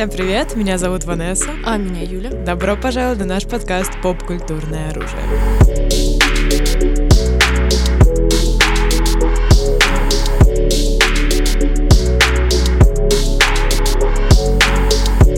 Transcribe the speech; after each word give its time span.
Всем 0.00 0.08
привет, 0.08 0.56
меня 0.56 0.78
зовут 0.78 1.04
Ванесса. 1.04 1.50
А 1.62 1.76
меня 1.76 2.00
Юля. 2.00 2.30
Добро 2.30 2.74
пожаловать 2.74 3.18
на 3.18 3.26
наш 3.26 3.44
подкаст 3.46 3.90
«Поп-культурное 4.02 4.92
оружие». 4.92 5.20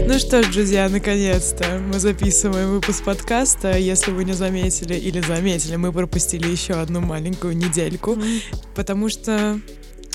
Ну 0.06 0.18
что 0.20 0.44
ж, 0.44 0.46
друзья, 0.52 0.88
наконец-то 0.88 1.80
мы 1.92 1.98
записываем 1.98 2.70
выпуск 2.70 3.02
подкаста. 3.02 3.76
Если 3.76 4.12
вы 4.12 4.22
не 4.22 4.32
заметили 4.32 4.94
или 4.94 5.20
заметили, 5.22 5.74
мы 5.74 5.90
пропустили 5.90 6.48
еще 6.48 6.74
одну 6.74 7.00
маленькую 7.00 7.56
недельку, 7.56 8.16
потому 8.76 9.08
что 9.08 9.58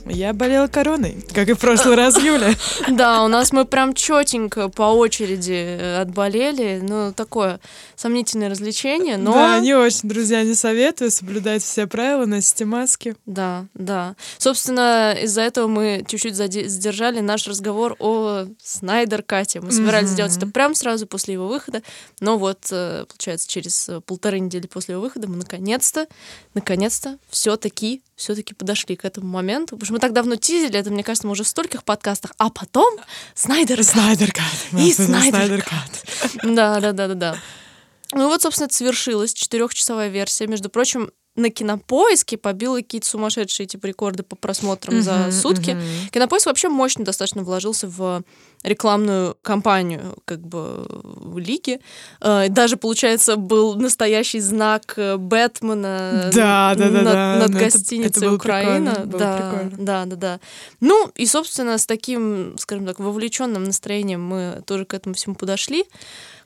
я 0.10 0.34
болела 0.34 0.68
короной, 0.68 1.18
как 1.34 1.50
и 1.50 1.54
в 1.54 1.60
прошлый 1.60 1.96
раз 1.96 2.18
Юля. 2.18 2.54
Да, 2.90 3.24
у 3.24 3.28
нас 3.28 3.52
мы 3.52 3.66
прям 3.66 3.94
четенько 3.94 4.70
по 4.70 4.84
очереди 4.94 5.78
э, 5.80 6.02
отболели. 6.02 6.80
Ну, 6.82 7.14
такое 7.14 7.60
сомнительное 7.96 8.50
развлечение, 8.50 9.18
но... 9.18 9.34
Да, 9.34 9.60
не 9.60 9.74
очень, 9.74 10.10
друзья, 10.10 10.44
не 10.44 10.54
советую 10.54 11.12
соблюдать 11.12 11.64
все 11.64 11.88
правила, 11.88 12.26
носите 12.26 12.66
маски. 12.66 13.16
Да, 13.26 13.66
да. 13.74 14.16
Собственно, 14.38 15.16
из-за 15.22 15.42
этого 15.42 15.68
мы 15.68 16.04
чуть-чуть 16.08 16.36
задержали 16.36 17.20
наш 17.20 17.48
разговор 17.48 17.96
о 18.00 18.46
Снайдер 18.64 19.24
Кате. 19.24 19.62
Мы 19.62 19.72
собирались 19.72 20.10
сделать 20.10 20.36
это 20.36 20.48
прямо 20.48 20.76
сразу 20.76 21.08
после 21.08 21.34
его 21.34 21.48
выхода, 21.48 21.82
но 22.20 22.38
вот, 22.38 22.60
э, 22.72 23.06
получается, 23.08 23.48
через 23.50 23.90
полторы 24.06 24.40
недели 24.40 24.68
после 24.68 24.94
его 24.94 25.04
выхода 25.04 25.28
мы 25.28 25.38
наконец-то, 25.38 26.08
наконец-то 26.54 27.18
все-таки 27.30 28.02
все-таки 28.18 28.54
подошли 28.54 28.96
к 28.96 29.06
этому 29.06 29.28
моменту, 29.28 29.76
потому 29.76 29.86
что 29.86 29.94
мы 29.94 30.00
так 30.00 30.12
давно 30.12 30.36
тизили, 30.36 30.78
это, 30.78 30.90
мне 30.90 31.04
кажется, 31.04 31.28
мы 31.28 31.34
уже 31.34 31.44
в 31.44 31.48
стольких 31.48 31.84
подкастах, 31.84 32.34
а 32.38 32.50
потом 32.50 32.98
Снайдер 33.36 33.84
Снайдер 33.84 34.34
Кат. 34.34 34.44
И 34.78 34.92
Снайдер 34.92 35.64
Кат. 35.64 36.42
Да, 36.44 36.80
да, 36.80 36.92
да, 36.92 37.08
да, 37.08 37.14
да. 37.14 37.38
Ну 38.14 38.28
вот, 38.28 38.42
собственно, 38.42 38.66
это 38.66 38.76
свершилось, 38.76 39.34
четырехчасовая 39.34 40.10
версия. 40.10 40.48
Между 40.48 40.70
прочим, 40.70 41.12
на 41.38 41.50
кинопоиске 41.50 42.38
побила 42.38 42.78
какие-то 42.78 43.08
сумасшедшие 43.08 43.68
типа 43.68 43.86
рекорды 43.86 44.24
по 44.24 44.36
просмотрам 44.36 44.96
uh-huh, 44.96 45.30
за 45.30 45.32
сутки. 45.32 45.72
Uh-huh. 45.72 46.10
Кинопоиск 46.12 46.48
вообще 46.48 46.68
мощно 46.68 47.06
достаточно 47.06 47.44
вложился 47.44 47.88
в 47.88 48.24
рекламную 48.64 49.38
кампанию 49.44 50.18
как 50.26 50.42
бы 50.42 50.86
в 50.90 51.38
лиге. 51.38 51.80
Э, 52.22 52.50
даже, 52.50 52.76
получается, 52.76 53.36
был 53.36 53.76
настоящий 53.76 54.40
знак 54.40 54.96
э, 54.98 55.18
Бэтмена 55.18 56.32
да, 56.34 56.74
да, 56.76 56.90
да, 56.90 56.90
над, 56.90 57.04
да. 57.04 57.36
над 57.40 57.52
гостиницей 57.52 58.10
это, 58.10 58.26
это 58.26 58.34
Украина. 58.34 58.92
Прикольно, 58.96 59.18
да, 59.20 59.38
прикольно. 59.38 59.86
да, 59.86 60.06
да, 60.06 60.16
да. 60.16 60.40
Ну, 60.80 61.12
и, 61.16 61.28
собственно, 61.28 61.78
с 61.78 61.86
таким, 61.86 62.56
скажем 62.58 62.86
так, 62.88 63.00
вовлеченным 63.00 63.64
настроением 63.64 64.26
мы 64.26 64.64
тоже 64.66 64.86
к 64.86 64.94
этому 64.96 65.14
всему 65.14 65.36
подошли. 65.36 65.86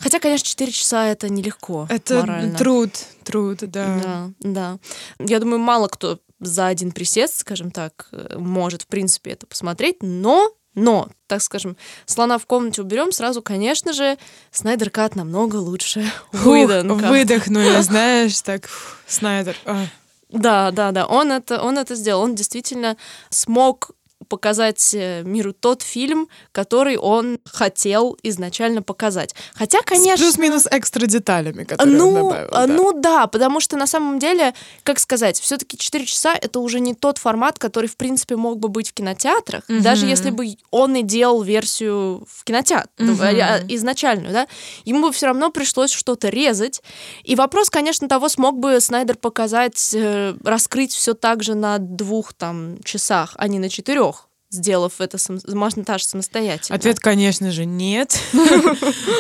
Хотя, 0.01 0.19
конечно, 0.19 0.47
4 0.47 0.71
часа 0.71 1.07
это 1.07 1.29
нелегко. 1.29 1.87
Это 1.89 2.19
морально. 2.21 2.57
труд, 2.57 2.91
труд, 3.23 3.59
да. 3.61 3.99
Да, 4.03 4.29
да. 4.39 4.79
Я 5.19 5.39
думаю, 5.39 5.59
мало 5.59 5.87
кто 5.87 6.19
за 6.39 6.67
один 6.67 6.91
присест, 6.91 7.39
скажем 7.39 7.71
так, 7.71 8.09
может, 8.35 8.83
в 8.83 8.87
принципе, 8.87 9.31
это 9.31 9.45
посмотреть, 9.45 9.97
но 10.01 10.51
но, 10.73 11.09
так 11.27 11.41
скажем, 11.41 11.75
слона 12.05 12.37
в 12.37 12.45
комнате 12.45 12.81
уберем, 12.81 13.11
сразу, 13.11 13.41
конечно 13.41 13.91
же, 13.91 14.17
Снайдер 14.51 14.89
Кат 14.89 15.17
намного 15.17 15.57
лучше. 15.57 16.09
Выдохнули, 16.31 17.07
выдохнули, 17.07 17.81
знаешь, 17.81 18.39
так, 18.41 18.69
Снайдер. 19.05 19.57
А. 19.65 19.85
Да, 20.29 20.71
да, 20.71 20.91
да, 20.91 21.05
он 21.07 21.33
это, 21.33 21.61
он 21.61 21.77
это 21.77 21.95
сделал. 21.95 22.21
Он 22.21 22.35
действительно 22.35 22.95
смог 23.29 23.91
показать 24.31 24.93
э, 24.93 25.23
миру 25.23 25.51
тот 25.51 25.81
фильм, 25.81 26.29
который 26.53 26.95
он 26.95 27.37
хотел 27.43 28.17
изначально 28.23 28.81
показать. 28.81 29.35
Хотя, 29.53 29.81
конечно... 29.81 30.23
Плюс-минус 30.23 30.67
экстра 30.71 31.05
деталями, 31.05 31.65
которые 31.65 31.97
ну, 31.97 32.07
он 32.07 32.15
добавил. 32.15 32.49
Да. 32.49 32.67
Ну 32.67 32.93
да, 32.93 33.27
потому 33.27 33.59
что 33.59 33.75
на 33.75 33.87
самом 33.87 34.19
деле, 34.19 34.53
как 34.83 34.99
сказать, 34.99 35.37
все-таки 35.37 35.77
4 35.77 36.05
часа— 36.05 36.33
это 36.41 36.61
уже 36.61 36.79
не 36.79 36.93
тот 36.93 37.17
формат, 37.17 37.59
который, 37.59 37.87
в 37.87 37.97
принципе, 37.97 38.37
мог 38.37 38.57
бы 38.57 38.69
быть 38.69 38.91
в 38.91 38.93
кинотеатрах, 38.93 39.65
угу. 39.67 39.81
даже 39.81 40.05
если 40.05 40.29
бы 40.29 40.55
он 40.71 40.95
и 40.95 41.03
делал 41.03 41.41
версию 41.41 42.25
в 42.33 42.45
кинотеатр, 42.45 42.89
угу. 42.97 43.11
изначальную, 43.67 44.31
да, 44.31 44.47
ему 44.85 45.01
бы 45.07 45.11
все 45.11 45.25
равно 45.25 45.51
пришлось 45.51 45.91
что-то 45.91 46.29
резать. 46.29 46.81
И 47.25 47.35
вопрос, 47.35 47.69
конечно, 47.69 48.07
того, 48.07 48.29
смог 48.29 48.57
бы 48.57 48.79
Снайдер 48.79 49.17
показать, 49.17 49.91
э, 49.93 50.35
раскрыть 50.41 50.93
все 50.93 51.15
так 51.15 51.43
же 51.43 51.53
на 51.53 51.79
двух 51.79 52.31
там 52.31 52.81
часах, 52.83 53.33
а 53.35 53.49
не 53.49 53.59
на 53.59 53.67
четырех 53.67 54.20
сделав 54.51 54.99
это 54.99 55.17
сам, 55.17 55.39
монтаж 55.47 56.03
самостоятельно? 56.03 56.75
Ответ, 56.75 56.99
конечно 56.99 57.51
же, 57.51 57.65
нет. 57.65 58.19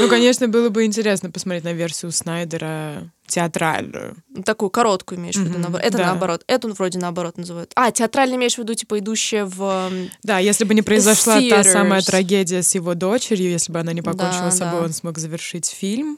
Ну, 0.01 0.07
конечно, 0.09 0.47
было 0.47 0.69
бы 0.69 0.85
интересно 0.85 1.29
посмотреть 1.29 1.63
на 1.63 1.73
версию 1.73 2.11
Снайдера 2.11 3.09
театральную. 3.27 4.15
Такую 4.45 4.69
короткую 4.69 5.19
имеешь 5.19 5.35
в 5.35 5.43
виду, 5.43 5.59
наоборот. 5.59 5.85
Это 5.85 5.97
наоборот. 5.99 6.43
Эту 6.47 6.73
вроде 6.73 6.99
наоборот 6.99 7.37
называют. 7.37 7.71
А, 7.75 7.91
театральный 7.91 8.37
имеешь 8.37 8.55
в 8.55 8.57
виду, 8.57 8.73
типа, 8.73 8.99
идущая 8.99 9.45
в... 9.45 9.91
Да, 10.23 10.39
если 10.39 10.65
бы 10.65 10.73
не 10.73 10.81
произошла 10.81 11.39
та 11.49 11.63
самая 11.63 12.01
трагедия 12.01 12.63
с 12.63 12.73
его 12.75 12.93
дочерью, 12.95 13.51
если 13.51 13.71
бы 13.71 13.79
она 13.79 13.93
не 13.93 14.01
покончила 14.01 14.49
с 14.49 14.57
собой, 14.57 14.81
он 14.81 14.93
смог 14.93 15.17
завершить 15.17 15.67
фильм, 15.67 16.17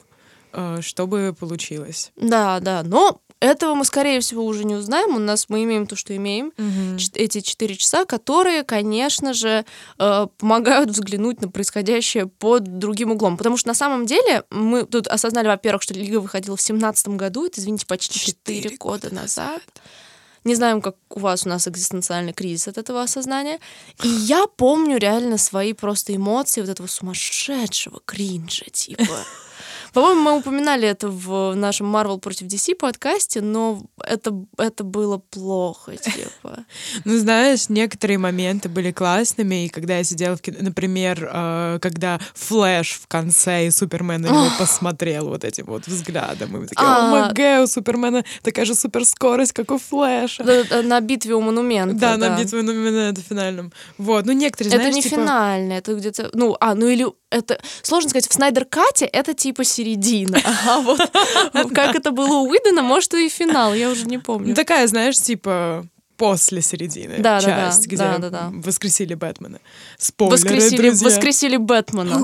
э, 0.52 0.78
что 0.82 1.06
бы 1.06 1.34
получилось. 1.38 2.10
Да, 2.16 2.60
да. 2.60 2.82
Но 2.82 3.20
этого 3.44 3.74
мы, 3.74 3.84
скорее 3.84 4.20
всего, 4.20 4.44
уже 4.44 4.64
не 4.64 4.74
узнаем. 4.74 5.14
У 5.14 5.18
нас 5.18 5.48
мы 5.48 5.64
имеем 5.64 5.86
то, 5.86 5.96
что 5.96 6.16
имеем. 6.16 6.52
Угу. 6.58 6.98
Эти 7.14 7.40
четыре 7.40 7.76
часа, 7.76 8.04
которые, 8.04 8.64
конечно 8.64 9.34
же, 9.34 9.64
э, 9.98 10.26
помогают 10.38 10.90
взглянуть 10.90 11.40
на 11.40 11.48
происходящее 11.48 12.26
под 12.26 12.78
другим 12.78 13.12
углом. 13.12 13.36
Потому 13.36 13.56
что 13.56 13.68
на 13.68 13.74
самом 13.74 14.06
деле 14.06 14.44
мы 14.50 14.84
тут 14.84 15.06
осознали, 15.08 15.46
во-первых, 15.46 15.82
что 15.82 15.94
Лига 15.94 16.20
выходила 16.20 16.56
в 16.56 16.62
семнадцатом 16.62 17.16
году. 17.16 17.46
Это, 17.46 17.60
извините, 17.60 17.86
почти 17.86 18.18
четыре 18.18 18.76
года 18.76 19.14
назад. 19.14 19.62
Не 20.44 20.54
знаем, 20.54 20.82
как 20.82 20.96
у 21.08 21.20
вас 21.20 21.46
у 21.46 21.48
нас 21.48 21.66
экзистенциальный 21.66 22.34
кризис 22.34 22.68
от 22.68 22.76
этого 22.76 23.02
осознания. 23.02 23.60
И 24.02 24.08
я 24.08 24.46
помню 24.46 24.98
реально 24.98 25.38
свои 25.38 25.72
просто 25.72 26.14
эмоции 26.14 26.60
вот 26.60 26.68
этого 26.70 26.86
сумасшедшего 26.86 28.00
кринжа, 28.04 28.66
типа 28.70 29.04
по-моему, 29.94 30.20
мы 30.22 30.38
упоминали 30.38 30.88
это 30.88 31.08
в 31.08 31.54
нашем 31.54 31.94
Marvel 31.94 32.18
против 32.18 32.48
DC 32.48 32.74
подкасте, 32.74 33.40
но 33.40 33.80
это, 34.04 34.34
это 34.58 34.82
было 34.82 35.18
плохо, 35.18 35.96
типа. 35.96 36.64
Ну, 37.04 37.16
знаешь, 37.16 37.68
некоторые 37.68 38.18
моменты 38.18 38.68
были 38.68 38.90
классными, 38.90 39.66
и 39.66 39.68
когда 39.68 39.98
я 39.98 40.04
сидела 40.04 40.36
в 40.36 40.42
кино, 40.42 40.58
например, 40.60 41.30
э, 41.32 41.78
когда 41.80 42.18
Флэш 42.34 43.00
в 43.02 43.06
конце 43.06 43.68
и 43.68 43.70
Супермен 43.70 44.22
на 44.22 44.26
него 44.26 44.48
посмотрел 44.58 45.28
вот 45.28 45.44
этим 45.44 45.66
вот 45.66 45.86
взглядом, 45.86 46.56
и 46.56 46.60
мы 46.60 46.66
такие, 46.66 46.84
о, 46.84 47.10
мэг, 47.10 47.62
у 47.62 47.66
Супермена 47.68 48.24
такая 48.42 48.64
же 48.64 48.74
суперскорость, 48.74 49.52
как 49.52 49.70
у 49.70 49.78
Флэша. 49.78 50.44
На 50.82 51.00
битве 51.00 51.34
у 51.34 51.40
монумента. 51.40 51.94
Да, 51.94 52.16
на 52.16 52.36
битве 52.36 52.58
у 52.58 52.62
монумента 52.64 53.22
финальном. 53.22 53.72
Вот, 53.96 54.26
ну 54.26 54.32
некоторые, 54.32 54.70
знаешь, 54.70 54.88
Это 54.88 54.96
не 54.96 55.02
типа... 55.02 55.16
финальное, 55.16 55.78
это 55.78 55.94
где-то, 55.94 56.30
ну, 56.32 56.56
а, 56.58 56.74
ну 56.74 56.88
или 56.88 57.06
это, 57.34 57.60
сложно 57.82 58.10
сказать, 58.10 58.28
в 58.28 58.32
Снайдер 58.32 58.64
Кате 58.64 59.06
это 59.06 59.34
типа 59.34 59.64
середина. 59.64 60.38
А 60.66 60.80
вот 60.80 61.00
как 61.74 61.94
это 61.94 62.10
было 62.10 62.36
у 62.36 62.48
Уидона, 62.48 62.82
может, 62.82 63.14
и 63.14 63.28
финал, 63.28 63.74
я 63.74 63.90
уже 63.90 64.06
не 64.06 64.18
помню. 64.18 64.54
Такая, 64.54 64.86
знаешь, 64.86 65.18
типа 65.18 65.86
после 66.16 66.62
середины 66.62 67.16
да, 67.18 67.40
часть, 67.40 67.82
да, 67.82 67.86
где 67.86 67.96
да, 67.96 68.18
да, 68.18 68.30
да. 68.30 68.50
воскресили 68.52 69.14
Бэтмена. 69.14 69.60
Спойлеры, 69.98 70.36
воскресили, 70.36 70.88
друзья. 70.88 71.08
воскресили 71.08 71.56
Бэтмена. 71.56 72.18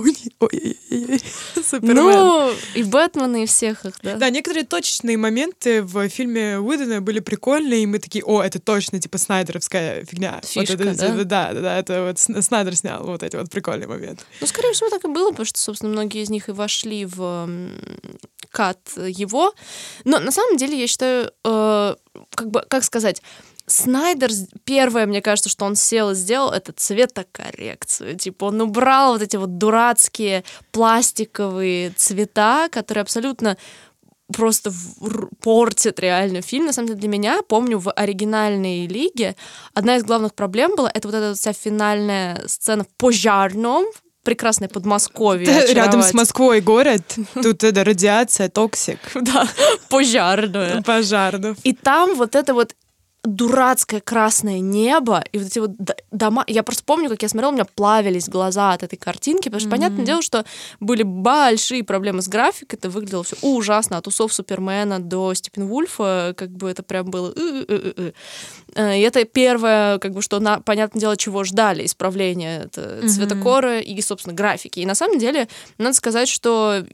Ну, 1.82 2.52
и 2.74 2.82
Бэтмена, 2.82 3.42
и 3.42 3.46
всех 3.46 3.84
их, 3.84 3.94
да. 4.02 4.16
Да, 4.16 4.30
некоторые 4.30 4.64
точечные 4.64 5.16
моменты 5.16 5.82
в 5.82 6.08
фильме 6.08 6.58
Уидона 6.58 7.00
были 7.00 7.20
прикольные, 7.20 7.82
и 7.82 7.86
мы 7.86 7.98
такие, 7.98 8.24
о, 8.24 8.42
это 8.42 8.58
точно, 8.60 9.00
типа, 9.00 9.18
снайдеровская 9.18 10.04
фигня. 10.04 10.40
Фишка, 10.44 10.72
вот 10.72 10.80
это, 10.80 11.24
да? 11.24 11.24
Да, 11.24 11.52
да, 11.52 11.60
да, 11.60 11.78
это 11.78 12.04
вот 12.04 12.18
Снайдер 12.44 12.76
снял 12.76 13.04
вот 13.04 13.22
эти 13.22 13.36
вот 13.36 13.50
прикольные 13.50 13.88
моменты. 13.88 14.24
Ну, 14.40 14.46
скорее 14.46 14.72
всего, 14.72 14.90
так 14.90 15.04
и 15.04 15.08
было, 15.08 15.30
потому 15.30 15.46
что, 15.46 15.58
собственно, 15.58 15.92
многие 15.92 16.22
из 16.22 16.30
них 16.30 16.48
и 16.48 16.52
вошли 16.52 17.04
в 17.06 17.48
кат 18.50 18.78
его. 18.96 19.54
Но 20.04 20.18
на 20.18 20.30
самом 20.30 20.56
деле, 20.56 20.78
я 20.78 20.86
считаю, 20.86 21.32
э, 21.44 21.94
как 22.34 22.50
бы, 22.50 22.64
как 22.68 22.84
сказать, 22.84 23.22
Снайдер, 23.70 24.30
первое, 24.64 25.06
мне 25.06 25.22
кажется, 25.22 25.48
что 25.48 25.64
он 25.64 25.76
сел 25.76 26.10
и 26.10 26.14
сделал, 26.14 26.50
это 26.50 26.72
цветокоррекцию. 26.72 28.18
Типа 28.18 28.46
он 28.46 28.60
убрал 28.60 29.12
вот 29.12 29.22
эти 29.22 29.36
вот 29.36 29.58
дурацкие 29.58 30.44
пластиковые 30.72 31.90
цвета, 31.90 32.68
которые 32.70 33.02
абсолютно 33.02 33.56
просто 34.32 34.72
портят 35.40 36.00
реально 36.00 36.42
фильм. 36.42 36.66
На 36.66 36.72
самом 36.72 36.88
деле 36.88 37.00
для 37.00 37.08
меня, 37.08 37.42
помню, 37.42 37.78
в 37.78 37.92
оригинальной 37.92 38.86
лиге 38.86 39.36
одна 39.74 39.96
из 39.96 40.04
главных 40.04 40.34
проблем 40.34 40.76
была, 40.76 40.90
это 40.92 41.08
вот 41.08 41.14
эта 41.14 41.34
вся 41.34 41.52
финальная 41.52 42.46
сцена 42.46 42.84
в 42.84 42.88
Пожарном, 42.96 43.86
прекрасное 44.22 44.68
Подмосковье. 44.68 45.72
Рядом 45.72 46.02
с 46.02 46.12
Москвой 46.12 46.60
город, 46.60 47.02
тут 47.34 47.64
это 47.64 47.84
радиация, 47.84 48.48
toxic. 48.48 48.98
Да, 49.14 49.46
пожарную. 49.88 50.82
Пожарную. 50.82 51.56
И 51.62 51.72
там 51.72 52.14
вот 52.14 52.34
это 52.34 52.54
вот 52.54 52.74
дурацкое 53.22 54.00
красное 54.00 54.60
небо 54.60 55.22
и 55.32 55.38
вот 55.38 55.46
эти 55.46 55.58
вот 55.58 55.72
дома. 56.10 56.44
Я 56.46 56.62
просто 56.62 56.84
помню, 56.84 57.10
как 57.10 57.22
я 57.22 57.28
смотрела, 57.28 57.50
у 57.50 57.54
меня 57.54 57.66
плавились 57.66 58.28
глаза 58.28 58.72
от 58.72 58.82
этой 58.82 58.96
картинки, 58.96 59.44
потому 59.44 59.60
что, 59.60 59.68
mm-hmm. 59.68 59.72
понятное 59.72 60.04
дело, 60.06 60.22
что 60.22 60.44
были 60.80 61.02
большие 61.02 61.84
проблемы 61.84 62.22
с 62.22 62.28
графикой, 62.28 62.78
это 62.78 62.88
выглядело 62.88 63.22
все 63.22 63.36
ужасно, 63.42 63.98
от 63.98 64.06
усов 64.06 64.32
Супермена 64.32 65.00
до 65.00 65.34
Степпенвульфа, 65.34 66.34
как 66.36 66.50
бы 66.50 66.70
это 66.70 66.82
прям 66.82 67.10
было... 67.10 67.34
Э, 67.36 68.12
и 68.76 69.00
это 69.00 69.24
первое, 69.24 69.98
как 69.98 70.12
бы, 70.12 70.22
что, 70.22 70.40
на, 70.40 70.60
понятное 70.60 71.00
дело, 71.00 71.16
чего 71.16 71.44
ждали, 71.44 71.84
исправления 71.84 72.62
это 72.64 73.06
цветокора 73.06 73.80
mm-hmm. 73.80 73.82
и, 73.82 74.00
собственно, 74.00 74.34
графики. 74.34 74.80
И 74.80 74.86
на 74.86 74.94
самом 74.94 75.18
деле, 75.18 75.48
надо 75.76 75.94
сказать, 75.94 76.28
что 76.28 76.84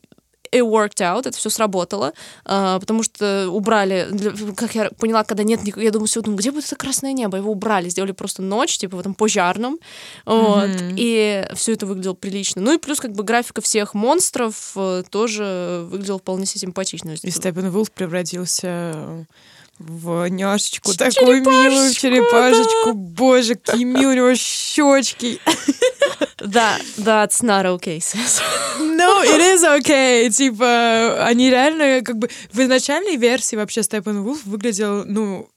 it 0.56 0.69
worked 0.69 1.00
out, 1.00 1.26
это 1.26 1.37
все 1.37 1.50
сработало, 1.50 2.12
uh, 2.44 2.81
потому 2.81 3.03
что 3.03 3.49
убрали, 3.50 4.08
как 4.56 4.75
я 4.75 4.91
поняла, 4.99 5.25
когда 5.25 5.43
нет 5.43 5.62
никакого, 5.62 5.85
я 5.85 5.91
думаю, 5.91 6.06
все, 6.06 6.20
думаю, 6.20 6.38
где 6.38 6.50
будет 6.50 6.67
это 6.67 6.76
красное 6.76 7.12
небо? 7.12 7.37
Его 7.37 7.53
убрали, 7.53 7.88
сделали 7.88 8.12
просто 8.12 8.43
ночь, 8.43 8.79
типа 8.79 8.97
в 8.97 9.00
этом 9.00 9.14
пожарном, 9.14 9.79
вот, 10.25 10.69
mm-hmm. 10.69 10.94
и 10.97 11.47
все 11.55 11.73
это 11.73 11.87
выглядело 11.87 12.14
прилично. 12.14 12.62
Ну 12.62 12.75
и 12.75 12.79
плюс 12.79 13.00
как 13.00 13.12
бы 13.12 13.25
графика 13.25 13.61
всех 13.61 13.94
монстров 13.94 14.73
uh, 14.76 15.05
тоже 15.08 15.87
выглядела 15.91 16.19
вполне 16.19 16.47
себе 16.47 16.61
симпатично. 16.61 17.14
И 17.23 17.31
Степен 17.31 17.70
Вулф 17.70 17.91
превратился 17.91 19.26
в 19.79 20.26
няшечку, 20.29 20.94
такую 20.94 21.43
милую 21.43 21.93
черепашечку. 21.93 22.93
Да. 22.93 22.94
Боже, 22.94 23.56
какие 23.56 23.85
милые 23.85 24.08
у 24.08 24.14
него 24.14 24.35
щечки. 24.35 25.38
Да, 26.38 26.78
that's 26.98 27.42
not 27.42 27.64
okay. 27.64 27.98
No, 28.78 29.22
it 29.24 29.40
is 29.40 29.64
okay. 29.64 30.30
Типа, 30.30 31.24
они 31.24 31.50
реально, 31.50 32.02
как 32.02 32.18
бы, 32.18 32.28
в 32.52 32.60
изначальной 32.60 33.16
версии 33.16 33.56
вообще 33.56 33.82
Вулф 34.04 34.44
выглядел, 34.44 35.04
ну, 35.06 35.48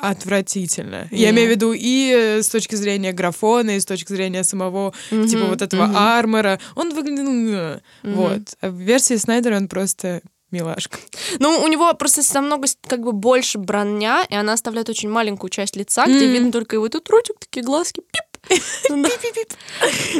отвратительно. 0.00 1.08
Yeah. 1.10 1.16
Я 1.16 1.30
имею 1.30 1.48
в 1.48 1.50
виду 1.50 1.72
и 1.72 2.12
э, 2.14 2.42
с 2.42 2.48
точки 2.48 2.74
зрения 2.74 3.12
графона, 3.12 3.76
и 3.76 3.80
с 3.80 3.84
точки 3.84 4.12
зрения 4.12 4.42
самого, 4.44 4.92
mm-hmm. 5.10 5.28
типа, 5.28 5.44
вот 5.46 5.62
этого 5.62 5.84
mm-hmm. 5.84 5.96
армора. 5.96 6.60
Он 6.74 6.94
выглядел... 6.94 7.24
Mm-hmm. 7.24 7.80
Вот. 8.02 8.42
А 8.60 8.70
в 8.70 8.74
версии 8.74 9.16
Снайдера 9.16 9.56
он 9.56 9.68
просто 9.68 10.22
милашка. 10.50 10.98
Ну, 11.38 11.60
у 11.62 11.68
него 11.68 11.92
просто 11.94 12.22
намного 12.34 12.68
как 12.86 13.00
бы 13.00 13.12
больше 13.12 13.58
броня, 13.58 14.24
и 14.28 14.34
она 14.34 14.52
оставляет 14.52 14.88
очень 14.88 15.08
маленькую 15.08 15.50
часть 15.50 15.76
лица, 15.76 16.04
mm-hmm. 16.04 16.16
где 16.16 16.26
видно 16.28 16.52
только 16.52 16.76
его 16.76 16.88
тут 16.88 17.08
ротик, 17.10 17.36
такие 17.38 17.64
глазки, 17.64 18.00
пип, 18.00 18.25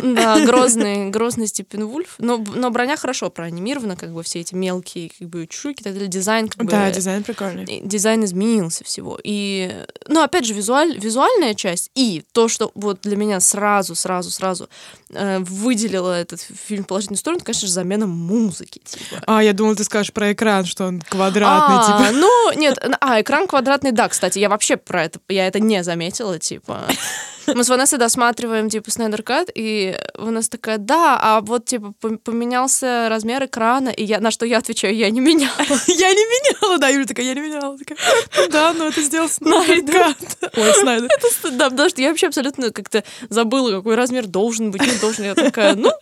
да, 0.03 0.45
грозный, 0.45 1.11
грозный 1.11 1.47
Степпенвульф. 1.47 2.17
Но, 2.19 2.39
но 2.39 2.71
броня 2.71 2.97
хорошо 2.97 3.31
проанимирована, 3.31 3.97
как 3.97 4.13
бы 4.13 4.23
все 4.23 4.41
эти 4.41 4.55
мелкие 4.55 5.11
как 5.19 5.29
бы 5.29 5.47
штуки, 5.47 5.83
так 5.83 5.93
далее. 5.93 6.09
Дизайн 6.09 6.49
как 6.49 6.59
бы... 6.59 6.71
Да, 6.71 6.91
дизайн 6.91 7.23
прикольный. 7.23 7.81
Дизайн 7.83 8.25
изменился 8.25 8.85
всего. 8.85 9.19
И, 9.23 9.85
ну, 10.09 10.23
опять 10.23 10.45
же, 10.45 10.55
визуаль, 10.55 10.99
визуальная 10.99 11.55
часть 11.55 11.91
и 11.95 12.25
то, 12.33 12.49
что 12.49 12.71
вот 12.75 13.01
для 13.03 13.17
меня 13.17 13.41
сразу, 13.41 13.95
сразу, 13.95 14.31
сразу 14.31 14.69
э, 15.11 15.39
выделило 15.41 16.13
этот 16.13 16.41
фильм 16.41 16.85
в 16.85 16.87
положительную 16.87 17.19
сторону, 17.19 17.43
конечно 17.45 17.67
же, 17.67 17.73
замена 17.73 18.07
музыки. 18.07 18.81
Типа. 18.85 19.23
А, 19.27 19.43
я 19.43 19.53
думала, 19.53 19.77
ты 19.77 19.85
скажешь 19.85 20.13
про 20.13 20.33
экран, 20.33 20.65
что 20.65 20.87
он 20.87 21.01
квадратный, 21.01 21.77
а, 21.79 21.87
типа. 21.87 22.13
Ну, 22.13 22.53
нет, 22.57 22.79
а, 23.01 23.21
экран 23.21 23.47
квадратный, 23.47 23.93
да, 23.93 24.09
кстати, 24.09 24.39
я 24.39 24.49
вообще 24.49 24.77
про 24.77 25.05
это, 25.05 25.21
я 25.29 25.47
это 25.47 25.61
не 25.61 25.83
заметила, 25.85 26.39
типа. 26.39 26.87
Мы 27.55 27.65
с 27.65 27.69
Ванессой 27.69 27.99
досматриваем, 27.99 28.69
типа, 28.69 28.91
Снайдер 28.91 29.23
Кат, 29.23 29.51
и 29.55 29.97
Ванесса 30.15 30.51
такая, 30.51 30.79
да, 30.79 31.19
а 31.21 31.41
вот, 31.41 31.67
типа, 31.67 31.93
поменялся 32.01 33.09
размер 33.09 33.45
экрана, 33.45 33.89
и 33.91 34.05
я, 34.05 34.21
на 34.21 34.31
что 34.31 34.47
я 34.47 34.59
отвечаю, 34.59 34.95
я 34.95 35.11
не 35.11 35.21
меняла. 35.21 35.53
Я 35.87 36.13
не 36.13 36.25
меняла, 36.25 36.79
да, 36.79 36.89
Юля 36.89 37.07
такая, 37.07 37.27
я 37.27 37.35
не 37.35 37.41
меняла. 37.41 37.77
Да, 38.51 38.73
но 38.73 38.89
это 38.89 39.01
сделал 39.01 39.29
Снайдер 39.29 40.07
Ой, 40.57 40.75
Снайдер. 40.75 41.09
Да, 41.53 41.71
потому 41.71 41.89
что 41.89 42.03
я 42.03 42.09
вообще 42.09 42.27
абсолютно 42.27 42.71
как-то 42.71 43.05
забыла, 43.29 43.71
какой 43.73 43.95
размер 43.95 44.27
должен 44.27 44.71
быть, 44.71 44.83
не 44.83 44.99
должен. 44.99 45.25
Я 45.25 45.35
такая, 45.35 45.75
ну, 45.75 45.93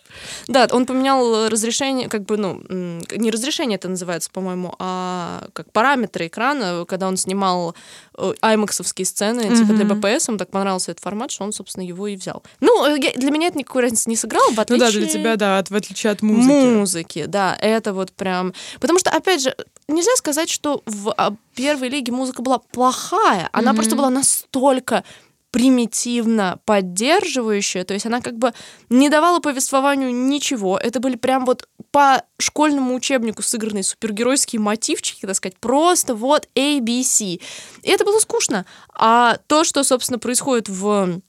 да, 0.48 0.68
он 0.70 0.86
поменял 0.86 1.48
разрешение, 1.48 2.08
как 2.08 2.24
бы, 2.24 2.36
ну, 2.36 2.62
не 2.68 3.30
разрешение 3.30 3.76
это 3.76 3.88
называется, 3.88 4.30
по-моему, 4.30 4.74
а 4.78 5.48
как 5.52 5.70
параметры 5.72 6.26
экрана, 6.26 6.84
когда 6.86 7.08
он 7.08 7.16
снимал 7.16 7.74
э, 8.16 8.32
аймаксовские 8.40 9.06
сцены, 9.06 9.42
типа, 9.42 9.72
для 9.72 9.84
БПС, 9.84 10.28
ему 10.28 10.38
так 10.38 10.50
понравился 10.50 10.92
этот 10.92 11.02
формат, 11.02 11.30
что 11.30 11.44
он, 11.44 11.52
собственно, 11.52 11.84
его 11.84 12.06
и 12.06 12.16
взял. 12.16 12.42
Ну, 12.60 12.86
э, 12.86 12.98
для 12.98 13.30
меня 13.30 13.48
это 13.48 13.58
никакой 13.58 13.82
разницы 13.82 14.08
не 14.08 14.16
сыграло, 14.16 14.52
в 14.52 14.60
отличие... 14.60 14.86
Ну 14.86 14.92
да, 14.92 14.98
для 14.98 15.08
тебя, 15.08 15.36
да, 15.36 15.64
в 15.68 15.74
отличие 15.74 16.12
от 16.12 16.22
музыки. 16.22 16.52
Музыки, 16.52 17.24
да, 17.26 17.56
это 17.60 17.92
вот 17.92 18.12
прям... 18.12 18.52
Потому 18.80 18.98
что, 18.98 19.10
опять 19.10 19.42
же, 19.42 19.54
нельзя 19.88 20.14
сказать, 20.16 20.48
что 20.48 20.82
в 20.86 21.12
а, 21.16 21.34
первой 21.54 21.88
лиге 21.88 22.12
музыка 22.12 22.42
была 22.42 22.58
плохая, 22.58 23.48
она 23.52 23.70
mm-hmm. 23.70 23.74
просто 23.74 23.96
была 23.96 24.10
настолько 24.10 25.04
примитивно 25.54 26.58
поддерживающая, 26.64 27.84
то 27.84 27.94
есть 27.94 28.06
она 28.06 28.20
как 28.20 28.36
бы 28.36 28.52
не 28.90 29.08
давала 29.08 29.38
повествованию 29.38 30.12
ничего. 30.12 30.76
Это 30.76 30.98
были 30.98 31.14
прям 31.14 31.46
вот 31.46 31.68
по 31.92 32.24
школьному 32.38 32.92
учебнику 32.92 33.40
сыгранные 33.40 33.84
супергеройские 33.84 34.58
мотивчики, 34.58 35.24
так 35.24 35.36
сказать, 35.36 35.56
просто 35.60 36.16
вот 36.16 36.48
ABC. 36.56 37.40
И 37.82 37.88
это 37.88 38.04
было 38.04 38.18
скучно. 38.18 38.66
А 38.92 39.36
то, 39.46 39.62
что, 39.62 39.84
собственно, 39.84 40.18
происходит 40.18 40.68
в 40.68 41.20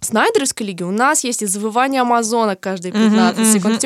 Снайдерской 0.00 0.66
лиге, 0.66 0.84
у 0.84 0.90
нас 0.90 1.24
есть 1.24 1.42
и 1.42 1.46
завывание 1.46 2.02
Амазона 2.02 2.54
каждые 2.54 2.92
15 2.92 3.52
секунд. 3.52 3.82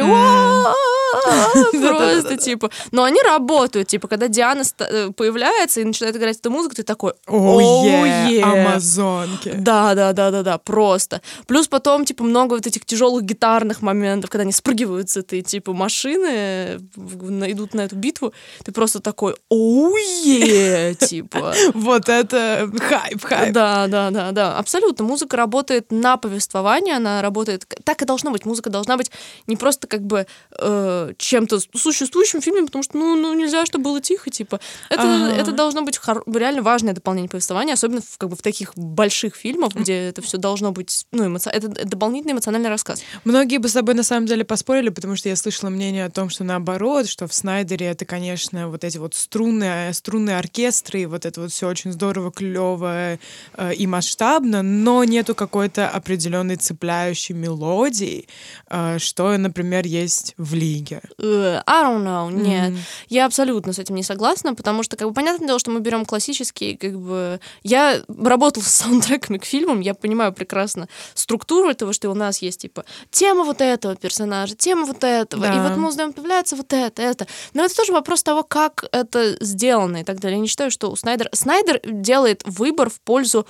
Просто 1.73 2.37
типа. 2.37 2.71
Но 2.91 3.05
они 3.05 3.21
работают, 3.23 3.89
типа, 3.89 4.09
когда 4.09 4.29
Диана 4.29 4.63
э, 4.79 5.11
появляется 5.17 5.81
и 5.81 5.85
начинает 5.85 6.17
играть 6.17 6.39
эту 6.39 6.51
музыку, 6.51 6.75
ты 6.75 6.83
такой, 6.83 7.13
ое, 7.27 8.45
амазонки. 8.45 9.53
Да, 9.57 9.95
да, 9.95 10.13
да, 10.13 10.31
да, 10.31 10.43
да, 10.43 10.59
просто. 10.59 11.21
Плюс 11.47 11.69
потом, 11.69 12.05
типа, 12.05 12.25
много 12.25 12.55
вот 12.55 12.67
этих 12.67 12.85
тяжелых 12.85 13.25
гитарных 13.25 13.83
моментов, 13.83 14.31
когда 14.31 14.43
они 14.43 14.53
спрыгивают 14.53 15.11
с 15.11 15.17
этой, 15.17 15.43
типа, 15.43 15.73
машины, 15.73 16.81
идут 16.97 17.75
на 17.75 17.83
эту 17.83 17.97
битву, 17.97 18.33
ты 18.65 18.73
просто 18.73 19.01
такой, 19.01 19.35
ое, 19.51 20.95
типа. 21.01 21.55
Вот 21.75 22.09
это 22.09 22.71
хайп, 22.79 23.25
хайп. 23.25 23.53
Да, 23.53 23.87
да, 23.89 24.11
да, 24.11 24.33
да, 24.33 24.59
абсолютно. 24.59 25.05
Музыка 25.05 25.37
работает 25.37 25.91
на 26.01 26.17
повествование, 26.17 26.97
она 26.97 27.23
работает... 27.23 27.67
Так 27.85 28.03
и 28.03 28.05
должно 28.05 28.31
быть. 28.31 28.45
Музыка 28.45 28.71
должна 28.71 28.97
быть 28.97 29.11
не 29.47 29.57
просто 29.57 29.87
как 29.87 30.03
бы 30.03 30.27
э, 30.59 31.13
чем-то 31.17 31.59
существующим 31.75 32.41
фильмом, 32.41 32.67
потому 32.67 32.83
что, 32.83 32.97
ну, 32.97 33.17
ну 33.17 33.35
нельзя, 33.35 33.67
чтобы 33.67 33.85
было 33.85 34.01
тихо, 34.01 34.31
типа. 34.31 34.61
Это, 34.89 35.03
ага. 35.03 35.35
это 35.35 35.53
должно 35.53 35.83
быть 35.83 35.99
хор- 35.99 36.25
реально 36.27 36.63
важное 36.63 36.95
дополнение 36.95 37.29
повествования, 37.29 37.75
особенно 37.75 38.01
в, 38.01 38.19
как 38.19 38.31
бы, 38.31 38.37
в 38.37 38.43
таких 38.43 38.73
больших 38.77 39.35
фильмах, 39.37 39.75
где 39.75 40.09
это 40.09 40.23
все 40.23 40.39
должно 40.39 40.73
быть, 40.73 41.07
ну, 41.13 41.27
эмоци... 41.27 41.51
это, 41.51 41.69
дополнительный 41.69 42.33
эмоциональный 42.33 42.71
рассказ. 42.71 43.03
Многие 43.25 43.59
бы 43.59 43.69
с 43.69 43.73
тобой 43.73 43.95
на 43.95 44.03
самом 44.03 44.27
деле 44.27 44.45
поспорили, 44.45 44.89
потому 44.89 45.17
что 45.17 45.29
я 45.29 45.37
слышала 45.37 45.71
мнение 45.71 46.07
о 46.07 46.11
том, 46.11 46.31
что 46.31 46.45
наоборот, 46.45 47.09
что 47.09 47.27
в 47.27 47.35
Снайдере 47.35 47.87
это, 47.87 48.05
конечно, 48.05 48.69
вот 48.69 48.85
эти 48.85 48.99
вот 48.99 49.15
струнные, 49.15 49.93
струнные 49.93 50.39
оркестры, 50.39 51.03
и 51.03 51.07
вот 51.07 51.27
это 51.27 51.41
вот 51.43 51.53
все 51.53 51.69
очень 51.69 51.93
здорово, 51.93 52.33
клево 52.33 53.19
э, 53.55 53.75
и 53.75 53.87
масштабно, 53.87 54.63
но 54.63 55.05
нету 55.05 55.35
какой-то 55.35 55.89
определенной 55.91 56.57
цепляющей 56.57 57.35
мелодии, 57.35 58.27
э, 58.69 58.99
что, 58.99 59.37
например, 59.37 59.87
есть 59.87 60.35
в 60.37 60.55
Лиге? 60.55 61.03
Uh, 61.19 61.63
I 61.67 61.85
don't 61.85 62.05
know, 62.05 62.33
нет. 62.33 62.73
Mm-hmm. 62.73 62.79
Я 63.09 63.27
абсолютно 63.27 63.73
с 63.73 63.79
этим 63.79 63.95
не 63.95 64.03
согласна, 64.03 64.55
потому 64.55 64.83
что, 64.83 64.97
как 64.97 65.09
бы, 65.09 65.15
понятное 65.15 65.47
дело, 65.47 65.59
что 65.59 65.71
мы 65.71 65.81
берем 65.81 66.05
классические, 66.05 66.77
как 66.77 66.99
бы... 66.99 67.41
Я 67.63 68.03
работала 68.09 68.63
с 68.65 68.75
саундтреками 68.75 69.39
к 69.39 69.45
фильмам, 69.45 69.81
я 69.81 69.95
понимаю 69.95 70.33
прекрасно 70.33 70.89
структуру 71.15 71.69
этого, 71.69 71.93
что 71.93 72.11
у 72.11 72.15
нас 72.15 72.43
есть, 72.43 72.61
типа, 72.61 72.85
тема 73.11 73.45
вот 73.45 73.61
этого 73.61 73.97
персонажа, 73.97 74.55
тема 74.55 74.87
вот 74.87 75.05
этого, 75.05 75.47
да. 75.47 75.55
и 75.55 75.61
вот 75.61 75.77
мы 75.77 75.89
узнаем, 75.89 76.13
появляется 76.13 76.57
вот 76.57 76.73
это, 76.73 77.03
это. 77.03 77.27
Но 77.55 77.65
это 77.65 77.75
тоже 77.75 77.93
вопрос 77.93 78.23
того, 78.23 78.43
как 78.43 78.85
это 78.93 79.37
сделано 79.41 79.99
и 79.99 80.05
так 80.05 80.21
далее. 80.21 80.37
Я 80.37 80.43
не 80.43 80.49
считаю, 80.49 80.71
что 80.71 80.91
у 80.91 80.97
Снайдера... 80.97 81.31
Снайдер 81.33 81.81
делает 81.85 82.43
выбор 82.47 82.91
в 82.91 83.01
пользу 83.01 83.47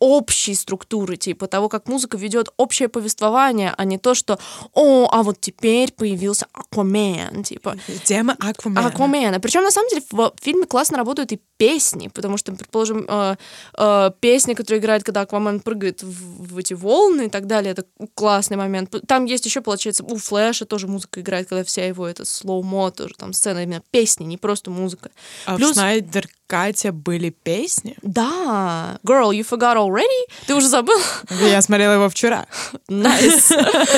общей 0.00 0.54
структуры, 0.54 1.16
типа 1.16 1.46
того, 1.46 1.68
как 1.68 1.86
музыка 1.86 2.16
ведет 2.16 2.48
общее 2.56 2.88
повествование, 2.88 3.72
а 3.76 3.84
не 3.84 3.98
то, 3.98 4.14
что 4.14 4.38
«О, 4.72 5.08
а 5.10 5.22
вот 5.22 5.40
теперь 5.40 5.92
появился 5.92 6.46
Аквамен», 6.52 7.44
типа. 7.44 7.76
Тема 8.04 8.34
Аквамена. 8.40 8.86
Аквамена. 8.86 9.40
Причем, 9.40 9.62
на 9.62 9.70
самом 9.70 9.88
деле, 9.90 10.02
в 10.10 10.32
фильме 10.40 10.66
классно 10.66 10.96
работают 10.96 11.32
и 11.32 11.40
песни, 11.60 12.08
потому 12.08 12.38
что, 12.38 12.52
предположим, 12.52 13.04
э, 13.06 13.36
э, 13.76 14.10
песня, 14.20 14.54
которая 14.54 14.80
играет, 14.80 15.04
когда 15.04 15.20
Аквамен 15.20 15.60
прыгает 15.60 16.02
в, 16.02 16.54
в 16.54 16.56
эти 16.56 16.72
волны 16.72 17.26
и 17.26 17.28
так 17.28 17.46
далее, 17.46 17.72
это 17.72 17.84
классный 18.14 18.56
момент. 18.56 18.94
Там 19.06 19.26
есть 19.26 19.44
еще, 19.44 19.60
получается, 19.60 20.02
у 20.04 20.16
Флэша 20.16 20.64
тоже 20.64 20.86
музыка 20.86 21.20
играет, 21.20 21.50
когда 21.50 21.62
вся 21.62 21.84
его 21.84 22.08
это 22.08 22.24
слоумо 22.24 22.90
тоже, 22.90 23.14
там 23.18 23.34
сцена 23.34 23.62
именно 23.64 23.82
песни, 23.90 24.24
не 24.24 24.38
просто 24.38 24.70
музыка. 24.70 25.10
А 25.44 25.56
Плюс... 25.56 25.72
в 25.72 25.74
Снайдер 25.74 26.28
Катя 26.46 26.92
были 26.92 27.30
песни? 27.30 27.94
Да. 28.02 28.98
Girl, 29.04 29.30
you 29.30 29.44
forgot 29.44 29.76
all 29.76 29.89
already? 29.90 30.46
Ты 30.46 30.54
уже 30.54 30.68
забыл? 30.68 30.98
Я 31.42 31.62
смотрела 31.62 31.94
его 31.94 32.08
вчера. 32.08 32.46
Nice. 32.88 33.52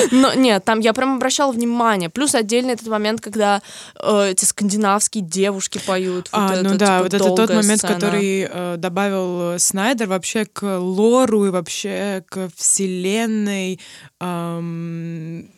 Но 0.11 0.33
нет, 0.33 0.63
там 0.65 0.79
я 0.79 0.93
прям 0.93 1.15
обращала 1.15 1.51
внимание. 1.51 2.09
Плюс 2.09 2.35
отдельно 2.35 2.71
этот 2.71 2.87
момент, 2.87 3.21
когда 3.21 3.61
э, 4.01 4.31
эти 4.31 4.45
скандинавские 4.45 5.23
девушки 5.23 5.79
поют. 5.85 6.29
А, 6.31 6.47
вот 6.47 6.63
ну 6.63 6.69
это, 6.71 6.77
да, 6.77 6.85
типа, 6.85 7.03
вот 7.03 7.13
это 7.13 7.35
тот 7.35 7.49
момент, 7.49 7.79
сцена. 7.79 7.93
который 7.93 8.47
э, 8.49 8.75
добавил 8.77 9.59
Снайдер 9.59 10.07
вообще 10.07 10.45
к 10.45 10.63
лору 10.79 11.45
и 11.45 11.49
вообще 11.49 12.23
к 12.29 12.49
вселенной 12.55 13.79
эм, 14.19 15.49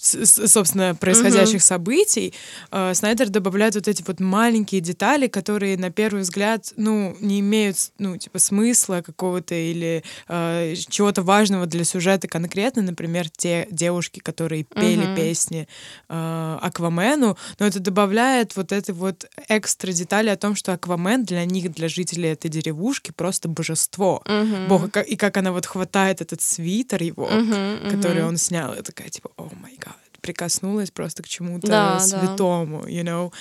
собственно, 0.00 0.94
происходящих 0.94 1.62
событий, 1.62 2.32
э, 2.70 2.94
Снайдер 2.94 3.28
добавляет 3.28 3.74
вот 3.74 3.88
эти 3.88 4.02
вот 4.06 4.20
маленькие 4.20 4.80
детали, 4.80 5.26
которые 5.26 5.76
на 5.76 5.90
первый 5.90 6.22
взгляд, 6.22 6.72
ну, 6.76 7.16
не 7.20 7.40
имеют, 7.40 7.76
ну, 7.98 8.16
типа, 8.16 8.38
смысла 8.38 9.02
какого-то 9.04 9.54
или 9.54 10.02
э, 10.28 10.74
чего-то 10.88 11.22
важного 11.22 11.66
для 11.66 11.84
сюжета 11.84 12.28
конкретно, 12.28 12.82
например, 12.82 13.28
те 13.30 13.68
девушки, 13.70 14.20
которые 14.20 14.64
пели 14.64 15.04
Мгм. 15.06 15.14
песни 15.16 15.68
э, 16.08 16.58
Аквамену, 16.62 17.36
но 17.58 17.66
это 17.66 17.80
добавляет 17.80 18.56
вот 18.56 18.72
эти 18.72 18.90
вот 18.90 19.26
экстра 19.48 19.92
детали 19.92 20.28
о 20.30 20.36
том, 20.36 20.54
что 20.56 20.72
Аквамен 20.72 21.24
для 21.24 21.44
них, 21.44 21.72
для 21.72 21.88
жителей 21.88 22.30
этой 22.30 22.48
деревушки 22.50 23.12
просто 23.12 23.48
божество. 23.48 24.22
Мгм. 24.26 24.68
Бог, 24.68 24.96
и 24.96 25.16
как- 25.16 25.36
она 25.36 25.52
вот 25.52 25.66
хватает 25.66 26.20
этот 26.20 26.40
свитер 26.42 27.02
его, 27.02 27.28
Мгм, 27.28 27.90
который 27.90 28.24
он 28.24 28.36
снял, 28.36 28.74
и 28.74 28.82
такая 28.82 29.08
типа, 29.08 29.30
о 29.36 29.48
май 29.60 29.76
гад, 29.78 29.89
прикоснулась 30.20 30.90
просто 30.90 31.22
к 31.22 31.28
чему-то 31.28 31.66
Да, 31.66 31.92
да. 31.94 32.00
святому, 32.00 32.86
you 32.86 33.02
know, 33.02 33.32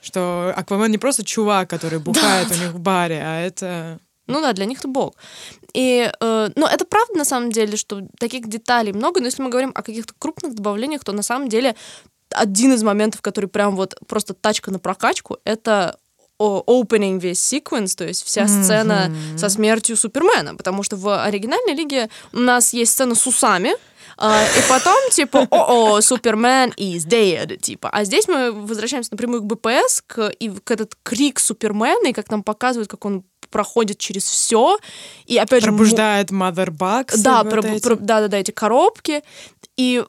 что 0.00 0.52
Аквамен 0.56 0.90
не 0.90 0.98
просто 0.98 1.24
чувак, 1.24 1.68
который 1.68 1.98
бухает 1.98 2.50
у 2.50 2.54
них 2.54 2.72
в 2.72 2.78
баре, 2.78 3.20
а 3.22 3.40
это... 3.40 3.98
Ну 4.26 4.40
да, 4.42 4.52
для 4.52 4.66
них 4.66 4.78
это 4.80 4.88
бог. 4.88 5.14
И, 5.72 6.12
э, 6.20 6.48
ну, 6.54 6.66
это 6.66 6.84
правда 6.84 7.14
на 7.16 7.24
самом 7.24 7.50
деле, 7.50 7.76
что 7.78 8.02
таких 8.18 8.46
деталей 8.46 8.92
много, 8.92 9.20
но 9.20 9.26
если 9.26 9.42
мы 9.42 9.48
говорим 9.48 9.72
о 9.74 9.82
каких-то 9.82 10.12
крупных 10.18 10.54
добавлениях, 10.54 11.02
то 11.02 11.12
на 11.12 11.22
самом 11.22 11.48
деле 11.48 11.74
один 12.30 12.74
из 12.74 12.82
моментов, 12.82 13.22
который 13.22 13.48
прям 13.48 13.74
вот 13.74 13.98
просто 14.06 14.34
тачка 14.34 14.70
на 14.70 14.78
прокачку, 14.78 15.38
это 15.44 15.96
opening 16.38 17.18
весь 17.20 17.40
sequence, 17.52 17.94
то 17.96 18.06
есть 18.06 18.24
вся 18.24 18.46
сцена 18.46 19.12
со 19.36 19.48
смертью 19.48 19.96
Супермена, 19.96 20.54
потому 20.54 20.82
что 20.82 20.96
в 20.96 21.24
оригинальной 21.24 21.74
лиге 21.74 22.08
у 22.32 22.38
нас 22.38 22.72
есть 22.72 22.92
сцена 22.92 23.14
с 23.14 23.26
усами, 23.26 23.72
а, 24.20 24.42
и 24.44 24.68
потом, 24.68 24.96
типа, 25.10 25.46
о-о, 25.50 26.00
Супермен 26.00 26.70
is 26.76 27.06
dead, 27.06 27.56
типа. 27.56 27.88
А 27.90 28.04
здесь 28.04 28.26
мы 28.28 28.50
возвращаемся 28.52 29.10
напрямую 29.12 29.42
к 29.42 29.44
БПС, 29.46 30.02
к, 30.06 30.28
и 30.28 30.48
к 30.50 30.70
этот 30.70 30.96
крик 31.04 31.38
Супермена, 31.38 32.08
и 32.08 32.12
как 32.12 32.28
нам 32.30 32.42
показывают, 32.42 32.90
как 32.90 33.04
он 33.04 33.22
проходит 33.50 33.98
через 33.98 34.24
все. 34.24 34.78
И 35.26 35.38
опять 35.38 35.62
же... 35.62 35.70
му- 35.70 35.78
Пробуждает 35.78 36.30
Mother 36.30 36.68
Bugs. 36.70 37.16
Да, 37.18 37.44
про- 37.44 37.62
про- 37.62 37.96
да, 37.96 38.20
да, 38.20 38.28
да, 38.28 38.36
эти 38.38 38.50
коробки. 38.50 39.22
И 39.76 40.04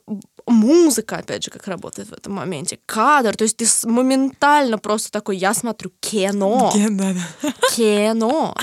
музыка, 0.49 1.17
опять 1.17 1.43
же, 1.43 1.51
как 1.51 1.67
работает 1.67 2.09
в 2.09 2.13
этом 2.13 2.33
моменте. 2.33 2.79
Кадр, 2.85 3.35
то 3.35 3.43
есть 3.43 3.57
ты 3.57 3.65
моментально 3.87 4.77
просто 4.77 5.11
такой, 5.11 5.37
я 5.37 5.53
смотрю 5.53 5.91
кино, 5.99 6.71
Да, 6.89 7.13
да. 7.13 7.53
кино. 7.75 8.55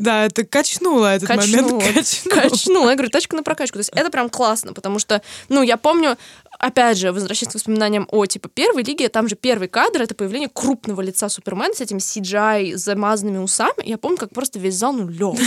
Да, 0.00 0.24
это 0.24 0.44
качнуло 0.44 1.14
этот 1.14 1.28
Качнуло, 1.28 1.78
момент. 1.78 1.94
Качнуло. 1.94 2.40
качнула. 2.40 2.88
Я 2.90 2.94
говорю, 2.96 3.10
тачка 3.10 3.36
на 3.36 3.42
прокачку. 3.42 3.74
То 3.74 3.80
есть 3.80 3.90
это 3.94 4.10
прям 4.10 4.28
классно, 4.28 4.72
потому 4.72 4.98
что, 4.98 5.22
ну, 5.48 5.62
я 5.62 5.76
помню, 5.76 6.16
опять 6.58 6.98
же, 6.98 7.12
возвращаясь 7.12 7.50
к 7.50 7.54
воспоминаниям 7.54 8.06
о, 8.10 8.26
типа, 8.26 8.48
первой 8.48 8.82
лиге, 8.82 9.08
там 9.08 9.28
же 9.28 9.36
первый 9.36 9.68
кадр— 9.68 10.02
это 10.02 10.14
появление 10.14 10.48
крупного 10.48 11.00
лица 11.00 11.28
Супермена 11.28 11.74
с 11.74 11.80
этим 11.80 11.98
CGI 11.98 12.76
замазанными 12.76 13.38
усами. 13.38 13.86
Я 13.86 13.98
помню, 13.98 14.18
как 14.18 14.30
просто 14.30 14.58
весь 14.58 14.74
зал, 14.74 14.92
ну, 14.92 15.08
лег. 15.08 15.38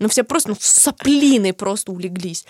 Ну, 0.00 0.08
все 0.08 0.24
просто, 0.24 0.48
ну, 0.48 0.56
все 0.58 0.64
пазлины 0.64 1.52
просто 1.52 1.92
улеглись. 1.92 2.44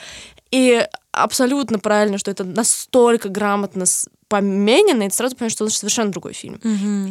И 0.51 0.89
абсолютно 1.13 1.79
правильно, 1.79 2.17
что 2.17 2.31
это 2.31 2.43
настолько 2.43 3.29
грамотно 3.29 3.85
поменено, 4.29 5.03
и 5.03 5.09
ты 5.11 5.15
сразу 5.15 5.37
понимаешь, 5.37 5.53
что 5.53 5.67
это 5.67 5.75
совершенно 5.75 6.11
другой 6.11 6.33
фильм. 6.33 6.59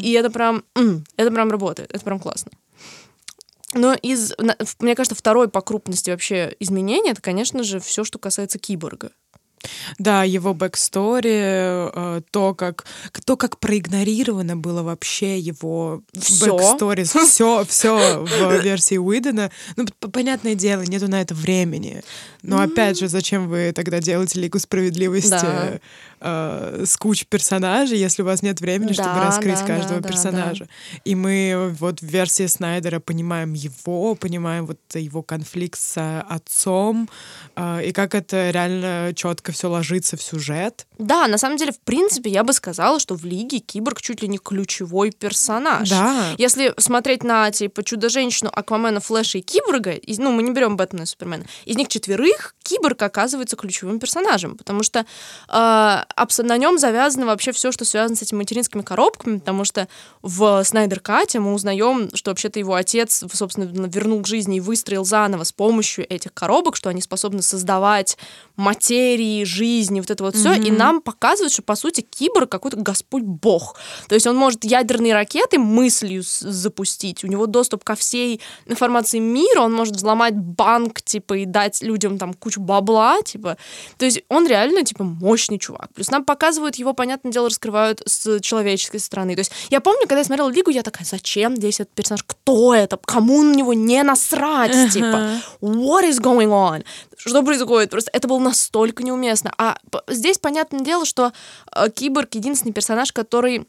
И 0.01 0.11
это 0.13 0.31
прям, 0.31 0.63
это 1.17 1.29
прям 1.29 1.51
работает, 1.51 1.91
это 1.93 2.03
прям 2.03 2.19
классно. 2.19 2.51
Но 3.75 3.93
из, 3.93 4.33
мне 4.79 4.95
кажется, 4.95 5.15
второй 5.15 5.49
по 5.49 5.61
крупности 5.61 6.09
вообще 6.09 6.55
изменения, 6.59 7.11
это, 7.11 7.21
конечно 7.21 7.63
же, 7.63 7.79
все, 7.79 8.03
что 8.03 8.19
касается 8.19 8.59
киборга. 8.59 9.11
Да, 9.97 10.23
его 10.23 10.53
backstory, 10.53 11.31
э, 11.31 12.21
то, 12.31 12.53
как, 12.53 12.85
то, 13.25 13.37
как 13.37 13.59
проигнорировано 13.59 14.55
было 14.55 14.83
вообще 14.83 15.39
его 15.39 16.03
backstory, 16.13 17.03
все, 17.25 17.65
все 17.65 18.23
в 18.23 18.61
версии 18.63 18.97
Уидона. 18.97 19.51
Ну, 19.75 19.85
понятное 20.11 20.55
дело, 20.55 20.81
нету 20.81 21.07
на 21.07 21.21
это 21.21 21.33
времени. 21.33 22.03
Но 22.43 22.61
опять 22.61 22.99
же, 22.99 23.07
зачем 23.07 23.47
вы 23.47 23.71
тогда 23.73 23.99
делаете 23.99 24.39
Лигу 24.39 24.59
справедливости 24.59 25.29
Да. 25.29 25.79
э, 26.19 26.83
с 26.85 26.97
кучей 26.97 27.25
персонажей, 27.25 27.97
если 27.97 28.21
у 28.21 28.25
вас 28.25 28.41
нет 28.41 28.59
времени, 28.61 28.91
чтобы 28.93 29.15
Да, 29.15 29.25
раскрыть 29.25 29.59
да, 29.59 29.65
каждого 29.65 29.99
да, 29.99 30.01
да, 30.01 30.09
персонажа? 30.09 30.67
И 31.05 31.15
мы 31.15 31.73
вот 31.79 32.01
в 32.01 32.03
версии 32.03 32.45
Снайдера 32.47 32.99
понимаем 32.99 33.53
его, 33.53 34.15
понимаем 34.15 34.65
вот 34.65 34.79
его 34.93 35.23
конфликт 35.23 35.79
с 35.79 36.21
отцом, 36.29 37.09
э, 37.55 37.85
и 37.85 37.91
как 37.93 38.13
это 38.13 38.51
реально 38.51 39.13
четко 39.15 39.51
все 39.51 39.69
ложится 39.69 40.17
в 40.17 40.21
сюжет. 40.21 40.85
Да, 41.05 41.27
на 41.27 41.37
самом 41.37 41.57
деле, 41.57 41.71
в 41.71 41.79
принципе, 41.79 42.29
я 42.29 42.43
бы 42.43 42.53
сказала, 42.53 42.99
что 42.99 43.15
в 43.15 43.25
Лиге 43.25 43.59
Киборг 43.59 44.01
чуть 44.01 44.21
ли 44.21 44.27
не 44.27 44.37
ключевой 44.37 45.11
персонаж. 45.11 45.89
Да. 45.89 46.33
Если 46.37 46.73
смотреть 46.77 47.23
на, 47.23 47.51
типа, 47.51 47.83
Чудо-женщину, 47.83 48.49
Аквамена, 48.53 48.99
Флэша 48.99 49.39
и 49.39 49.41
Киборга, 49.41 49.91
из- 49.91 50.19
ну, 50.19 50.31
мы 50.31 50.43
не 50.43 50.51
берем 50.51 50.77
Бэтмена 50.77 51.03
и 51.03 51.05
Супермена, 51.05 51.45
из 51.65 51.75
них 51.75 51.87
четверых 51.89 52.55
Киборг 52.63 53.01
оказывается 53.01 53.55
ключевым 53.55 53.99
персонажем, 53.99 54.57
потому 54.57 54.83
что 54.83 54.99
э, 54.99 55.03
на 55.53 56.57
нем 56.57 56.77
завязано 56.79 57.25
вообще 57.25 57.51
все, 57.51 57.71
что 57.71 57.85
связано 57.85 58.15
с 58.15 58.21
этими 58.21 58.39
материнскими 58.39 58.81
коробками, 58.81 59.39
потому 59.39 59.65
что 59.65 59.87
в 60.21 60.63
Снайдер 60.63 60.99
Кате 60.99 61.39
мы 61.39 61.53
узнаем, 61.53 62.09
что 62.15 62.31
вообще-то 62.31 62.59
его 62.59 62.73
отец, 62.73 63.23
собственно, 63.31 63.65
вернул 63.87 64.21
к 64.21 64.27
жизни 64.27 64.57
и 64.57 64.61
выстроил 64.61 65.05
заново 65.05 65.43
с 65.43 65.51
помощью 65.51 66.11
этих 66.11 66.33
коробок, 66.33 66.75
что 66.75 66.89
они 66.89 67.01
способны 67.01 67.41
создавать 67.41 68.17
материи, 68.55 69.43
жизни, 69.43 69.99
вот 69.99 70.09
это 70.09 70.23
вот 70.23 70.35
все, 70.35 70.53
и 70.53 70.71
нам 70.71 71.01
показывают, 71.01 71.53
что, 71.53 71.61
по 71.61 71.75
сути, 71.75 72.01
киборг 72.01 72.49
какой-то 72.49 72.77
господь-бог. 72.77 73.77
То 74.07 74.15
есть 74.15 74.27
он 74.27 74.35
может 74.35 74.63
ядерные 74.63 75.13
ракеты 75.13 75.57
мыслью 75.57 76.23
запустить, 76.23 77.23
у 77.23 77.27
него 77.27 77.45
доступ 77.47 77.83
ко 77.83 77.95
всей 77.95 78.41
информации 78.65 79.19
мира, 79.19 79.61
он 79.61 79.73
может 79.73 79.95
взломать 79.95 80.35
банк, 80.35 81.01
типа, 81.01 81.37
и 81.37 81.45
дать 81.45 81.81
людям 81.81 82.17
там 82.17 82.33
кучу 82.33 82.52
бабла, 82.59 83.21
типа. 83.21 83.57
То 83.97 84.05
есть 84.05 84.21
он 84.29 84.47
реально, 84.47 84.83
типа, 84.83 85.03
мощный 85.03 85.59
чувак. 85.59 85.89
Плюс 85.93 86.09
нам 86.09 86.25
показывают 86.25 86.75
его, 86.75 86.93
понятное 86.93 87.31
дело, 87.31 87.49
раскрывают 87.49 88.01
с 88.05 88.39
человеческой 88.39 88.99
стороны. 88.99 89.35
То 89.35 89.39
есть 89.39 89.51
я 89.69 89.81
помню, 89.81 90.01
когда 90.01 90.19
я 90.19 90.23
смотрела 90.23 90.49
Лигу, 90.49 90.71
я 90.71 90.83
такая, 90.83 91.05
зачем 91.05 91.55
здесь 91.55 91.79
этот 91.79 91.93
персонаж? 91.93 92.23
Кто 92.23 92.73
это? 92.73 92.97
Кому 92.97 93.43
на 93.43 93.53
него 93.53 93.73
не 93.73 94.03
насрать? 94.03 94.91
Типа, 94.91 95.41
what 95.61 96.09
is 96.09 96.19
going 96.19 96.49
on? 96.49 96.83
Что 97.17 97.43
происходит? 97.43 97.89
Просто 97.89 98.11
это 98.13 98.27
было 98.27 98.39
настолько 98.39 99.03
неуместно. 99.03 99.51
А 99.57 99.77
здесь, 100.07 100.37
понятное 100.37 100.81
дело, 100.81 101.05
что 101.05 101.31
э, 101.73 101.89
Киборг 101.89 102.35
единственный 102.35 102.73
персонаж, 102.73 103.13
который 103.13 103.65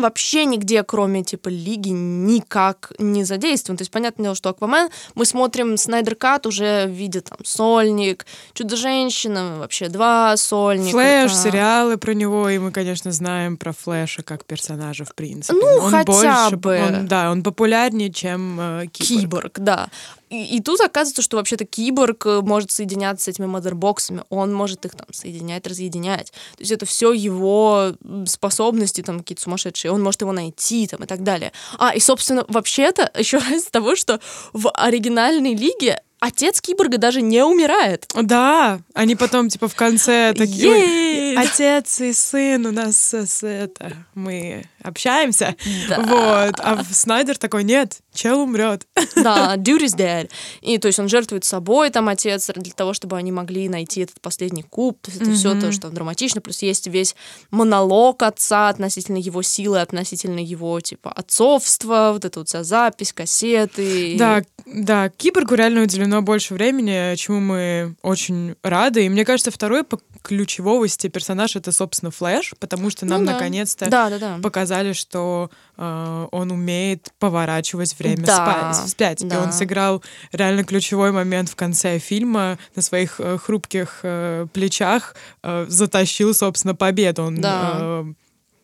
вообще 0.00 0.44
нигде, 0.44 0.82
кроме 0.82 1.22
типа 1.24 1.48
лиги, 1.48 1.90
никак 1.90 2.92
не 2.98 3.24
задействован. 3.24 3.76
То 3.76 3.82
есть, 3.82 3.90
понятное 3.90 4.24
дело, 4.24 4.34
что 4.34 4.48
Аквамен, 4.50 4.88
мы 5.14 5.24
смотрим 5.24 5.76
Снайдер 5.76 6.14
Кат 6.14 6.46
уже 6.46 6.86
в 6.86 6.90
виде 6.90 7.20
там 7.20 7.38
Сольник, 7.44 8.26
Чудо-женщина, 8.54 9.58
вообще 9.58 9.88
два 9.88 10.36
Сольника. 10.36 10.90
Флэш, 10.92 11.32
а, 11.32 11.34
сериалы 11.34 11.96
про 11.96 12.14
него, 12.14 12.48
и 12.48 12.58
мы, 12.58 12.70
конечно, 12.72 13.12
знаем 13.12 13.56
про 13.56 13.72
Флэша 13.72 14.22
как 14.22 14.44
персонажа, 14.44 15.04
в 15.04 15.14
принципе. 15.14 15.58
Ну, 15.58 15.84
он 15.84 15.90
хотя 15.90 16.04
больше, 16.04 16.56
бы. 16.56 16.80
он- 16.86 17.06
да, 17.08 17.30
он 17.30 17.42
популярнее, 17.42 18.10
чем 18.12 18.58
э, 18.60 18.86
Киборг. 18.92 19.20
Киборг, 19.20 19.58
да. 19.58 19.88
И, 20.30 20.56
и 20.56 20.60
тут 20.60 20.80
оказывается, 20.80 21.22
что 21.22 21.36
вообще-то 21.36 21.64
киборг 21.64 22.24
э, 22.26 22.40
может 22.40 22.70
соединяться 22.70 23.24
с 23.24 23.28
этими 23.28 23.46
модербоксами, 23.46 24.22
он 24.30 24.54
может 24.54 24.84
их 24.86 24.92
там 24.94 25.06
соединять, 25.12 25.66
разъединять. 25.66 26.30
То 26.30 26.60
есть 26.60 26.70
это 26.72 26.86
все 26.86 27.12
его 27.12 27.94
способности 28.26 29.02
там 29.02 29.18
какие-то 29.18 29.42
сумасшедшие, 29.42 29.92
он 29.92 30.02
может 30.02 30.20
его 30.22 30.32
найти 30.32 30.86
там 30.86 31.02
и 31.02 31.06
так 31.06 31.22
далее. 31.22 31.52
А, 31.78 31.94
и, 31.94 32.00
собственно, 32.00 32.44
вообще-то, 32.48 33.10
еще 33.18 33.38
раз 33.38 33.50
из 33.50 33.64
того, 33.64 33.96
что 33.96 34.20
в 34.52 34.70
оригинальной 34.70 35.54
лиге 35.54 36.00
отец 36.20 36.60
киборга 36.60 36.98
даже 36.98 37.22
не 37.22 37.42
умирает. 37.42 38.06
Да, 38.14 38.80
они 38.94 39.16
потом, 39.16 39.48
типа, 39.48 39.68
в 39.68 39.74
конце 39.74 40.34
такие... 40.36 40.70
«Ой, 40.70 40.80
Ей! 40.80 41.38
Отец 41.38 42.00
и 42.00 42.12
сын 42.12 42.66
у 42.66 42.72
нас 42.72 43.14
с, 43.14 43.42
это... 43.42 43.92
Мы 44.14 44.64
общаемся. 44.82 45.56
Да. 45.88 46.00
Вот. 46.00 46.54
А 46.58 46.82
в- 46.82 46.92
Снайдер 46.94 47.38
такой, 47.38 47.64
нет, 47.64 48.00
чел 48.12 48.40
умрет. 48.40 48.86
Да, 49.16 49.56
dude 49.56 49.84
is 49.84 49.96
dead. 49.96 50.30
И 50.62 50.78
то 50.78 50.86
есть 50.86 50.98
он 50.98 51.08
жертвует 51.08 51.44
собой, 51.44 51.90
там 51.90 52.08
отец, 52.08 52.48
для 52.54 52.72
того, 52.72 52.94
чтобы 52.94 53.16
они 53.16 53.32
могли 53.32 53.68
найти 53.68 54.00
этот 54.02 54.20
последний 54.20 54.62
куб. 54.62 54.98
То 55.02 55.10
есть 55.10 55.20
это 55.22 55.32
все 55.32 55.60
то, 55.60 55.72
что 55.72 55.90
драматично. 55.90 56.40
Плюс 56.40 56.62
есть 56.62 56.86
весь 56.86 57.14
монолог 57.50 58.22
отца 58.22 58.68
относительно 58.68 59.18
его 59.18 59.42
силы, 59.42 59.80
относительно 59.80 60.38
его, 60.38 60.80
типа, 60.80 61.12
отцовства, 61.12 62.10
вот 62.14 62.24
эта 62.24 62.38
вот 62.40 62.48
вся 62.48 62.62
запись, 62.64 63.12
кассеты. 63.12 64.16
Да, 64.18 64.42
да, 64.66 65.10
Киборгу 65.10 65.54
реально 65.54 65.82
уделено 65.82 66.22
больше 66.22 66.54
времени, 66.54 67.14
чему 67.16 67.40
мы 67.40 67.96
очень 68.02 68.54
рады. 68.62 69.04
И 69.04 69.08
мне 69.08 69.24
кажется, 69.24 69.50
второй 69.50 69.84
по 69.84 69.98
ключевости 70.22 71.08
персонаж 71.08 71.56
это, 71.56 71.72
собственно, 71.72 72.10
Флэш, 72.10 72.54
потому 72.58 72.90
что 72.90 73.06
нам 73.06 73.20
Ну 73.22 73.26
да. 73.26 73.32
наконец-то 73.34 73.88
Да, 73.90 74.08
да, 74.10 74.18
да. 74.18 74.38
показали, 74.42 74.92
что 74.92 75.50
э, 75.76 76.26
он 76.30 76.50
умеет 76.50 77.08
поворачивать 77.18 77.94
время 78.00 78.24
Да, 78.24 78.72
спа- 78.72 78.86
вспять. 78.86 79.22
И 79.22 79.26
да. 79.26 79.42
он 79.42 79.52
сыграл 79.52 80.02
реально 80.32 80.64
ключевой 80.64 81.12
момент 81.12 81.48
в 81.48 81.56
конце 81.56 81.98
фильма 81.98 82.58
на 82.74 82.82
своих 82.82 83.20
э, 83.20 83.38
хрупких 83.38 84.00
э, 84.02 84.46
плечах, 84.52 85.14
э, 85.42 85.66
затащил, 85.68 86.34
собственно, 86.34 86.74
победу. 86.74 87.24
Он, 87.24 87.40
Да. 87.40 87.76
э, 87.80 88.04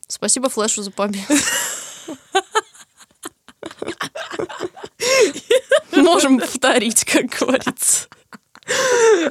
Спасибо 0.09 0.49
Флэшу 0.49 0.83
за 0.83 0.90
победу. 0.90 1.25
Можем 5.93 6.38
повторить, 6.38 7.05
как 7.05 7.26
говорится. 7.26 8.09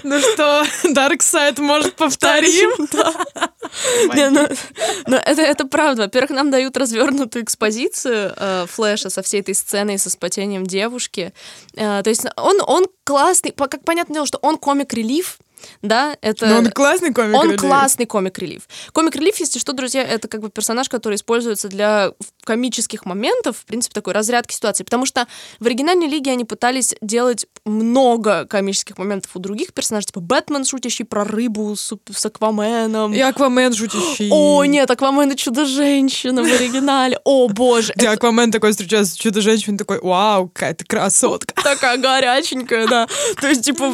Ну 0.03 0.19
что, 0.19 0.63
Дарксайд, 0.83 1.59
может, 1.59 1.95
повторим? 1.95 2.71
Не, 4.15 4.29
ну, 4.29 4.47
ну, 5.07 5.17
это, 5.17 5.41
это 5.41 5.65
правда. 5.65 6.03
Во-первых, 6.03 6.31
нам 6.31 6.51
дают 6.51 6.77
развернутую 6.77 7.43
экспозицию 7.43 8.33
э, 8.35 8.65
Флэша 8.69 9.09
со 9.09 9.21
всей 9.21 9.41
этой 9.41 9.55
сценой, 9.55 9.97
со 9.97 10.09
спотением 10.09 10.65
девушки. 10.65 11.33
Э, 11.75 12.01
то 12.03 12.09
есть 12.09 12.25
он, 12.37 12.61
он 12.65 12.85
классный, 13.03 13.51
как 13.51 13.83
понятное 13.83 14.15
дело, 14.15 14.27
что 14.27 14.37
он 14.41 14.57
комик-релив, 14.57 15.37
да, 15.81 16.17
это... 16.21 16.47
Но 16.47 16.57
он 16.57 16.71
классный 16.71 17.13
комик. 17.13 17.35
Он 17.35 17.57
классный 17.57 18.05
комик-релив. 18.05 18.67
Комик-релив, 18.93 19.35
если 19.37 19.59
что, 19.59 19.73
друзья, 19.73 20.03
это 20.03 20.27
как 20.27 20.41
бы 20.41 20.49
персонаж, 20.49 20.89
который 20.89 21.15
используется 21.15 21.69
для 21.69 22.11
комических 22.43 23.05
моментов, 23.05 23.57
в 23.57 23.65
принципе, 23.65 23.93
такой 23.93 24.13
разрядки 24.13 24.53
ситуации. 24.53 24.83
Потому 24.83 25.05
что 25.05 25.27
в 25.59 25.65
оригинальной 25.65 26.07
лиге 26.07 26.31
они 26.31 26.45
пытались 26.45 26.95
делать 27.01 27.47
много 27.65 28.45
комических 28.45 28.97
моментов 28.97 29.31
у 29.33 29.39
других 29.39 29.73
персонажей, 29.73 30.07
типа 30.07 30.19
Бэтмен, 30.19 30.65
шутящий 30.65 31.03
про 31.03 31.23
рыбу 31.23 31.75
с, 31.75 31.93
с 32.13 32.25
Акваменом. 32.25 33.13
И 33.13 33.19
Аквамен 33.19 33.73
жутящий. 33.73 34.29
О, 34.31 34.63
нет, 34.65 34.89
Аквамен 34.89 35.31
и 35.31 35.35
Чудо-женщина 35.35 36.43
в 36.43 36.45
оригинале. 36.45 37.19
О, 37.23 37.47
боже. 37.47 37.93
Где 37.95 38.05
это 38.05 38.15
Аквамен 38.15 38.51
такой 38.51 38.71
встречается 38.71 39.13
с 39.13 39.17
чудо-женщиной, 39.17 39.77
такой, 39.79 39.99
вау, 39.99 40.47
какая 40.49 40.75
ты 40.75 40.85
красотка. 40.85 41.55
такая 41.61 41.97
горяченькая, 41.97 42.87
да. 42.87 43.07
То 43.41 43.47
есть, 43.47 43.63
типа, 43.63 43.91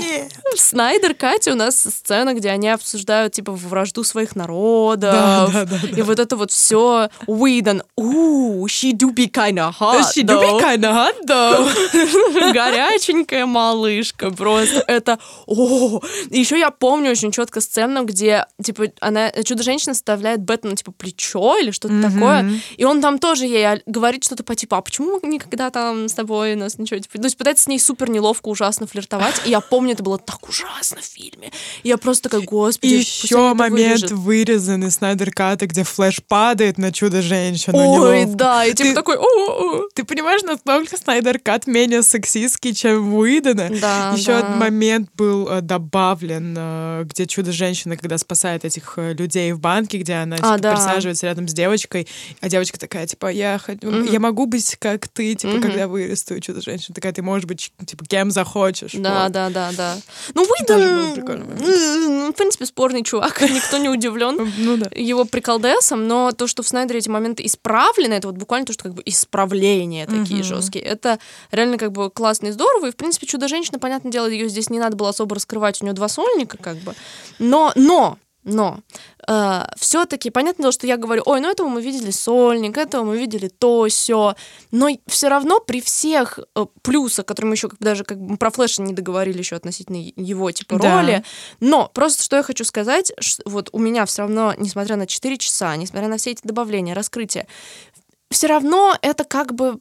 в 0.55 0.59
Снайдер 0.59 1.13
Катя 1.13 1.53
у 1.53 1.55
нас 1.55 1.79
сцена, 1.79 2.33
где 2.33 2.49
они 2.49 2.69
обсуждают, 2.69 3.33
типа, 3.33 3.53
вражду 3.53 4.03
своих 4.03 4.35
народов. 4.35 4.99
Да, 4.99 5.47
да, 5.53 5.65
да, 5.65 5.77
И 5.97 6.01
вот 6.01 6.19
это 6.19 6.35
вот 6.35 6.51
все 6.51 7.09
Уидон. 7.25 7.83
Ooh, 7.97 8.65
she 8.65 8.91
do 8.91 9.13
be 9.13 9.31
kinda 9.31 9.71
hot, 9.71 10.01
She 10.13 10.23
do 10.23 10.39
be 10.41 10.59
kinda 10.59 10.91
hot, 10.93 11.15
though. 11.25 12.51
Горяченькая 12.53 13.45
малышка, 13.61 14.31
просто 14.31 14.83
это... 14.87 15.19
О! 15.45 16.01
Еще 16.29 16.57
я 16.59 16.71
помню 16.71 17.11
очень 17.11 17.31
четко 17.31 17.61
сцену, 17.61 18.03
где, 18.05 18.45
типа, 18.61 18.85
она, 18.99 19.31
Чудо-женщина 19.31 19.93
составляет 19.93 20.41
Бэтмену, 20.41 20.75
типа, 20.75 20.91
плечо 20.91 21.57
или 21.57 21.71
что-то 21.71 22.01
такое, 22.01 22.51
и 22.77 22.83
он 22.85 23.01
там 23.01 23.19
тоже 23.19 23.45
ей 23.45 23.81
говорит 23.85 24.23
что-то 24.23 24.43
по 24.43 24.55
типу, 24.55 24.75
а 24.75 24.81
почему 24.81 25.19
мы 25.21 25.29
никогда 25.29 25.69
там 25.69 26.07
с 26.07 26.13
тобой 26.13 26.55
нас 26.55 26.77
ничего... 26.77 26.99
Типа, 26.99 27.17
то 27.17 27.25
есть 27.25 27.37
пытается 27.37 27.65
с 27.65 27.67
ней 27.67 27.79
супер 27.79 28.09
неловко, 28.09 28.47
ужасно 28.49 28.87
флиртовать, 28.87 29.41
и 29.45 29.49
я 29.49 29.61
помню, 29.61 29.93
это 29.93 30.03
было 30.03 30.17
так 30.17 30.47
ужасно 30.47 31.01
в 31.01 31.05
фильме. 31.05 31.51
И 31.83 31.89
я 31.89 31.97
просто 31.97 32.29
такая, 32.29 32.45
господи, 32.45 32.93
еще 32.93 33.53
момент 33.53 34.01
вырежут». 34.01 34.11
вырезан 34.11 34.83
из 34.85 34.95
Снайдер 34.95 35.31
Ката, 35.31 35.67
где 35.67 35.83
Флэш 35.83 36.21
падает 36.27 36.77
на 36.77 36.91
чудо-женщину. 36.91 37.77
Ой, 37.77 38.21
неловко. 38.21 38.37
да, 38.37 38.65
и 38.65 38.73
типа 38.73 38.89
Ты- 38.89 38.95
такой, 38.95 39.17
о 39.17 39.87
Ты 39.93 40.03
понимаешь, 40.03 40.41
насколько 40.43 40.97
Снайдер 40.97 41.39
Кат 41.39 41.67
менее 41.67 42.03
сексистский, 42.03 42.73
чем 42.73 43.13
у 43.13 43.25
Уидона? 43.53 43.79
Да, 43.81 44.13
Еще 44.15 44.27
да. 44.31 44.39
один 44.39 44.57
момент 44.59 45.09
был 45.15 45.47
э, 45.49 45.61
добавлен, 45.61 46.55
э, 46.57 47.03
где 47.05 47.25
чудо-женщина, 47.25 47.97
когда 47.97 48.17
спасает 48.17 48.65
этих 48.65 48.93
э, 48.97 49.13
людей 49.13 49.51
в 49.53 49.59
банке, 49.59 49.97
где 49.97 50.13
она 50.13 50.37
типа, 50.37 50.53
А, 50.53 50.57
да. 50.57 50.73
присаживается 50.73 51.25
рядом 51.27 51.47
с 51.47 51.53
девочкой, 51.53 52.07
а 52.41 52.49
девочка 52.49 52.79
такая, 52.79 53.07
типа, 53.07 53.27
я, 53.31 53.57
хочу, 53.57 54.03
я 54.03 54.19
могу 54.19 54.45
быть 54.45 54.75
как 54.79 55.07
ты, 55.07 55.35
типа, 55.35 55.53
Мгм. 55.53 55.61
когда 55.61 55.87
вырасту, 55.87 56.39
чудо-женщина 56.39 56.95
такая, 56.95 57.13
ты 57.13 57.21
можешь 57.21 57.45
быть, 57.45 57.71
типа, 57.85 58.05
кем 58.05 58.31
захочешь. 58.31 58.91
Да, 58.93 59.23
вот. 59.23 59.31
да, 59.31 59.49
да, 59.49 59.71
да. 59.75 59.97
Ну, 60.33 60.43
Уидон, 60.43 61.15
ну, 61.59 62.31
в 62.31 62.35
принципе, 62.35 62.65
спорный 62.65 63.03
чувак, 63.03 63.41
никто 63.49 63.77
не 63.77 63.89
удивлен 63.89 64.51
Ну 64.57 64.77
да. 64.77 64.89
его 64.95 65.25
приколдесом, 65.25 66.07
но 66.07 66.31
то, 66.31 66.47
что 66.47 66.63
в 66.63 66.67
Снайдере 66.67 66.99
эти 66.99 67.09
моменты 67.09 67.45
исправлены, 67.45 68.13
это 68.13 68.27
вот 68.27 68.37
буквально 68.37 68.65
то, 68.65 68.73
что 68.73 68.83
как 68.83 68.93
бы 68.93 69.03
исправления 69.05 70.05
такие 70.05 70.39
Мгм. 70.39 70.43
жесткие. 70.43 70.83
Это 70.85 71.19
реально 71.51 71.77
как 71.77 71.91
бы 71.91 72.09
классно 72.09 72.47
и 72.47 72.51
здорово. 72.51 72.87
И, 72.87 72.91
в 72.91 72.95
принципе, 72.95 73.25
Чудо-женщина, 73.41 73.79
понятное 73.79 74.11
дело, 74.11 74.27
ее 74.27 74.47
здесь 74.49 74.69
не 74.69 74.77
надо 74.77 74.95
было 74.95 75.09
особо 75.09 75.33
раскрывать, 75.35 75.81
у 75.81 75.85
нее 75.85 75.95
два 75.95 76.07
сольника 76.07 76.57
как 76.57 76.77
бы. 76.77 76.93
Но, 77.39 77.71
но, 77.75 78.19
но 78.43 78.77
все-таки 79.79 80.29
понятное 80.29 80.63
дело, 80.65 80.71
что 80.71 80.85
я 80.85 80.97
говорю, 80.97 81.23
ой, 81.25 81.41
ну 81.41 81.49
этого 81.49 81.67
мы 81.67 81.81
видели 81.81 82.11
сольник, 82.11 82.77
этого 82.77 83.03
мы 83.03 83.17
видели 83.17 83.47
то, 83.47 83.87
все, 83.89 84.35
но 84.69 84.89
все 85.07 85.27
равно 85.29 85.59
при 85.59 85.81
всех 85.81 86.37
э, 86.55 86.65
плюсах, 86.83 87.25
которые 87.25 87.49
мы 87.49 87.55
еще 87.55 87.67
как 87.69 87.79
даже 87.79 88.03
как 88.03 88.19
бы 88.21 88.37
про 88.37 88.51
Флэша 88.51 88.83
не 88.83 88.93
договорили 88.93 89.39
еще 89.39 89.55
относительно 89.55 89.97
его 89.97 90.51
типа 90.51 90.77
Да. 90.77 91.01
роли, 91.01 91.23
но 91.59 91.89
просто 91.91 92.21
что 92.23 92.35
я 92.35 92.43
хочу 92.43 92.63
сказать, 92.63 93.11
ш- 93.19 93.41
вот 93.45 93.69
у 93.71 93.79
меня 93.79 94.05
все 94.05 94.21
равно, 94.23 94.53
несмотря 94.57 94.97
на 94.97 95.07
4 95.07 95.37
часа, 95.39 95.75
несмотря 95.77 96.07
на 96.09 96.17
все 96.17 96.29
эти 96.31 96.41
добавления, 96.43 96.93
раскрытия, 96.93 97.47
все 98.29 98.45
равно 98.47 98.95
это 99.01 99.23
как 99.23 99.53
бы 99.55 99.79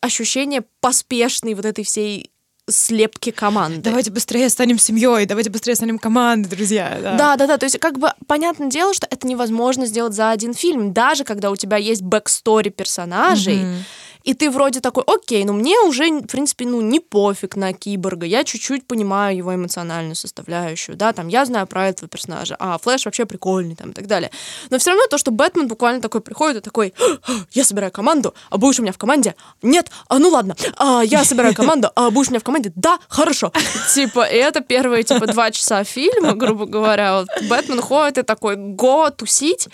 ощущение 0.00 0.62
поспешной 0.80 1.54
вот 1.54 1.64
этой 1.66 1.84
всей 1.84 2.30
слепки 2.70 3.30
команды. 3.30 3.80
Давайте 3.82 4.10
быстрее 4.10 4.48
станем 4.48 4.78
семьей, 4.78 5.26
давайте 5.26 5.50
быстрее 5.50 5.74
станем 5.74 5.98
командой, 5.98 6.48
друзья. 6.48 6.98
Да. 7.02 7.16
Да, 7.16 7.36
да, 7.36 7.46
да. 7.46 7.58
То 7.58 7.64
есть, 7.64 7.78
как 7.78 7.98
бы 7.98 8.12
понятное 8.26 8.68
дело, 8.68 8.94
что 8.94 9.06
это 9.10 9.26
невозможно 9.26 9.86
сделать 9.86 10.14
за 10.14 10.30
один 10.30 10.54
фильм, 10.54 10.92
даже 10.92 11.24
когда 11.24 11.50
у 11.50 11.56
тебя 11.56 11.76
есть 11.76 12.02
backstory 12.02 12.70
персонажей. 12.70 13.56
Мгм. 13.64 13.84
И 14.24 14.34
ты 14.34 14.50
вроде 14.50 14.80
такой, 14.80 15.04
окей, 15.06 15.44
ну 15.44 15.52
мне 15.52 15.78
уже, 15.80 16.08
в 16.10 16.26
принципе, 16.26 16.66
ну 16.66 16.80
не 16.80 17.00
пофиг 17.00 17.56
на 17.56 17.72
киборга, 17.72 18.26
я 18.26 18.44
чуть-чуть 18.44 18.86
понимаю 18.86 19.36
его 19.36 19.54
эмоциональную 19.54 20.14
составляющую, 20.14 20.96
да, 20.96 21.12
там, 21.12 21.28
я 21.28 21.44
знаю 21.44 21.66
про 21.66 21.88
этого 21.88 22.08
персонажа, 22.08 22.56
а 22.58 22.78
Флэш 22.78 23.04
вообще 23.04 23.26
прикольный, 23.26 23.76
там, 23.76 23.90
и 23.90 23.92
так 23.92 24.06
далее. 24.06 24.30
Но 24.70 24.78
все 24.78 24.90
равно 24.90 25.06
то, 25.06 25.18
что 25.18 25.30
Бэтмен 25.30 25.68
буквально 25.68 26.00
такой 26.00 26.20
приходит 26.20 26.58
и 26.58 26.60
такой, 26.60 26.94
я 27.52 27.64
собираю 27.64 27.92
команду, 27.92 28.34
а 28.50 28.58
будешь 28.58 28.78
у 28.78 28.82
меня 28.82 28.92
в 28.92 28.98
команде? 28.98 29.34
Нет, 29.62 29.90
а 30.08 30.18
ну 30.18 30.28
ладно, 30.28 30.56
а, 30.76 31.02
я 31.02 31.24
собираю 31.24 31.54
команду, 31.54 31.90
а 31.94 32.10
будешь 32.10 32.28
у 32.28 32.32
меня 32.32 32.40
в 32.40 32.44
команде? 32.44 32.72
Да, 32.74 32.98
хорошо. 33.08 33.52
Типа, 33.94 34.20
это 34.20 34.60
первые, 34.60 35.02
типа, 35.02 35.26
два 35.26 35.50
часа 35.50 35.84
фильма, 35.84 36.34
грубо 36.34 36.66
говоря, 36.66 37.20
вот 37.20 37.28
Бэтмен 37.48 37.80
ходит 37.80 38.18
и 38.18 38.22
такой, 38.22 38.56
го, 38.56 39.10
тусить, 39.10 39.68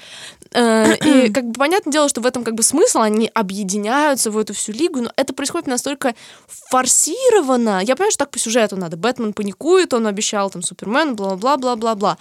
И 0.55 1.31
как 1.33 1.47
бы 1.47 1.53
понятное 1.55 1.93
дело, 1.93 2.09
что 2.09 2.21
в 2.21 2.27
этом 2.27 2.45
как 2.45 2.55
бы 2.55 2.63
смысл, 2.63 3.01
они 3.01 3.31
объединяются 3.35 4.31
в 4.31 4.39
эту 4.39 4.55
всю 4.55 4.73
лигу, 4.73 5.01
но 5.01 5.13
это 5.17 5.33
происходит 5.33 5.67
настолько 5.67 6.15
форсированно. 6.47 7.81
Я 7.83 7.97
понимаю, 7.97 8.13
что 8.13 8.25
так 8.25 8.31
по 8.31 8.39
сюжету 8.39 8.77
надо. 8.77 8.97
Бэтмен 8.97 9.33
паникует, 9.33 9.95
он 9.95 10.07
обещал 10.07 10.51
там 10.51 10.63
Супермен, 10.63 11.15
бла-бла-бла-бла-бла. 11.17 12.19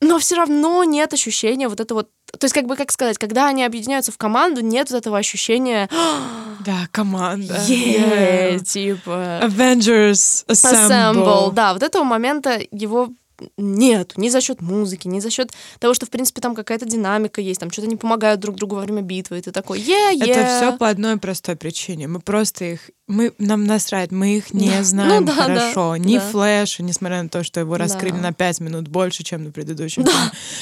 Но 0.00 0.18
все 0.18 0.36
равно 0.36 0.84
нет 0.84 1.12
ощущения 1.12 1.68
вот 1.68 1.80
это 1.80 1.94
вот... 1.94 2.08
То 2.38 2.44
есть, 2.44 2.54
как 2.54 2.66
бы, 2.66 2.76
как 2.76 2.92
сказать, 2.92 3.18
когда 3.18 3.48
они 3.48 3.64
объединяются 3.64 4.12
в 4.12 4.18
команду, 4.18 4.60
нет 4.60 4.90
вот 4.90 4.98
этого 4.98 5.18
ощущения 5.18 5.88
Да, 6.64 6.86
команда. 6.92 7.56
Yeah. 7.66 8.58
типа... 8.60 9.40
Avengers 9.42 10.44
Assemble. 10.46 10.88
Assemble. 10.88 11.52
Да, 11.52 11.72
вот 11.72 11.82
этого 11.82 12.04
момента 12.04 12.60
его 12.70 13.10
нет, 13.56 14.14
ни 14.16 14.28
за 14.28 14.40
счет 14.40 14.60
музыки, 14.60 15.08
ни 15.08 15.20
за 15.20 15.30
счет 15.30 15.52
того, 15.78 15.94
что, 15.94 16.06
в 16.06 16.10
принципе, 16.10 16.40
там 16.40 16.54
какая-то 16.54 16.86
динамика 16.86 17.40
есть, 17.40 17.60
там 17.60 17.70
что-то 17.70 17.88
не 17.88 17.96
помогают 17.96 18.40
друг 18.40 18.56
другу 18.56 18.76
во 18.76 18.82
время 18.82 19.02
битвы, 19.02 19.38
и 19.38 19.40
ты 19.42 19.52
такой, 19.52 19.80
е 19.80 20.14
е 20.14 20.30
Это 20.30 20.46
все 20.46 20.76
по 20.76 20.88
одной 20.88 21.16
простой 21.18 21.56
причине. 21.56 22.08
Мы 22.08 22.20
просто 22.20 22.64
их, 22.64 22.90
мы 23.06 23.32
нам 23.38 23.64
насрать, 23.64 24.10
мы 24.10 24.36
их 24.36 24.52
не 24.52 24.70
Да. 24.70 24.82
знаем 24.82 25.24
Ну 25.24 25.26
да, 25.28 25.32
хорошо. 25.32 25.92
да, 25.92 25.98
Ни 25.98 26.16
да. 26.18 26.20
Флэша, 26.30 26.82
несмотря 26.82 27.22
на 27.22 27.28
то, 27.28 27.42
что 27.44 27.60
его 27.60 27.76
раскрыли 27.76 28.12
Да. 28.16 28.18
на 28.22 28.32
5 28.32 28.60
минут 28.60 28.88
больше, 28.88 29.22
чем 29.22 29.44
на 29.44 29.50
предыдущем. 29.52 30.04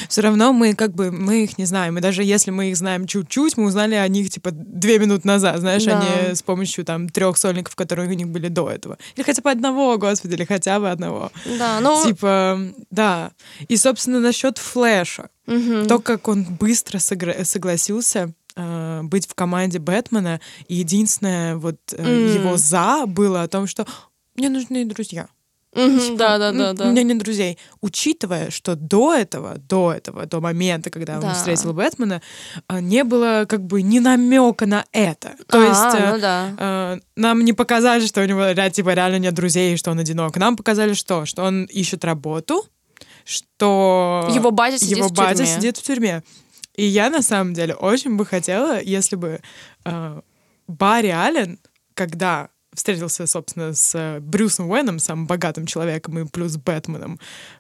Все 0.09 0.21
равно 0.21 0.53
мы 0.53 0.75
как 0.75 0.93
бы 0.95 1.11
мы 1.11 1.45
их 1.45 1.59
не 1.59 1.65
знаем. 1.65 1.99
И 1.99 2.01
даже 2.01 2.23
если 2.23 2.51
мы 2.51 2.71
их 2.71 2.77
знаем 2.77 3.07
чуть-чуть, 3.07 3.57
мы 3.57 3.65
узнали 3.65 3.95
о 3.95 4.07
них 4.09 4.31
типа 4.31 4.51
две 4.53 4.99
минуты 4.99 5.27
назад, 5.27 5.59
знаешь, 5.61 5.85
Да. 5.85 5.99
а 5.99 6.29
не 6.29 6.35
с 6.35 6.43
помощью 6.43 6.85
там 6.85 7.09
трех 7.09 7.37
сольников, 7.39 7.75
которые 7.75 8.09
у 8.09 8.13
них 8.13 8.29
были 8.29 8.49
до 8.49 8.69
этого. 8.71 8.99
Или 9.17 9.25
хотя 9.25 9.43
бы 9.43 9.51
одного, 9.51 9.97
господи, 9.99 10.35
или 10.35 10.45
хотя 10.45 10.79
бы 10.79 10.91
одного. 10.91 11.31
Да, 11.59 11.81
ну... 11.81 12.05
Типа, 12.05 12.61
да. 12.91 13.33
И, 13.69 13.77
собственно, 13.77 14.21
насчет 14.21 14.59
Флэша. 14.59 15.31
мгм. 15.47 15.87
То, 15.87 15.99
как 15.99 16.29
он 16.29 16.45
быстро 16.45 16.99
согра- 16.99 17.45
согласился 17.45 18.33
э, 18.57 19.01
быть 19.03 19.27
в 19.27 19.35
команде 19.35 19.79
Бэтмена, 19.79 20.41
и 20.69 20.77
единственное 20.77 21.57
вот 21.57 21.77
э, 21.93 22.03
mm. 22.03 22.35
его 22.35 22.57
«за» 22.57 23.05
было 23.07 23.43
о 23.43 23.49
том, 23.49 23.67
что 23.67 23.87
«мне 24.35 24.49
нужны 24.49 24.85
друзья». 24.85 25.29
Mm-hmm, 25.77 26.17
да, 26.17 26.39
да, 26.39 26.53
да, 26.53 26.73
да. 26.73 26.85
У 26.87 26.91
меня 26.91 27.03
нет 27.03 27.19
друзей. 27.19 27.59
Учитывая, 27.81 28.51
что 28.51 28.77
до 28.77 29.15
этого, 29.15 29.59
до 29.59 29.93
этого, 29.93 30.27
до 30.27 30.41
момента, 30.41 30.91
когда 30.91 31.21
да. 31.21 31.29
он 31.29 31.35
встретил 31.35 31.75
Бэтмена, 31.75 32.23
э, 32.69 32.81
не 32.81 33.05
было 33.05 33.45
как 33.47 33.63
бы 33.65 33.83
ни 33.83 33.99
намека 33.99 34.67
на 34.67 34.85
это. 34.93 35.37
То 35.49 35.59
а, 35.59 35.65
есть 35.65 36.13
ну 36.13 36.21
да. 36.21 36.49
э, 36.59 36.99
нам 37.17 37.45
не 37.45 37.53
показали, 37.53 38.07
что 38.07 38.23
у 38.23 38.25
него 38.25 38.53
типа 38.71 38.95
реально 38.95 39.19
нет 39.19 39.35
друзей 39.35 39.77
что 39.77 39.91
он 39.91 39.99
одинок. 39.99 40.37
Нам 40.37 40.57
показали 40.57 40.95
что? 40.95 41.27
Что 41.27 41.45
он 41.45 41.65
ищет 41.65 42.05
работу, 42.05 42.65
что 43.25 44.29
его 44.33 44.51
батя 44.51 44.79
сидит 44.79 44.99
его 44.99 45.09
в 45.09 45.13
батя 45.13 45.39
тюрьме. 45.39 45.55
сидит 45.55 45.77
в 45.77 45.83
тюрьме. 45.83 46.23
И 46.75 46.85
я 46.85 47.11
на 47.11 47.23
самом 47.23 47.55
деле 47.55 47.75
очень 47.75 48.17
бы 48.17 48.27
хотела, 48.27 48.81
если 48.81 49.17
бы 49.17 49.41
э, 49.85 50.21
Барри 50.67 51.09
Аллен, 51.09 51.59
когда 51.95 52.51
встретился, 52.77 53.27
собственно, 53.27 53.75
с 53.75 53.95
э, 53.95 54.21
Брюсом 54.21 54.71
Уэном, 54.71 54.99
самым 54.99 55.27
богатым 55.27 55.67
человеком, 55.67 56.19
и 56.19 56.29
плюс 56.29 56.57
Бэтменом, 56.57 57.19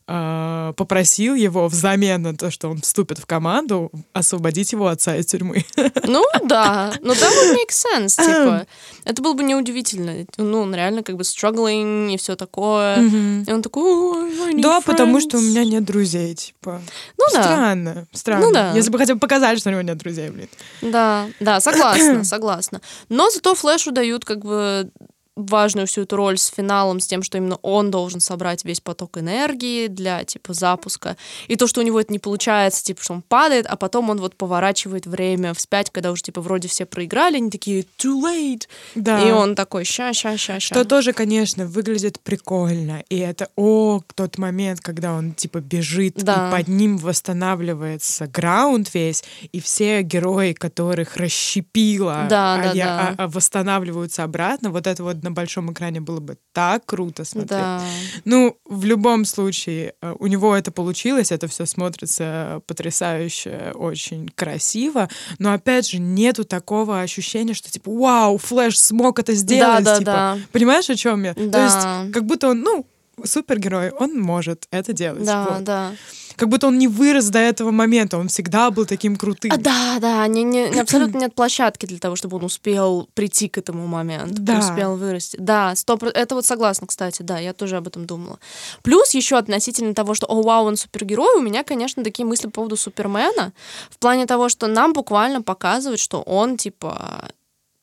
э, 0.08 0.72
попросил 0.76 1.34
его 1.34 1.68
взамен 1.68 2.22
на 2.22 2.36
то, 2.36 2.50
что 2.50 2.68
он 2.68 2.80
вступит 2.80 3.18
в 3.18 3.26
команду, 3.26 3.90
освободить 4.12 4.72
его 4.72 4.86
отца 4.88 5.16
из 5.16 5.26
тюрьмы. 5.26 5.64
Ну 6.08 6.24
да, 6.44 6.92
ну 7.00 7.14
да, 7.14 7.26
would 7.26 7.54
make 7.54 7.70
sense, 7.70 8.16
типа. 8.16 8.66
Это 9.04 9.22
было 9.22 9.34
бы 9.34 9.42
неудивительно. 9.42 10.24
Ну, 10.36 10.60
он 10.60 10.74
реально 10.74 11.02
как 11.02 11.16
бы 11.16 11.22
struggling 11.22 12.14
и 12.14 12.16
все 12.16 12.36
такое. 12.36 13.02
И 13.02 13.52
он 13.52 13.62
такой, 13.62 14.60
Да, 14.60 14.80
потому 14.80 15.20
что 15.20 15.38
у 15.38 15.40
меня 15.40 15.64
нет 15.64 15.84
друзей, 15.84 16.34
типа. 16.34 16.80
Ну 17.18 17.24
да. 17.32 17.42
Странно, 17.42 18.06
странно. 18.12 18.46
Ну 18.46 18.52
да. 18.52 18.72
Если 18.72 18.90
бы 18.90 18.98
хотя 18.98 19.14
бы 19.14 19.20
показали, 19.20 19.56
что 19.56 19.70
у 19.70 19.72
него 19.72 19.82
нет 19.82 19.98
друзей, 19.98 20.30
блин. 20.30 20.48
Да, 20.80 21.26
да, 21.40 21.60
согласна, 21.60 22.24
согласна. 22.24 22.80
Но 23.08 23.30
зато 23.30 23.54
Флэшу 23.54 23.92
дают 23.92 24.24
как 24.24 24.44
бы 24.44 24.90
важную 25.36 25.86
всю 25.86 26.02
эту 26.02 26.16
роль 26.16 26.38
с 26.38 26.46
финалом, 26.46 26.98
с 26.98 27.06
тем, 27.06 27.22
что 27.22 27.36
именно 27.36 27.56
он 27.62 27.90
должен 27.90 28.20
собрать 28.20 28.64
весь 28.64 28.80
поток 28.80 29.18
энергии 29.18 29.86
для, 29.86 30.24
типа, 30.24 30.54
запуска. 30.54 31.16
И 31.46 31.56
то, 31.56 31.66
что 31.66 31.82
у 31.82 31.84
него 31.84 32.00
это 32.00 32.12
не 32.12 32.18
получается, 32.18 32.82
типа, 32.82 33.02
что 33.02 33.12
он 33.12 33.22
падает, 33.22 33.66
а 33.66 33.76
потом 33.76 34.08
он 34.08 34.18
вот 34.18 34.34
поворачивает 34.34 35.06
время 35.06 35.52
вспять, 35.52 35.90
когда 35.90 36.10
уже, 36.10 36.22
типа, 36.22 36.40
вроде 36.40 36.68
все 36.68 36.86
проиграли, 36.86 37.36
они 37.36 37.50
такие 37.50 37.84
too 37.98 38.22
late. 38.22 38.66
Да. 38.94 39.22
И 39.28 39.30
он 39.30 39.54
такой 39.54 39.84
ща, 39.84 40.14
ща, 40.14 40.38
ща, 40.38 40.58
ща. 40.58 40.74
Что 40.74 40.84
тоже, 40.84 41.12
конечно, 41.12 41.66
выглядит 41.66 42.18
прикольно. 42.20 43.04
И 43.10 43.18
это, 43.18 43.48
о, 43.56 44.00
тот 44.14 44.38
момент, 44.38 44.80
когда 44.80 45.12
он, 45.12 45.34
типа, 45.34 45.60
бежит, 45.60 46.14
да. 46.16 46.48
и 46.48 46.56
под 46.56 46.68
ним 46.68 46.96
восстанавливается 46.96 48.26
граунд 48.26 48.92
весь, 48.94 49.22
и 49.52 49.60
все 49.60 50.00
герои, 50.00 50.54
которых 50.54 51.18
расщепило, 51.18 52.26
да, 52.30 52.54
а, 52.54 52.62
да, 52.62 52.72
я, 52.72 52.84
да. 52.86 53.14
А, 53.18 53.24
а 53.24 53.28
восстанавливаются 53.28 54.24
обратно. 54.24 54.70
Вот 54.70 54.86
это 54.86 55.04
вот 55.04 55.25
на 55.26 55.32
большом 55.32 55.72
экране 55.72 56.00
было 56.00 56.20
бы 56.20 56.38
так 56.52 56.86
круто 56.86 57.24
смотреть. 57.24 57.50
Да. 57.50 57.82
Ну, 58.24 58.56
в 58.64 58.84
любом 58.84 59.24
случае, 59.24 59.94
э, 60.00 60.14
у 60.18 60.26
него 60.28 60.54
это 60.54 60.70
получилось, 60.70 61.32
это 61.32 61.48
все 61.48 61.66
смотрится 61.66 62.62
потрясающе, 62.66 63.72
очень 63.74 64.28
красиво, 64.28 65.08
но 65.38 65.52
опять 65.52 65.90
же 65.90 65.98
нету 65.98 66.44
такого 66.44 67.00
ощущения, 67.00 67.54
что 67.54 67.70
типа, 67.70 67.90
вау, 67.90 68.38
Флэш 68.38 68.78
смог 68.78 69.18
это 69.18 69.34
сделать, 69.34 69.84
да, 69.84 69.92
да, 69.92 69.98
типа, 69.98 70.12
да. 70.12 70.38
понимаешь, 70.52 70.88
о 70.88 70.94
чем 70.94 71.24
я? 71.24 71.34
Да. 71.34 71.50
То 71.50 71.64
есть, 71.64 72.12
как 72.14 72.24
будто 72.24 72.50
он, 72.50 72.60
ну, 72.60 72.86
супергерой, 73.24 73.90
он 73.90 74.20
может 74.20 74.68
это 74.70 74.92
делать. 74.92 75.24
Да, 75.24 75.44
вот. 75.50 75.64
да 75.64 75.92
как 76.36 76.48
будто 76.48 76.68
он 76.68 76.78
не 76.78 76.88
вырос 76.88 77.28
до 77.28 77.38
этого 77.38 77.70
момента, 77.70 78.18
он 78.18 78.28
всегда 78.28 78.70
был 78.70 78.86
таким 78.86 79.16
крутым. 79.16 79.52
А, 79.52 79.56
да, 79.56 79.98
да, 80.00 80.26
не, 80.26 80.44
не, 80.44 80.80
абсолютно 80.80 81.18
нет 81.18 81.34
площадки 81.34 81.86
для 81.86 81.98
того, 81.98 82.16
чтобы 82.16 82.36
он 82.36 82.44
успел 82.44 83.08
прийти 83.14 83.48
к 83.48 83.58
этому 83.58 83.86
моменту, 83.86 84.34
да. 84.42 84.58
успел 84.58 84.96
вырасти. 84.96 85.36
Да, 85.40 85.74
стоп, 85.74 86.04
это 86.04 86.34
вот 86.34 86.44
согласна, 86.46 86.86
кстати, 86.86 87.22
да, 87.22 87.38
я 87.38 87.52
тоже 87.52 87.76
об 87.76 87.86
этом 87.86 88.06
думала. 88.06 88.38
Плюс 88.82 89.14
еще 89.14 89.36
относительно 89.36 89.94
того, 89.94 90.14
что, 90.14 90.26
о, 90.26 90.42
вау, 90.42 90.66
он 90.66 90.76
супергерой, 90.76 91.36
у 91.36 91.42
меня, 91.42 91.64
конечно, 91.64 92.04
такие 92.04 92.26
мысли 92.26 92.46
по 92.46 92.52
поводу 92.52 92.76
Супермена, 92.76 93.52
в 93.90 93.98
плане 93.98 94.26
того, 94.26 94.48
что 94.48 94.66
нам 94.66 94.92
буквально 94.92 95.42
показывают, 95.42 96.00
что 96.00 96.22
он, 96.22 96.56
типа, 96.56 97.30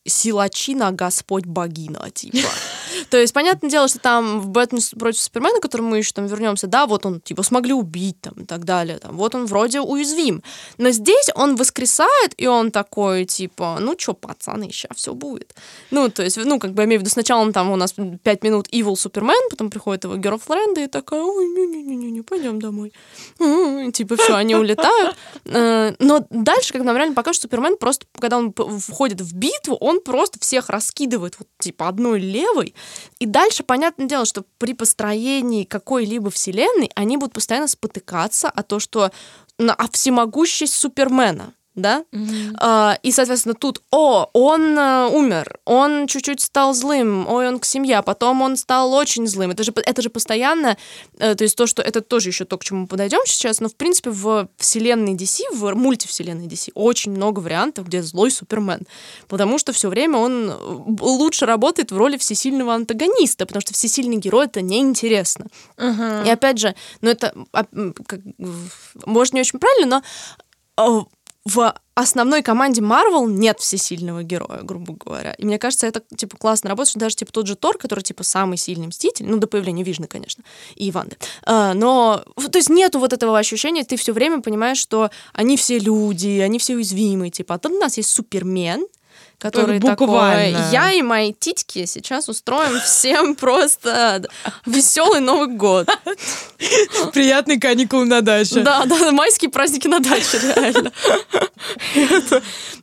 силачина, 0.05 0.91
Господь 0.91 1.45
богина, 1.45 2.09
типа. 2.11 2.47
То 3.09 3.17
есть, 3.17 3.33
понятное 3.33 3.69
дело, 3.69 3.87
что 3.87 3.99
там 3.99 4.39
в 4.39 4.49
Бэтмен 4.49 4.81
против 4.97 5.19
Супермена, 5.21 5.59
к 5.59 5.61
которому 5.61 5.89
мы 5.89 5.97
еще 5.97 6.11
там 6.13 6.25
вернемся, 6.27 6.67
да, 6.67 6.85
вот 6.85 7.05
он, 7.05 7.21
типа, 7.21 7.43
смогли 7.43 7.73
убить 7.73 8.19
там 8.21 8.33
и 8.37 8.45
так 8.45 8.65
далее, 8.65 8.99
там, 8.99 9.17
вот 9.17 9.35
он 9.35 9.45
вроде 9.45 9.81
уязвим. 9.81 10.43
Но 10.77 10.89
здесь 10.91 11.29
он 11.35 11.55
воскресает, 11.55 12.33
и 12.37 12.47
он 12.47 12.71
такой, 12.71 13.25
типа, 13.25 13.77
ну 13.79 13.95
чё, 13.95 14.13
пацаны, 14.13 14.71
сейчас 14.71 14.97
все 14.97 15.13
будет. 15.13 15.55
Ну, 15.91 16.09
то 16.09 16.23
есть, 16.23 16.37
ну, 16.37 16.59
как 16.59 16.73
бы, 16.73 16.81
я 16.81 16.85
имею 16.85 16.99
в 16.99 17.03
виду, 17.03 17.11
сначала 17.11 17.41
он 17.41 17.53
там 17.53 17.71
у 17.71 17.75
нас 17.75 17.95
пять 18.23 18.43
минут 18.43 18.67
Evil 18.71 18.95
Супермен, 18.95 19.49
потом 19.49 19.69
приходит 19.69 20.03
его 20.03 20.15
Girlfriend, 20.15 20.83
и 20.83 20.87
такая, 20.87 21.21
ой, 21.21 21.45
не-не-не-не, 21.47 22.21
пойдем 22.21 22.59
домой. 22.59 22.93
И, 23.39 23.91
типа, 23.91 24.15
все, 24.17 24.35
они 24.35 24.55
улетают. 24.55 25.15
Э, 25.45 25.93
но 25.99 26.25
дальше, 26.29 26.73
как 26.73 26.83
нам 26.83 26.95
реально 26.97 27.15
покажут, 27.15 27.43
Супермен 27.43 27.77
просто, 27.77 28.05
когда 28.19 28.37
он 28.37 28.53
входит 28.53 29.21
в 29.21 29.35
битву, 29.35 29.75
он 29.75 29.92
просто 30.01 30.39
всех 30.39 30.69
раскидывает 30.69 31.35
вот, 31.39 31.47
типа, 31.59 31.87
одной 31.87 32.19
левой, 32.19 32.75
и 33.19 33.25
дальше, 33.25 33.63
понятное 33.63 34.07
дело, 34.07 34.25
что 34.25 34.45
при 34.57 34.73
построении 34.73 35.63
какой-либо 35.63 36.29
вселенной 36.29 36.91
они 36.95 37.17
будут 37.17 37.33
постоянно 37.33 37.67
спотыкаться 37.67 38.49
о 38.49 38.63
то, 38.63 38.79
что 38.79 39.11
на 39.57 39.73
о 39.73 39.87
всемогущесть 39.89 40.73
Супермена 40.75 41.53
да? 41.75 42.03
Mm-hmm. 42.11 42.55
А, 42.59 42.97
и, 43.01 43.11
соответственно, 43.11 43.55
тут, 43.55 43.81
о, 43.91 44.29
он 44.33 44.77
а, 44.77 45.07
умер, 45.07 45.59
он 45.65 46.07
чуть-чуть 46.07 46.41
стал 46.41 46.73
злым, 46.73 47.27
ой, 47.27 47.47
он 47.47 47.59
к 47.59 47.65
семье, 47.65 47.97
а 47.97 48.01
потом 48.01 48.41
он 48.41 48.57
стал 48.57 48.93
очень 48.93 49.27
злым. 49.27 49.51
Это 49.51 49.63
же, 49.63 49.73
это 49.75 50.01
же 50.01 50.09
постоянно, 50.09 50.77
э, 51.17 51.35
то 51.35 51.43
есть 51.43 51.55
то, 51.55 51.65
что 51.65 51.81
это 51.81 52.01
тоже 52.01 52.29
еще 52.29 52.45
то, 52.45 52.57
к 52.57 52.63
чему 52.63 52.81
мы 52.81 52.87
подойдем 52.87 53.21
сейчас, 53.25 53.59
но, 53.59 53.69
в 53.69 53.75
принципе, 53.75 54.11
в 54.11 54.47
вселенной 54.57 55.15
DC, 55.15 55.41
в 55.53 55.73
мультивселенной 55.73 56.47
DC 56.47 56.71
очень 56.75 57.11
много 57.11 57.39
вариантов, 57.39 57.87
где 57.87 58.03
злой 58.03 58.29
Супермен, 58.29 58.81
потому 59.27 59.57
что 59.57 59.73
все 59.73 59.89
время 59.89 60.17
он 60.19 60.49
э, 60.49 60.53
лучше 61.01 61.45
работает 61.45 61.91
в 61.91 61.97
роли 61.97 62.17
всесильного 62.17 62.75
антагониста, 62.75 63.45
потому 63.45 63.61
что 63.61 63.73
всесильный 63.73 64.17
герой— 64.17 64.45
это 64.47 64.61
неинтересно. 64.61 65.47
Uh-huh. 65.77 66.27
И 66.27 66.29
опять 66.29 66.59
же, 66.59 66.75
ну 67.01 67.09
это, 67.09 67.33
а, 67.51 67.65
как, 68.05 68.19
может, 69.05 69.33
не 69.33 69.41
очень 69.41 69.59
правильно, 69.59 70.03
но 70.77 71.07
в 71.45 71.75
основной 71.93 72.41
команде 72.41 72.81
Marvel 72.81 73.29
нет 73.29 73.59
всесильного 73.59 74.23
героя, 74.23 74.61
грубо 74.63 74.93
говоря. 74.93 75.33
И 75.33 75.45
мне 75.45 75.59
кажется, 75.59 75.85
это, 75.87 76.01
типа, 76.15 76.37
классно 76.37 76.69
работает, 76.69 76.91
что 76.91 76.99
даже, 76.99 77.17
типа, 77.17 77.33
тот 77.33 77.47
же 77.47 77.55
Тор, 77.55 77.77
который, 77.77 78.01
типа, 78.01 78.23
самый 78.23 78.57
сильный 78.57 78.87
Мститель, 78.87 79.25
ну, 79.25 79.37
до 79.37 79.47
появления 79.47 79.83
Вижны, 79.83 80.07
конечно, 80.07 80.43
и 80.75 80.89
Иванды. 80.89 81.17
А, 81.43 81.73
но, 81.73 82.23
то 82.35 82.57
есть 82.57 82.69
нету 82.69 82.99
вот 82.99 83.11
этого 83.11 83.37
ощущения, 83.37 83.83
ты 83.83 83.97
все 83.97 84.13
время 84.13 84.41
понимаешь, 84.41 84.77
что 84.77 85.11
они 85.33 85.57
все 85.57 85.79
люди, 85.79 86.39
они 86.39 86.59
все 86.59 86.75
уязвимые, 86.75 87.29
типа, 87.29 87.55
а 87.55 87.59
тут 87.59 87.73
у 87.73 87.79
нас 87.79 87.97
есть 87.97 88.09
Супермен, 88.09 88.87
который 89.37 89.79
Буквально. 89.79 90.59
такой, 90.59 90.71
я 90.71 90.91
и 90.93 91.01
мои 91.01 91.33
титьки 91.33 91.85
сейчас 91.85 92.29
устроим 92.29 92.79
всем 92.79 93.35
просто 93.43 94.23
веселый 94.65 95.19
Новый 95.19 95.55
год. 95.55 95.89
Приятные 97.13 97.59
каникулы 97.59 98.05
на 98.05 98.21
даче. 98.21 98.61
Да, 98.61 98.85
да, 98.85 99.11
майские 99.11 99.51
праздники 99.51 99.87
на 99.87 99.99
даче, 99.99 100.39
реально. 100.39 100.91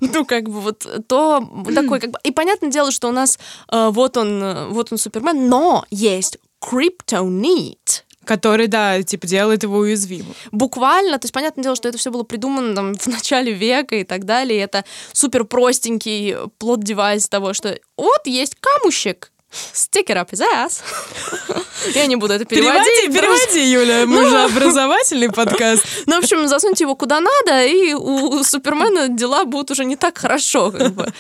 ну, 0.01 0.25
как 0.25 0.45
бы 0.45 0.61
вот 0.61 0.87
то 1.09 1.49
такой, 1.75 2.01
как 2.01 2.11
бы... 2.11 2.19
И 2.25 2.31
понятное 2.31 2.71
дело, 2.71 2.91
что 2.91 3.09
у 3.09 3.13
нас 3.13 3.39
э, 3.71 3.89
вот 3.91 4.17
он, 4.17 4.43
э, 4.43 4.67
вот 4.69 4.93
он 4.93 4.99
Супермен, 4.99 5.49
но 5.49 5.85
есть 5.91 6.39
Криптонит, 6.61 8.05
который, 8.25 8.67
да, 8.67 9.03
типа 9.03 9.27
делает 9.27 9.63
его 9.63 9.79
уязвимым. 9.79 10.35
Буквально, 10.53 11.19
то 11.19 11.25
есть 11.25 11.33
понятное 11.35 11.63
дело, 11.63 11.77
что 11.77 11.89
это 11.89 11.99
все 11.99 12.11
было 12.11 12.23
придумано 12.23 12.75
там 12.75 12.95
в 12.99 13.07
начале 13.07 13.53
века 13.53 13.97
и 13.97 14.05
так 14.05 14.25
далее. 14.25 14.59
И 14.59 14.63
это 14.63 14.85
супер 15.13 15.45
простенький 15.45 16.37
плод-девайс 16.59 17.29
того, 17.29 17.55
что 17.55 17.79
вот 17.97 18.27
есть 18.27 18.57
камушек, 18.61 19.33
It 20.11 20.17
up 20.17 20.31
his 20.31 20.41
ass. 20.41 20.83
Я 21.95 22.07
не 22.07 22.17
буду 22.17 22.35
это 22.35 22.45
переводить. 22.45 22.85
Переводи, 23.07 23.19
переводи, 23.19 23.73
Юля. 23.73 24.07
Мы 24.07 24.25
же 24.27 24.37
ну. 24.37 24.45
образовательный 24.45 25.31
подкаст. 25.31 25.85
Ну, 26.07 26.17
в 26.17 26.19
общем, 26.19 26.47
засуньте 26.49 26.85
его 26.85 26.95
куда 26.95 27.21
надо, 27.21 27.65
и 27.65 27.93
у 27.95 28.43
Супермена 28.45 29.09
дела 29.09 29.45
будут 29.45 29.71
уже 29.71 29.85
не 29.85 29.97
так 29.97 30.19
хорошо. 30.19 30.71
Как 30.71 30.93
бы. 30.93 31.13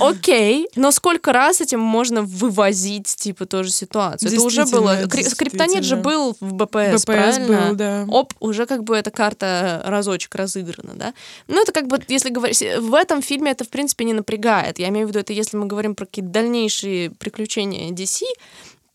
Окей, 0.00 0.68
но 0.76 0.90
сколько 0.90 1.32
раз 1.32 1.60
этим 1.60 1.80
можно 1.80 2.22
вывозить, 2.22 3.14
типа, 3.16 3.46
тоже 3.46 3.70
ситуацию? 3.70 4.32
Это 4.32 4.42
уже 4.42 4.64
было... 4.66 5.06
Криптонит 5.08 5.84
же 5.84 5.96
был 5.96 6.36
в 6.40 6.54
БПС, 6.54 6.94
БПС 6.94 7.04
правильно? 7.04 7.68
был, 7.68 7.76
да. 7.76 8.04
Оп, 8.08 8.32
уже 8.40 8.66
как 8.66 8.84
бы 8.84 8.96
эта 8.96 9.10
карта 9.10 9.82
разочек 9.84 10.34
разыграна, 10.34 10.94
да? 10.94 11.14
Ну, 11.48 11.62
это 11.62 11.72
как 11.72 11.86
бы, 11.86 12.00
если 12.08 12.30
говорить... 12.30 12.62
В 12.78 12.94
этом 12.94 13.22
фильме 13.22 13.50
это, 13.50 13.64
в 13.64 13.68
принципе, 13.68 14.04
не 14.04 14.14
напрягает. 14.14 14.78
Я 14.78 14.88
имею 14.88 15.06
в 15.06 15.10
виду, 15.10 15.20
это 15.20 15.32
если 15.32 15.56
мы 15.56 15.66
говорим 15.66 15.94
про 15.94 16.06
какие-то 16.06 16.30
дальнейшие 16.30 17.10
приключения 17.10 17.51
DC, 17.60 18.22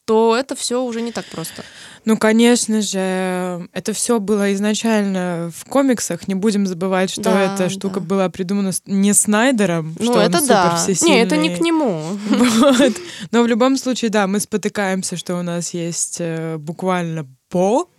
то 0.05 0.37
это 0.37 0.55
все 0.55 0.81
уже 0.81 1.01
не 1.01 1.11
так 1.11 1.25
просто. 1.25 1.63
Ну, 2.05 2.17
конечно 2.17 2.81
же, 2.81 3.67
это 3.73 3.91
все 3.91 4.21
было 4.21 4.53
изначально 4.53 5.51
в 5.53 5.65
комиксах. 5.65 6.29
Не 6.29 6.35
будем 6.35 6.65
забывать, 6.65 7.09
что 7.09 7.23
Да, 7.23 7.53
эта 7.53 7.69
штука 7.69 7.99
да. 7.99 8.05
была 8.05 8.29
придумана 8.29 8.71
не 8.85 9.13
Снайдером, 9.13 9.93
Ну, 9.99 10.05
что 10.05 10.21
это 10.21 10.37
он 10.37 10.47
да. 10.47 10.77
супер 10.77 11.09
Не, 11.09 11.21
это 11.21 11.35
не 11.35 11.53
к 11.53 11.59
нему. 11.59 12.01
Вот. 12.29 12.93
Но 13.31 13.43
в 13.43 13.47
любом 13.47 13.75
случае, 13.75 14.09
да, 14.09 14.27
мы 14.27 14.39
спотыкаемся, 14.39 15.17
что 15.17 15.35
у 15.35 15.41
нас 15.43 15.73
есть 15.73 16.17
э, 16.19 16.55
буквально 16.57 17.27
бог, 17.51 17.89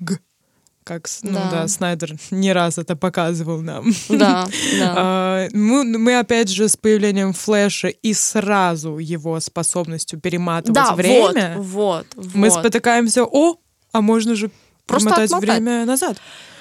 как 0.89 1.07
ну 1.23 1.33
Да. 1.33 1.51
да, 1.51 1.69
Снайдер 1.69 2.15
не 2.31 2.53
раз 2.53 2.79
это 2.79 2.97
показывал 2.97 3.61
нам. 3.61 3.93
Да, 4.09 4.47
да. 4.81 4.95
А, 4.97 5.49
Мы, 5.53 5.85
мы 5.85 6.19
опять 6.19 6.49
же 6.49 6.69
с 6.69 6.77
появлением 6.77 7.33
Флэша 7.35 7.89
и 7.89 8.15
сразу 8.15 8.97
его 8.99 9.39
способностью 9.41 10.19
перематывать 10.19 10.75
Да, 10.75 10.95
время, 10.95 11.57
вот, 11.59 12.07
вот, 12.17 12.35
мы 12.35 12.49
вот. 12.49 12.61
спотыкаемся, 12.61 13.25
о, 13.25 13.57
а 13.93 14.01
можно 14.01 14.35
же 14.35 14.51
Просто 14.87 15.11
промотать 15.11 15.31
отмотать. 15.31 15.61
время 15.61 15.85
назад. 15.85 16.17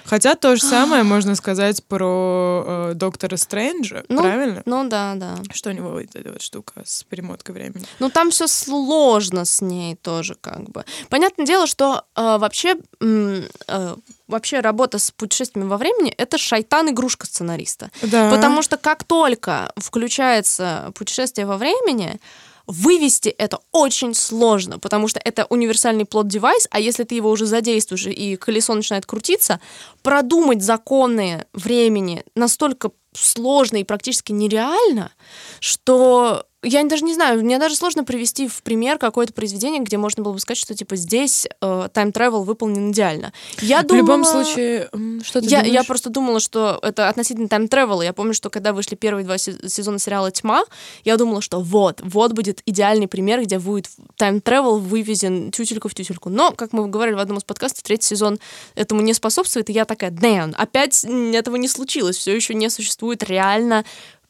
Хотя 0.08 0.36
то 0.36 0.56
же 0.56 0.62
самое 0.62 1.04
можно 1.04 1.36
сказать 1.36 1.84
про 1.84 2.64
э, 2.66 2.94
Доктора 2.96 3.38
Стрэнджа, 3.38 4.04
Ну, 4.10 4.22
правильно? 4.22 4.62
Ну 4.66 4.88
да, 4.88 5.14
да. 5.16 5.36
Что 5.52 5.70
у 5.70 5.74
него 5.74 5.92
вот 5.92 6.16
эта 6.16 6.32
вот 6.32 6.42
штука 6.42 6.82
с 6.86 7.04
перемоткой 7.04 7.54
времени? 7.54 7.86
Ну 8.00 8.10
там 8.10 8.32
все 8.32 8.48
сложно 8.48 9.46
с 9.46 9.62
ней 9.62 9.96
тоже 9.96 10.36
как 10.40 10.70
бы. 10.70 10.86
Понятное 11.10 11.46
дело, 11.46 11.68
что 11.68 12.06
э, 12.16 12.38
вообще 12.38 12.78
э, 13.02 13.96
вообще 14.28 14.60
работа 14.60 15.00
с 15.00 15.12
путешествиями 15.12 15.68
во 15.68 15.78
времени 15.78 16.12
это 16.18 16.38
шайтан 16.38 16.90
игрушка 16.90 17.26
сценариста. 17.26 17.92
Да. 18.02 18.30
Потому 18.30 18.62
что 18.62 18.78
как 18.78 19.04
только 19.04 19.72
включается 19.78 20.92
путешествие 20.96 21.46
во 21.46 21.58
времени, 21.58 22.20
вывести 22.68 23.30
это 23.30 23.60
очень 23.72 24.14
сложно, 24.14 24.78
потому 24.78 25.08
что 25.08 25.20
это 25.24 25.46
универсальный 25.46 26.06
плод-девайс, 26.06 26.68
а 26.70 26.80
если 26.80 27.04
ты 27.04 27.16
его 27.16 27.32
уже 27.32 27.46
задействуешь 27.46 28.06
и 28.08 28.36
колесо 28.36 28.74
начинает 28.74 29.06
крутиться, 29.06 29.60
продумать 30.04 30.62
законы 30.62 31.46
времени 31.54 32.24
настолько 32.36 32.92
сложно 33.14 33.78
и 33.78 33.84
практически 33.84 34.32
нереально, 34.34 35.12
что 35.60 36.46
я 36.64 36.84
даже 36.86 37.04
не 37.06 37.14
знаю, 37.14 37.44
мне 37.44 37.60
даже 37.60 37.76
сложно 37.76 38.04
привести 38.04 38.48
в 38.48 38.64
пример 38.64 38.98
какое-то 38.98 39.32
произведение, 39.32 39.82
где 39.82 39.98
можно 39.98 40.24
было 40.24 40.34
бы 40.34 40.40
сказать, 40.40 40.58
что 40.58 40.74
типа 40.74 40.96
здесь 40.96 41.46
э, 41.62 41.88
time-travel 41.94 42.44
выполнен 42.44 42.92
идеально. 42.92 43.32
Я 43.62 43.82
В 43.84 43.88
думала... 43.88 44.02
любом 44.02 44.26
случае, 44.26 44.90
что 45.24 45.40
ты 45.42 45.48
Я, 45.48 45.60
думаешь? 45.60 45.74
я 45.74 45.84
просто 45.84 46.10
думала, 46.10 46.40
что 46.40 46.80
это 46.82 47.10
относительно 47.10 47.48
тайм 47.48 47.68
тревела. 47.68 48.02
Я 48.02 48.12
помню, 48.12 48.34
что 48.34 48.50
когда 48.50 48.74
вышли 48.74 48.96
первые 48.96 49.24
два 49.24 49.38
се- 49.38 49.70
сезона 49.70 50.00
сериала 50.00 50.32
Тьма, 50.32 50.64
я 51.04 51.16
думала, 51.18 51.42
что 51.42 51.62
вот, 51.62 52.02
вот 52.04 52.34
будет 52.34 52.64
идеальный 52.66 53.08
пример, 53.08 53.44
где 53.44 53.60
будет 53.60 53.90
тайм 54.16 54.42
тревел 54.42 54.80
вывезен 54.80 55.52
тютельку 55.52 55.90
в 55.90 55.94
тютельку. 55.94 56.30
Но, 56.30 56.52
как 56.52 56.74
мы 56.74 56.88
говорили 56.88 57.16
в 57.16 57.20
одном 57.20 57.38
из 57.38 57.44
подкастов, 57.44 57.84
третий 57.84 58.08
сезон 58.08 58.40
этому 58.74 59.02
не 59.02 59.14
способствует, 59.14 59.70
и 59.70 59.74
я 59.74 59.86
такая, 59.86 60.10
damn, 60.10 60.56
опять 60.56 61.06
этого 61.06 61.56
не 61.56 61.68
случилось. 61.68 62.18
Все 62.18 62.36
еще 62.36 62.56
не 62.56 62.70
существует 62.70 63.22
реально 63.24 63.86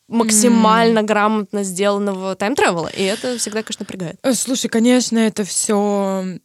максимально 0.08 1.04
грамотно 1.04 1.64
сделанного 1.64 2.36
тайм 2.36 2.56
тревела 2.56 2.88
И 2.88 3.04
это 3.04 3.38
всегда, 3.38 3.64
конечно, 3.64 3.84
напрягает. 3.84 4.20
Э, 4.24 4.34
Слушай, 4.34 4.70
конечно, 4.70 5.18
это 5.18 5.44
все 5.44 6.40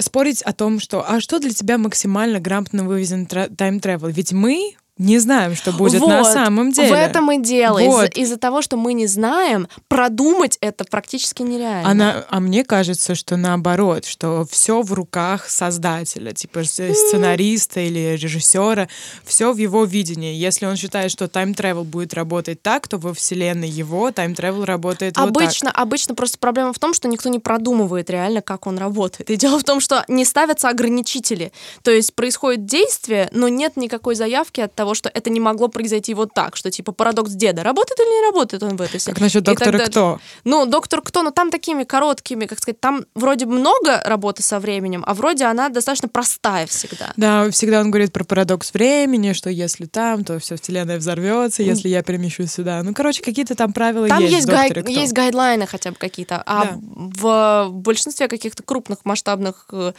спорить 0.00 0.42
о 0.42 0.52
том, 0.52 0.78
что 0.78 1.04
а 1.08 1.20
что 1.20 1.38
для 1.38 1.52
тебя 1.52 1.78
максимально 1.78 2.40
грамотно 2.40 2.84
вывезен 2.84 3.26
тайм-тревел? 3.26 4.08
Ведь 4.08 4.32
мы 4.32 4.76
не 4.98 5.18
знаем, 5.18 5.54
что 5.54 5.72
будет 5.72 6.00
на 6.00 6.22
Вот, 6.22 6.32
самом 6.32 6.72
деле. 6.72 6.90
В 6.90 6.92
этом 6.92 7.30
и 7.32 7.42
дело. 7.42 7.78
Из-за, 7.78 7.90
Вот. 7.90 8.16
из-за 8.16 8.36
того, 8.36 8.62
что 8.62 8.76
мы 8.76 8.92
не 8.94 9.06
знаем, 9.06 9.68
продумать 9.88 10.58
это 10.60 10.84
практически 10.84 11.42
нереально. 11.42 11.88
Она, 11.88 12.24
а 12.28 12.40
мне 12.40 12.64
кажется, 12.64 13.14
что 13.14 13.36
наоборот, 13.36 14.04
что 14.04 14.44
все 14.50 14.82
в 14.82 14.92
руках 14.92 15.48
создателя, 15.48 16.32
типа 16.32 16.64
сценариста 16.64 17.80
или 17.80 18.16
режиссера, 18.16 18.88
все 19.24 19.52
в 19.52 19.56
его 19.56 19.84
видении. 19.84 20.34
Если 20.34 20.66
он 20.66 20.76
считает, 20.76 21.10
что 21.10 21.28
time 21.28 21.50
travel 21.50 21.84
будет 21.84 22.14
работать 22.14 22.62
так, 22.62 22.88
то 22.88 22.98
во 22.98 23.14
вселенной 23.14 23.68
его 23.68 24.10
time 24.10 24.32
travel 24.32 24.64
работает 24.64 25.16
вот 25.16 25.32
так. 25.32 25.42
Обычно, 25.42 25.70
обычно 25.70 26.14
просто 26.14 26.38
проблема 26.38 26.72
в 26.72 26.78
том, 26.78 26.94
что 26.94 27.08
никто 27.08 27.28
не 27.28 27.38
продумывает 27.38 28.10
реально, 28.10 28.42
как 28.42 28.66
он 28.66 28.78
работает. 28.78 29.30
И 29.30 29.36
дело 29.36 29.58
в 29.58 29.64
том, 29.64 29.80
что 29.80 30.04
не 30.08 30.24
ставятся 30.24 30.68
ограничители. 30.68 31.52
То 31.82 31.90
есть 31.90 32.14
происходит 32.14 32.66
действие, 32.66 33.28
но 33.32 33.48
нет 33.48 33.76
никакой 33.76 34.14
заявки 34.14 34.60
от 34.60 34.74
того, 34.74 34.87
что 34.94 35.08
это 35.12 35.30
не 35.30 35.40
могло 35.40 35.68
произойти 35.68 36.14
вот 36.14 36.32
так, 36.34 36.56
что 36.56 36.70
типа 36.70 36.92
парадокс 36.92 37.32
деда. 37.32 37.62
Работает 37.62 37.98
или 38.00 38.20
не 38.20 38.26
работает 38.26 38.62
он 38.62 38.76
в 38.76 38.82
этой 38.82 39.00
Как 39.00 39.20
насчет 39.20 39.42
Доктора 39.42 39.78
Кто? 39.86 40.20
Ну, 40.44 40.66
Доктор 40.66 41.02
Кто, 41.02 41.22
но 41.22 41.30
там 41.30 41.50
такими 41.50 41.84
короткими, 41.84 42.46
как 42.46 42.58
сказать, 42.58 42.80
там 42.80 43.04
вроде 43.14 43.46
много 43.46 44.02
работы 44.04 44.42
со 44.42 44.58
временем, 44.60 45.04
а 45.06 45.14
вроде 45.14 45.44
она 45.44 45.68
достаточно 45.68 46.08
простая 46.08 46.66
всегда. 46.66 47.12
Да, 47.16 47.50
всегда 47.50 47.80
он 47.80 47.90
говорит 47.90 48.12
про 48.12 48.24
парадокс 48.24 48.72
времени, 48.74 49.32
что 49.32 49.50
если 49.50 49.86
там, 49.86 50.24
то 50.24 50.38
все 50.38 50.56
вселенная 50.56 50.98
взорвется, 50.98 51.62
если 51.62 51.88
я 51.88 52.02
перемещусь 52.02 52.52
сюда. 52.52 52.82
Ну, 52.82 52.94
короче, 52.94 53.22
какие-то 53.22 53.54
там 53.54 53.72
правила 53.72 54.08
Там 54.08 54.20
есть. 54.20 54.32
есть, 54.34 54.46
в 54.46 54.50
гай- 54.50 54.72
есть 54.88 55.12
гайдлайны 55.12 55.66
хотя 55.66 55.90
бы 55.90 55.96
какие-то, 55.96 56.42
а 56.46 56.64
Да. 56.64 56.78
в 56.78 57.68
большинстве 57.70 58.28
каких-то 58.28 58.62
крупных 58.62 59.04
масштабных 59.04 59.66
э, 59.72 59.92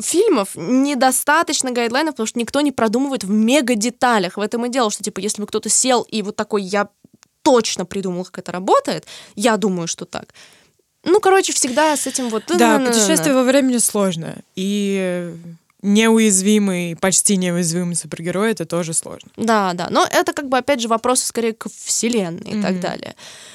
фильмов 0.00 0.50
недостаточно 0.54 1.70
гайдлайнов, 1.70 2.14
потому 2.14 2.26
что 2.26 2.38
никто 2.38 2.60
не 2.60 2.72
продумывает 2.72 3.24
в 3.24 3.30
мега 3.30 3.74
деталях. 3.74 4.36
В 4.36 4.40
этом 4.40 4.66
и 4.66 4.68
дело, 4.68 4.90
что 4.90 5.02
типа 5.02 5.20
если 5.20 5.40
бы 5.40 5.46
кто-то 5.46 5.68
сел 5.68 6.02
и 6.02 6.22
вот 6.22 6.36
такой 6.36 6.62
я 6.62 6.88
точно 7.42 7.84
придумал, 7.84 8.24
как 8.24 8.38
это 8.38 8.52
работает, 8.52 9.06
я 9.34 9.56
думаю, 9.56 9.88
что 9.88 10.04
так. 10.04 10.34
Ну, 11.04 11.18
короче, 11.20 11.52
всегда 11.52 11.96
с 11.96 12.06
этим 12.06 12.28
вот... 12.28 12.44
Да, 12.46 12.54
на-на-на-на-на. 12.56 12.92
путешествие 12.92 13.34
во 13.34 13.42
времени 13.42 13.78
сложно. 13.78 14.36
И 14.54 15.34
неуязвимый, 15.82 16.96
почти 16.96 17.36
неуязвимый 17.36 17.96
супергерой 17.96 18.52
это 18.52 18.64
тоже 18.64 18.92
сложно. 18.94 19.30
Да, 19.36 19.72
да. 19.74 19.88
Но 19.90 20.06
это 20.10 20.32
как 20.32 20.48
бы, 20.48 20.58
опять 20.58 20.80
же, 20.80 20.88
вопросы 20.88 21.26
скорее 21.26 21.52
к 21.52 21.68
вселенной 21.68 22.50
и 22.58 22.62
так 22.62 22.80
далее. 22.80 23.14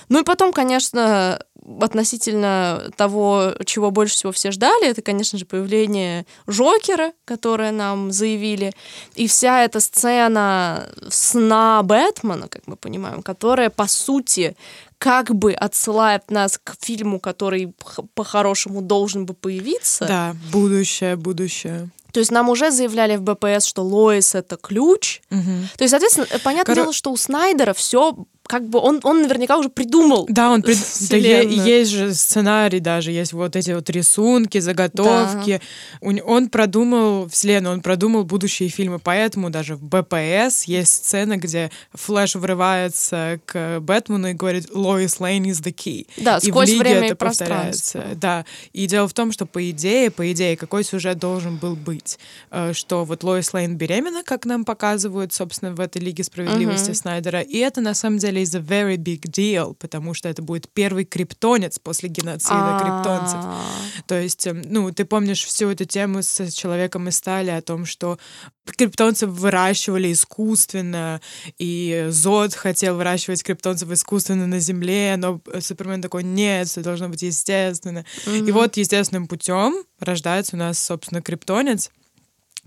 Ну 0.10 0.22
и 0.22 0.24
потом, 0.24 0.54
конечно, 0.54 1.42
относительно 1.82 2.90
того, 2.96 3.54
чего 3.66 3.92
больше 3.92 4.16
всего 4.16 4.32
все 4.32 4.52
ждали, 4.52 4.88
это, 4.90 5.02
конечно 5.02 5.38
же, 5.38 5.46
появление 5.46 6.26
Жокера, 6.48 7.12
которое 7.26 7.72
нам 7.72 8.12
заявили. 8.12 8.74
И 9.16 9.28
вся 9.28 9.64
эта 9.64 9.80
сцена 9.80 10.88
сна 11.10 11.82
Бэтмена, 11.84 12.48
как 12.48 12.68
мы 12.68 12.76
понимаем, 12.76 13.22
которая, 13.22 13.70
по 13.70 13.88
сути, 13.88 14.56
как 14.98 15.36
бы 15.36 15.54
отсылает 15.54 16.32
нас 16.32 16.60
к 16.64 16.76
фильму, 16.80 17.20
который 17.20 17.74
х- 17.84 18.04
по-хорошему 18.16 18.82
должен 18.82 19.26
бы 19.26 19.34
появиться. 19.34 20.06
Да, 20.08 20.36
будущее, 20.52 21.16
будущее. 21.16 21.90
То 22.18 22.22
есть 22.22 22.32
нам 22.32 22.50
уже 22.50 22.72
заявляли 22.72 23.16
в 23.16 23.22
БПС, 23.22 23.66
что 23.68 23.84
Лоис— 23.84 24.34
это 24.34 24.58
ключ, 24.58 25.22
Мгм. 25.30 25.70
то 25.78 25.84
есть, 25.84 25.92
соответственно, 25.92 26.26
понятное 26.44 26.74
Коро- 26.74 26.82
дело, 26.82 26.92
что 26.94 27.12
у 27.12 27.16
Снайдера 27.16 27.74
все 27.76 28.18
как 28.48 28.68
бы 28.68 28.80
он, 28.80 29.00
он 29.04 29.22
наверняка 29.24 29.58
уже 29.58 29.70
придумал. 29.70 30.26
Да, 30.30 30.52
он 30.52 30.62
пред- 30.62 30.78
да, 31.10 31.18
е- 31.18 31.48
есть 31.80 31.92
же 31.92 32.14
сценарий 32.14 32.80
даже, 32.80 33.12
есть 33.12 33.34
вот 33.34 33.56
эти 33.56 33.72
вот 33.72 33.90
рисунки, 33.90 34.60
заготовки. 34.60 35.62
Н- 36.02 36.22
Он 36.26 36.50
продумал 36.50 37.28
вселенную, 37.30 37.74
он 37.76 37.82
продумал 37.82 38.24
будущие 38.24 38.70
фильмы, 38.70 39.00
поэтому 39.00 39.50
даже 39.50 39.76
в 39.76 39.84
БПС 39.84 40.64
есть 40.64 40.94
сцена, 40.94 41.38
где 41.38 41.72
Флэш 41.94 42.36
врывается 42.36 43.40
к 43.46 43.80
Бэтмену 43.80 44.30
и 44.30 44.34
говорит 44.34 44.70
«Lois 44.74 45.20
Lane 45.20 45.44
is 45.46 45.62
the 45.64 45.74
key». 45.74 46.08
Да, 46.18 46.38
и 46.38 46.40
в 46.40 46.44
сквозь 46.50 46.70
Лиге 46.70 46.80
время 46.80 47.02
и 47.02 47.06
это 47.08 47.16
пространство. 47.16 48.00
повторяется. 48.00 48.04
Да, 48.20 48.46
и 48.74 48.88
дело 48.88 49.08
в 49.08 49.14
том, 49.14 49.32
что 49.32 49.46
по 49.46 49.70
идее, 49.70 50.12
по 50.12 50.32
идее, 50.32 50.58
какой 50.58 50.84
сюжет 50.84 51.20
должен 51.20 51.58
был 51.58 51.76
быть? 51.76 52.18
Э, 52.52 52.74
Что 52.74 53.06
вот 53.06 53.24
Лоис 53.24 53.54
Лейн 53.54 53.76
беременна, 53.78 54.24
как 54.24 54.46
нам 54.46 54.66
показывают, 54.66 55.34
собственно, 55.34 55.74
в 55.74 55.80
этой 55.80 56.02
Лиге 56.02 56.24
справедливости 56.24 56.90
Мгм. 56.90 56.96
Снайдера, 56.96 57.42
и 57.42 57.58
это 57.58 57.82
на 57.82 57.94
самом 57.94 58.18
деле 58.20 58.37
is 58.42 58.56
a 58.56 58.62
very 58.62 58.98
big 58.98 59.22
deal, 59.22 59.76
потому 59.76 60.14
что 60.14 60.30
это 60.30 60.42
будет 60.42 60.70
первый 60.70 61.06
криптонец 61.06 61.78
после 61.80 62.10
геноцида 62.10 62.80
криптонцев. 62.82 63.40
А, 63.44 63.62
То 64.08 64.20
есть, 64.20 64.48
эм, 64.48 64.62
ну, 64.66 64.92
ты 64.92 65.06
помнишь 65.06 65.44
всю 65.44 65.70
эту 65.70 65.86
тему 65.86 66.22
с 66.22 66.52
человеком 66.52 67.10
из 67.10 67.18
стали 67.18 67.50
о 67.50 67.62
том, 67.62 67.86
что 67.86 68.18
криптонцев 68.66 69.30
выращивали 69.30 70.12
искусственно, 70.12 71.20
и 71.58 72.08
Зод 72.10 72.54
хотел 72.54 72.96
выращивать 72.96 73.44
криптонцев 73.44 73.92
искусственно 73.92 74.48
на 74.48 74.60
Земле, 74.60 75.16
но 75.18 75.42
Супермен 75.60 76.02
такой, 76.02 76.24
нет, 76.24 76.68
все 76.68 76.82
должно 76.82 77.10
быть 77.10 77.24
естественно. 77.24 78.06
И 78.26 78.42
мгм. 78.42 78.54
вот 78.54 78.78
естественным 78.78 79.28
путем 79.28 79.84
рождается 80.00 80.56
у 80.56 80.60
нас, 80.60 80.80
собственно, 80.80 81.22
криптонец, 81.22 81.92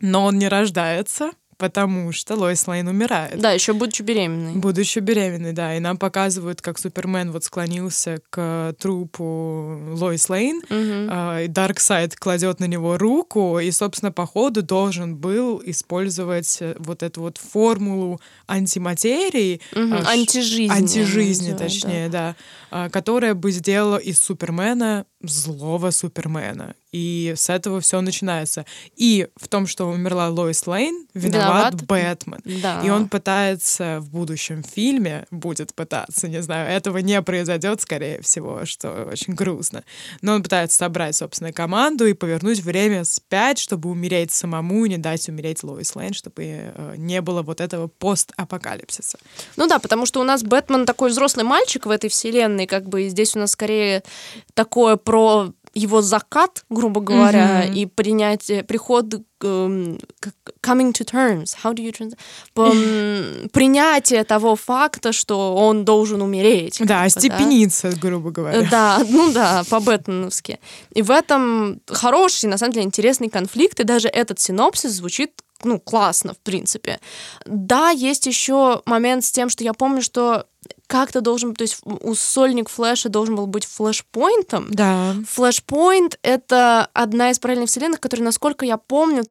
но 0.00 0.24
он 0.24 0.38
не 0.38 0.48
рождается, 0.48 1.30
потому 1.61 2.11
что 2.12 2.35
Лоис 2.35 2.66
Лейн 2.66 2.88
умирает. 2.88 3.38
Да, 3.38 3.53
еще 3.53 3.73
будучи 3.75 4.03
беременной. 4.03 4.55
Будучи 4.55 4.99
беременной, 4.99 5.53
да. 5.53 5.77
И 5.77 5.81
нам 5.81 5.96
показывают, 5.99 6.61
как 6.62 6.79
Супермен 6.79 7.31
вот 7.31 7.44
склонился 7.44 8.18
к 8.31 8.75
трупу 8.81 9.79
Лоис 9.92 10.29
Лейн, 10.31 10.62
а, 10.70 11.42
и 11.42 11.46
Дарксайд 11.49 12.16
кладет 12.16 12.59
на 12.61 12.64
него 12.64 12.96
руку, 12.99 13.59
и, 13.61 13.70
собственно, 13.70 14.11
по 14.11 14.27
ходу 14.27 14.62
должен 14.62 15.16
был 15.16 15.62
использовать 15.64 16.57
э, 16.61 16.75
вот 16.79 17.03
эту 17.03 17.20
вот 17.20 17.37
формулу 17.38 18.20
антиматерии, 18.49 19.61
а, 19.75 20.03
ш- 20.05 20.11
Антижизни. 20.11 20.75
антижизни, 20.75 21.53
точнее, 21.57 22.09
да, 22.09 22.37
а, 22.70 22.88
которая 22.88 23.35
бы 23.35 23.51
сделала 23.53 23.99
из 23.99 24.18
Супермена 24.18 25.05
злого 25.23 25.90
Супермена. 25.90 26.75
И 26.92 27.35
с 27.37 27.48
этого 27.48 27.81
все 27.81 28.00
начинается. 28.00 28.66
И 28.96 29.29
в 29.37 29.48
том, 29.48 29.66
что 29.66 29.87
умерла 29.87 30.29
Лоис 30.29 30.66
Лейн, 30.66 31.07
виноват, 31.14 31.74
виноват. 31.74 31.87
Бэтмен. 31.87 32.61
Да. 32.62 32.83
И 32.85 32.90
он 32.90 33.09
пытается 33.09 34.00
в 34.00 34.11
будущем 34.11 34.62
фильме, 34.62 35.26
будет 35.31 35.74
пытаться, 35.74 36.29
не 36.29 36.42
знаю, 36.42 36.68
этого 36.68 36.98
не 36.98 37.20
произойдет, 37.22 37.81
скорее 37.81 38.20
всего, 38.22 38.64
что 38.64 39.09
очень 39.12 39.35
грустно. 39.35 39.85
Но 40.20 40.35
он 40.35 40.42
пытается 40.42 40.79
собрать, 40.79 41.16
собственно, 41.16 41.53
команду 41.53 42.07
и 42.07 42.12
повернуть 42.12 42.61
время 42.61 43.05
спять, 43.05 43.59
чтобы 43.59 43.88
умереть 43.88 44.33
самому 44.33 44.85
и 44.85 44.88
не 44.88 44.98
дать 44.98 45.29
умереть 45.29 45.62
Лоис 45.62 45.94
Лейн, 45.94 46.12
чтобы 46.12 46.42
э, 46.44 46.94
не 46.96 47.20
было 47.20 47.42
вот 47.42 47.61
этого 47.61 47.87
постапокалипсиса. 47.87 49.18
Ну 49.57 49.66
да, 49.66 49.79
потому 49.79 50.07
что 50.07 50.20
у 50.20 50.24
нас 50.24 50.42
Бэтмен 50.42 50.87
такой 50.87 51.11
взрослый 51.11 51.44
мальчик 51.44 51.87
в 51.87 51.90
этой 51.90 52.11
вселенной, 52.11 52.66
как 52.66 52.88
бы, 52.88 53.09
здесь 53.09 53.37
у 53.37 53.38
нас 53.38 53.53
скорее 53.53 54.03
такое 54.55 54.96
про 54.96 55.53
его 55.74 56.02
закат, 56.02 56.64
грубо 56.68 57.00
говоря, 57.00 57.64
mm-hmm. 57.64 57.74
и 57.74 57.87
принятие, 57.87 58.64
приход 58.64 59.14
um, 59.40 60.00
coming 60.62 60.92
to 60.92 61.04
terms, 61.04 61.56
how 61.62 61.72
do 61.72 61.83
you 61.83 61.92
translate? 61.92 62.18
принятие 63.52 64.24
того 64.24 64.56
факта, 64.56 65.12
что 65.12 65.54
он 65.54 65.85
должен 65.85 66.22
умереть. 66.22 66.78
Да, 66.80 67.04
остепениться, 67.04 67.90
да? 67.92 67.96
грубо 67.98 68.30
говоря. 68.30 68.68
Да, 68.70 69.00
ну 69.09 69.33
да, 69.33 69.62
по-бэтменовски. 69.68 70.59
И 70.94 71.02
в 71.02 71.11
этом 71.11 71.80
хороший, 71.87 72.48
на 72.48 72.59
самом 72.59 72.72
деле, 72.72 72.87
интересный 72.87 73.28
конфликт, 73.28 73.80
и 73.80 73.85
даже 73.85 74.09
этот 74.09 74.40
синопсис 74.40 74.92
звучит 74.92 75.42
ну, 75.62 75.78
классно, 75.78 76.33
в 76.33 76.38
принципе. 76.38 77.00
Да, 77.44 77.90
есть 77.90 78.26
еще 78.26 78.83
момент 78.87 79.24
с 79.24 79.30
тем, 79.30 79.50
что 79.50 79.62
я 79.62 79.74
помню, 79.74 80.00
что 80.00 80.46
как-то 80.87 81.20
должен, 81.20 81.54
то 81.54 81.62
есть 81.62 81.80
у 81.85 82.14
сольник 82.14 82.68
флеша 82.68 83.09
должен 83.09 83.37
был 83.37 83.46
быть 83.46 83.64
флешпоинтом. 83.64 84.68
Да. 84.70 85.14
Флешпоинт— 85.28 86.18
это 86.22 86.88
одна 86.92 87.30
из 87.30 87.38
параллельных 87.38 87.70
вселенных, 87.70 88.00
которая, 88.00 88.24
насколько 88.24 88.64
я 88.64 88.76
помню, 88.76 89.24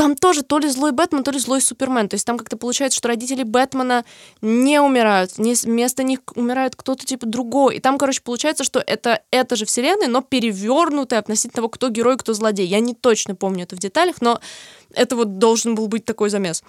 там 0.00 0.16
тоже 0.16 0.42
то 0.42 0.58
ли 0.58 0.66
злой 0.70 0.92
Бэтмен, 0.92 1.22
то 1.22 1.30
ли 1.30 1.38
злой 1.38 1.60
Супермен. 1.60 2.08
То 2.08 2.14
есть 2.14 2.24
там 2.24 2.38
как-то 2.38 2.56
получается, 2.56 2.96
что 2.96 3.08
родители 3.08 3.42
Бэтмена 3.42 4.06
не 4.40 4.80
умирают, 4.80 5.36
не, 5.36 5.52
вместо 5.52 6.02
них 6.02 6.20
умирает 6.34 6.74
кто-то 6.74 7.04
типа 7.04 7.26
другой. 7.26 7.76
И 7.76 7.80
там, 7.80 7.98
короче, 7.98 8.22
получается, 8.22 8.64
что 8.64 8.80
это 8.80 9.20
эта 9.30 9.56
же 9.56 9.66
вселенная, 9.66 10.08
но 10.08 10.22
перевернутая 10.22 11.18
относительно 11.18 11.56
того, 11.56 11.68
кто 11.68 11.90
герой, 11.90 12.16
кто 12.16 12.32
злодей. 12.32 12.66
Я 12.66 12.80
не 12.80 12.94
точно 12.94 13.34
помню 13.34 13.64
это 13.64 13.76
в 13.76 13.78
деталях, 13.78 14.22
но 14.22 14.40
это 14.94 15.16
вот 15.16 15.36
должен 15.36 15.74
был 15.74 15.86
быть 15.86 16.06
такой 16.06 16.30
замес. 16.30 16.64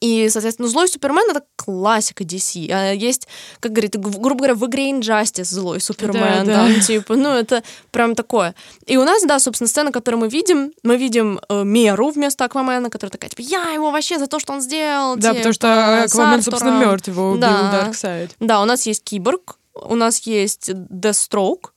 И, 0.00 0.28
соответственно, 0.28 0.68
злой 0.68 0.88
Супермен— 0.88 1.30
это 1.30 1.44
классика 1.54 2.24
DC. 2.24 2.68
А 2.72 2.92
есть, 2.92 3.28
как 3.60 3.72
говорит, 3.72 3.96
грубо 3.96 4.36
говоря, 4.36 4.54
в 4.54 4.66
игре 4.66 4.90
Injustice 4.90 5.44
злой 5.44 5.80
Супермен. 5.80 6.44
Да, 6.44 6.66
да. 6.66 6.80
типа, 6.80 7.14
ну, 7.14 7.30
это 7.30 7.62
прям 7.92 8.14
такое. 8.14 8.54
И 8.86 8.96
у 8.96 9.04
нас, 9.04 9.22
да, 9.22 9.38
собственно, 9.38 9.68
сцена, 9.68 9.92
которую 9.92 10.20
мы 10.20 10.28
видим, 10.28 10.72
мы 10.82 10.96
видим 10.96 11.40
э, 11.48 11.62
Меру 11.62 12.10
вместо 12.10 12.44
Аквамена, 12.44 12.90
которая 12.90 13.12
такая, 13.12 13.30
типа, 13.30 13.42
я 13.42 13.70
его 13.70 13.90
вообще 13.92 14.18
за 14.18 14.26
то, 14.26 14.40
что 14.40 14.52
он 14.54 14.60
сделал. 14.60 15.16
Да, 15.16 15.30
типа, 15.30 15.36
потому 15.36 15.52
что 15.54 16.02
Аквамен, 16.02 16.42
собственно, 16.42 16.80
мертв, 16.80 17.08
его 17.08 17.30
убил 17.30 17.40
да. 17.40 17.70
Дарксайд. 17.70 18.32
Да, 18.40 18.60
у 18.62 18.64
нас 18.64 18.86
есть 18.86 19.04
Киборг, 19.04 19.56
у 19.74 19.94
нас 19.94 20.20
есть 20.20 20.70
Deathstroke, 20.70 21.70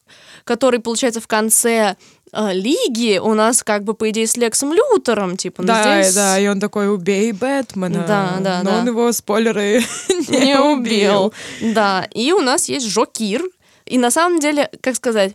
который, 0.43 0.79
получается, 0.79 1.21
в 1.21 1.27
конце 1.27 1.95
лиги 2.33 3.17
у 3.17 3.33
нас 3.33 3.63
как 3.63 3.83
бы, 3.83 3.93
по 3.93 4.09
идее, 4.09 4.27
с 4.27 4.37
Лексом 4.37 4.73
Лютером, 4.73 5.37
типа, 5.37 5.63
да, 5.63 6.01
здесь... 6.01 6.15
да, 6.15 6.39
и 6.39 6.47
он 6.47 6.59
такой, 6.59 6.93
убей 6.93 7.31
Бэтмена. 7.31 8.05
Да, 8.07 8.37
да, 8.39 8.63
Но 8.63 8.71
да. 8.71 8.79
он 8.79 8.87
его, 8.87 9.11
спойлеры, 9.11 9.83
не, 10.27 10.59
убил. 10.59 11.33
Да, 11.61 12.07
и 12.11 12.31
у 12.31 12.41
нас 12.41 12.69
есть 12.69 12.85
Жокир, 12.87 13.43
и 13.85 13.97
на 13.97 14.11
самом 14.11 14.39
деле, 14.39 14.69
как 14.81 14.95
сказать, 14.95 15.33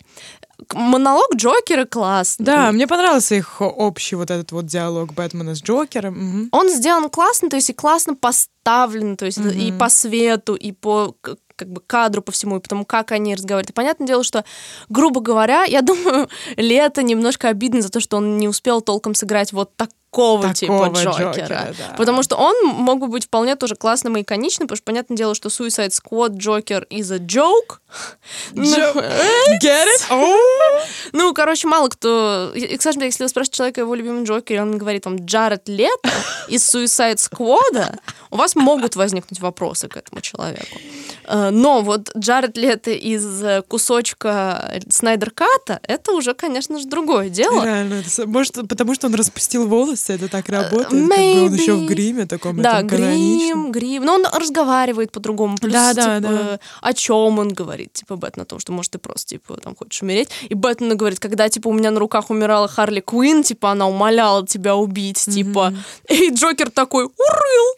монолог 0.73 1.35
Джокера 1.35 1.85
класс. 1.85 2.37
Да, 2.39 2.73
мне 2.73 2.87
понравился 2.87 3.35
их 3.35 3.61
общий 3.61 4.17
вот 4.17 4.31
этот 4.31 4.53
вот 4.53 4.67
диалог 4.67 5.13
Бэтмена 5.13 5.55
с 5.55 5.63
Джокером. 5.63 6.15
Угу. 6.15 6.49
Он 6.53 6.71
сделан 6.71 7.11
классно, 7.11 7.51
то 7.51 7.57
есть 7.57 7.71
и 7.71 7.73
классно 7.73 8.15
поставлен, 8.15 9.17
то 9.17 9.27
есть 9.27 9.39
угу. 9.39 9.49
и 9.49 9.73
по 9.73 9.89
свету, 9.89 10.55
и 10.55 10.73
по 10.73 11.17
как 11.57 11.69
бы 11.69 11.81
кадру 11.81 12.23
по 12.23 12.33
всему, 12.33 12.57
и 12.57 12.61
потому 12.61 12.85
как 12.85 13.13
они 13.13 13.35
разговаривают. 13.35 13.71
И 13.71 13.75
понятное 13.75 14.07
дело, 14.07 14.25
что, 14.25 14.45
грубо 14.89 15.21
говоря, 15.21 15.65
я 15.65 15.83
думаю, 15.83 16.29
Лето 16.57 17.03
немножко 17.03 17.49
обидно 17.49 17.83
за 17.83 17.91
то, 17.91 18.01
что 18.01 18.17
он 18.17 18.39
не 18.39 18.49
успел 18.49 18.81
толком 18.81 19.15
сыграть 19.15 19.53
вот 19.53 19.75
так 19.77 19.91
такого, 20.15 20.55
типа 20.55 20.93
Джокера. 20.95 21.33
Джокера 21.33 21.75
да. 21.79 21.95
Потому 21.97 22.23
что 22.23 22.37
он 22.37 22.55
мог 22.67 23.01
бы 23.01 23.09
быть 23.09 23.25
вполне 23.25 23.57
тоже 23.57 23.75
классным 23.75 24.17
и 24.17 24.23
иконичным, 24.23 24.69
потому 24.69 24.77
что 24.77 24.85
понятное 24.85 25.17
дело, 25.17 25.35
что 25.35 25.49
Suicide 25.49 25.91
Squad 25.91 26.37
Джокер 26.37 26.87
is 26.91 27.13
a 27.13 27.19
joke. 27.19 27.79
Ну, 28.53 28.65
Get 28.65 29.87
it? 29.87 30.03
Oh. 30.11 30.37
Ну, 31.13 31.33
короче, 31.35 31.69
мало 31.69 31.89
кто... 31.89 32.53
И, 32.55 32.77
кстати, 32.77 32.99
если 33.03 33.25
вы 33.25 33.29
спрашиваете 33.29 33.57
человека 33.57 33.81
его 33.81 33.95
любимый 33.95 34.25
Джокер, 34.25 34.57
и 34.57 34.59
он 34.59 34.79
говорит 34.79 35.07
вам 35.07 35.17
Джаред 35.17 35.69
Лето 35.69 36.11
из 36.49 36.75
Suicide 36.75 37.17
Squad, 37.17 37.99
у 38.31 38.37
вас 38.37 38.57
могут 38.57 38.97
возникнуть 38.97 39.41
вопросы 39.41 39.89
к 39.89 39.97
этому 39.97 40.21
человеку. 40.21 40.77
Э, 41.27 41.51
но 41.51 41.83
вот 41.83 42.11
Джаред 42.17 42.57
Лето 42.57 42.91
из 42.91 43.43
э, 43.43 43.63
кусочка 43.63 44.81
Снайдер 44.89 45.31
Ката, 45.31 45.81
это 45.83 46.13
уже, 46.13 46.35
конечно 46.35 46.79
же, 46.79 46.87
другое 46.87 47.29
дело. 47.29 47.65
Реально, 47.65 48.03
может, 48.27 48.55
потому 48.69 48.95
что 48.95 49.07
он 49.07 49.15
распустил 49.15 49.67
волосы, 49.69 50.04
это 50.13 50.29
так 50.29 50.49
работает, 50.49 50.93
Maybe. 50.93 51.09
как 51.09 51.17
бы 51.17 51.47
он 51.47 51.55
еще 51.55 51.75
в 51.75 51.87
гриме 51.87 52.27
таком 52.27 52.61
Да, 52.61 52.83
грим, 52.83 53.73
грим. 53.73 54.05
Но 54.05 54.15
он 54.15 54.27
разговаривает 54.27 55.13
по-другому. 55.13 55.57
Плюс, 55.59 55.73
да, 55.73 55.95
да, 55.95 56.17
типа, 56.17 56.33
да. 56.33 56.61
о 56.81 56.93
чем 56.93 57.39
он 57.39 57.49
говорит, 57.53 57.93
типа, 57.93 58.17
Бэтмен, 58.17 58.43
о 58.43 58.47
том, 58.47 58.59
что, 58.59 58.73
может, 58.73 58.93
ты 58.93 58.99
просто, 58.99 59.31
типа, 59.31 59.57
там, 59.57 59.75
хочешь 59.77 60.03
умереть. 60.03 60.29
И 60.49 60.55
Бэтмен 60.55 60.97
говорит, 60.97 61.21
когда, 61.21 61.49
типа, 61.49 61.69
у 61.69 61.73
меня 61.73 61.91
на 61.91 62.01
руках 62.01 62.31
умирала 62.31 62.69
Харли 62.69 63.01
Квин, 63.01 63.43
типа, 63.43 63.71
она 63.71 63.89
умоляла 63.89 64.47
тебя 64.47 64.77
убить, 64.77 65.25
типа. 65.25 65.75
И 66.09 66.31
Джокер 66.31 66.71
такой, 66.71 67.05
урыл! 67.05 67.75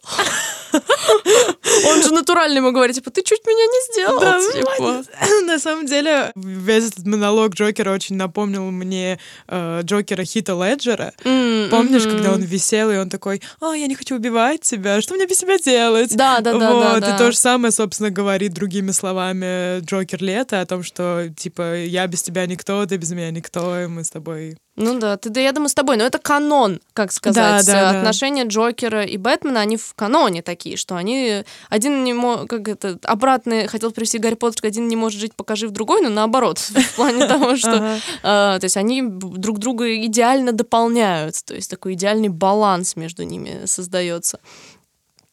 Он 1.87 2.03
же 2.03 2.11
натурально 2.11 2.57
ему 2.57 2.71
говорит, 2.71 2.95
типа, 2.95 3.11
ты 3.11 3.23
чуть 3.23 3.45
меня 3.45 3.65
не 3.65 3.93
сделал. 3.93 4.19
Да, 4.19 4.39
типа. 4.39 5.03
На 5.45 5.59
самом 5.59 5.85
деле, 5.85 6.31
весь 6.35 6.87
этот 6.87 7.05
монолог 7.05 7.53
Джокера 7.53 7.91
очень 7.91 8.15
напомнил 8.15 8.69
мне 8.71 9.19
э, 9.47 9.81
Джокера 9.83 10.23
Хита 10.23 10.53
Леджера. 10.53 11.13
Mm, 11.23 11.69
Помнишь, 11.69 12.03
mm-hmm. 12.05 12.16
Когда 12.17 12.33
он 12.33 12.41
висел, 12.41 12.91
и 12.91 12.97
он 12.97 13.09
такой, 13.09 13.41
а, 13.61 13.73
я 13.73 13.87
не 13.87 13.95
хочу 13.95 14.15
убивать 14.15 14.61
тебя, 14.61 15.01
что 15.01 15.15
мне 15.15 15.25
без 15.25 15.37
тебя 15.37 15.57
делать? 15.57 16.15
Да, 16.15 16.39
да, 16.41 16.57
да. 16.57 16.73
Вот, 16.73 17.01
да, 17.01 17.15
и 17.15 17.17
то 17.17 17.31
же 17.31 17.37
самое, 17.37 17.71
собственно, 17.71 18.09
говорит 18.09 18.53
другими 18.53 18.91
словами 18.91 19.79
Джокер 19.81 20.21
Лето 20.23 20.61
о 20.61 20.65
том, 20.65 20.83
что, 20.83 21.29
типа, 21.35 21.77
я 21.77 22.07
без 22.07 22.23
тебя 22.23 22.45
никто, 22.45 22.85
ты 22.85 22.97
без 22.97 23.11
меня 23.11 23.31
никто, 23.31 23.79
и 23.79 23.87
мы 23.87 24.03
с 24.03 24.09
тобой 24.09 24.57
ну 24.77 24.99
да, 24.99 25.17
ты, 25.17 25.29
да, 25.29 25.41
я 25.41 25.51
думаю, 25.53 25.69
с 25.69 25.73
тобой. 25.73 25.97
Но 25.97 26.03
это 26.03 26.19
канон, 26.19 26.79
как 26.93 27.11
сказать. 27.11 27.65
Да, 27.65 27.91
да, 27.91 27.99
Отношения 27.99 28.43
да. 28.43 28.49
Джокера 28.49 29.03
и 29.03 29.17
Бэтмена, 29.17 29.59
они 29.59 29.75
в 29.75 29.95
каноне 29.95 30.43
такие, 30.43 30.77
что 30.77 30.95
они... 30.95 31.43
Один 31.69 32.03
не 32.03 32.13
может... 32.13 32.47
Как 32.47 32.67
это... 32.67 32.99
Обратно 33.01 33.67
хотел 33.67 33.91
привести 33.91 34.19
Гарри 34.19 34.35
Поттер, 34.35 34.67
один 34.67 34.87
не 34.87 34.95
может 34.95 35.19
жить, 35.19 35.33
покажи 35.33 35.67
в 35.67 35.71
другой, 35.71 36.01
но 36.01 36.09
наоборот. 36.09 36.59
В 36.59 36.95
плане 36.95 37.27
того, 37.27 37.55
что... 37.55 37.99
А, 38.21 38.59
то 38.59 38.65
есть 38.65 38.77
они 38.77 39.01
друг 39.03 39.57
друга 39.57 39.95
идеально 40.05 40.51
дополняют. 40.51 41.43
То 41.43 41.55
есть 41.55 41.71
такой 41.71 41.93
идеальный 41.93 42.29
баланс 42.29 42.95
между 42.95 43.23
ними 43.23 43.65
создается. 43.65 44.39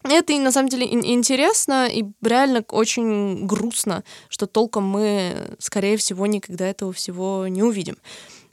Это 0.05 0.33
и 0.33 0.39
на 0.39 0.53
самом 0.53 0.69
деле 0.69 0.87
интересно 0.87 1.87
и 1.87 2.05
реально 2.23 2.63
очень 2.69 3.47
грустно, 3.47 4.05
что 4.29 4.47
толком 4.47 4.85
мы, 4.85 5.57
скорее 5.59 5.97
всего, 5.97 6.27
никогда 6.27 6.67
этого 6.67 6.93
всего 6.93 7.47
не 7.49 7.63
увидим. 7.63 7.97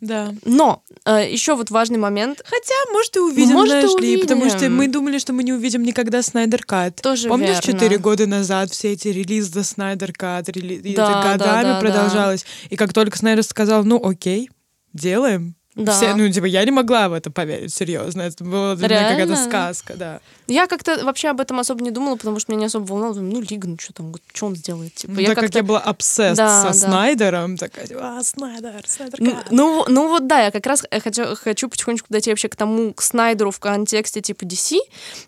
Да. 0.02 0.34
Но 0.46 0.84
э, 1.06 1.32
еще 1.32 1.56
вот 1.56 1.70
важный 1.70 2.00
момент. 2.00 2.42
Хотя, 2.44 2.74
может, 2.92 3.16
и 3.16 3.20
увидим, 3.20 3.54
может, 3.54 3.70
знаешь 3.72 3.94
увидим. 3.94 4.16
ли, 4.16 4.22
потому 4.22 4.50
что 4.50 4.70
мы 4.70 4.88
думали, 4.88 5.20
что 5.20 5.32
мы 5.32 5.44
не 5.44 5.54
увидим 5.54 5.84
никогда 5.84 6.24
Снайдер 6.24 6.64
Кат. 6.66 7.02
Тоже 7.02 7.30
Помнишь, 7.30 7.60
четыре 7.60 8.00
года 8.00 8.26
назад 8.26 8.72
все 8.72 8.94
эти 8.94 9.10
релизы 9.10 9.54
до 9.54 9.64
Снайдер 9.64 10.12
Кат, 10.12 10.50
рели... 10.50 10.80
да, 10.94 11.04
это 11.04 11.30
годами 11.30 11.64
да, 11.64 11.74
да, 11.74 11.80
продолжалось. 11.80 12.42
Да. 12.44 12.68
И 12.72 12.76
как 12.76 12.94
только 12.94 13.18
Снайдер 13.18 13.44
сказал, 13.44 13.84
ну 13.84 14.02
окей, 14.04 14.50
делаем, 14.92 15.56
да. 15.76 15.94
Все, 15.94 16.16
ну, 16.16 16.30
типа, 16.30 16.46
я 16.46 16.66
не 16.66 16.72
могла 16.72 17.08
в 17.08 17.14
это 17.14 17.32
поверить, 17.32 17.74
серьезно. 17.74 18.24
Это 18.24 18.44
была 18.44 18.76
для 18.76 18.88
меня 18.90 19.10
какая-то 19.10 19.36
сказка, 19.38 19.94
да. 19.96 20.20
Я 20.48 20.68
как-то 20.68 21.06
вообще 21.06 21.30
об 21.30 21.40
этом 21.40 21.60
особо 21.60 21.82
не 21.82 21.92
думала, 21.92 22.18
потому 22.18 22.40
что 22.40 22.52
меня 22.52 22.62
не 22.62 22.66
особо 22.66 22.86
волновало. 22.86 23.16
Думаю, 23.16 23.36
ну, 23.36 23.42
Лига, 23.42 23.70
ну 23.70 23.78
что 23.80 23.94
там, 23.94 24.14
что 24.34 24.48
он 24.48 24.56
сделает? 24.58 24.96
Типа, 24.96 25.14
ну, 25.14 25.20
я 25.22 25.34
как 25.34 25.56
я 25.56 25.64
была 25.64 25.80
обсесс 25.80 26.38
да, 26.38 26.62
со 26.62 26.68
да. 26.68 26.88
Снайдером, 26.88 27.56
такая, 27.56 27.88
а, 28.00 28.22
Снайдер, 28.22 28.84
Снайдер 28.86 29.20
ну, 29.22 29.38
ну, 29.50 29.86
ну, 29.88 30.08
вот 30.10 30.28
да, 30.28 30.42
я 30.44 30.52
как 30.52 30.66
раз 30.66 30.84
хочу, 30.92 31.36
хочу 31.36 31.70
потихонечку 31.70 32.08
дойти 32.10 32.32
вообще 32.32 32.50
к 32.50 32.56
тому, 32.58 32.94
к 32.94 33.02
Снайдеру 33.02 33.52
в 33.52 33.60
контексте 33.60 34.20
типа 34.20 34.44
DC, 34.44 34.78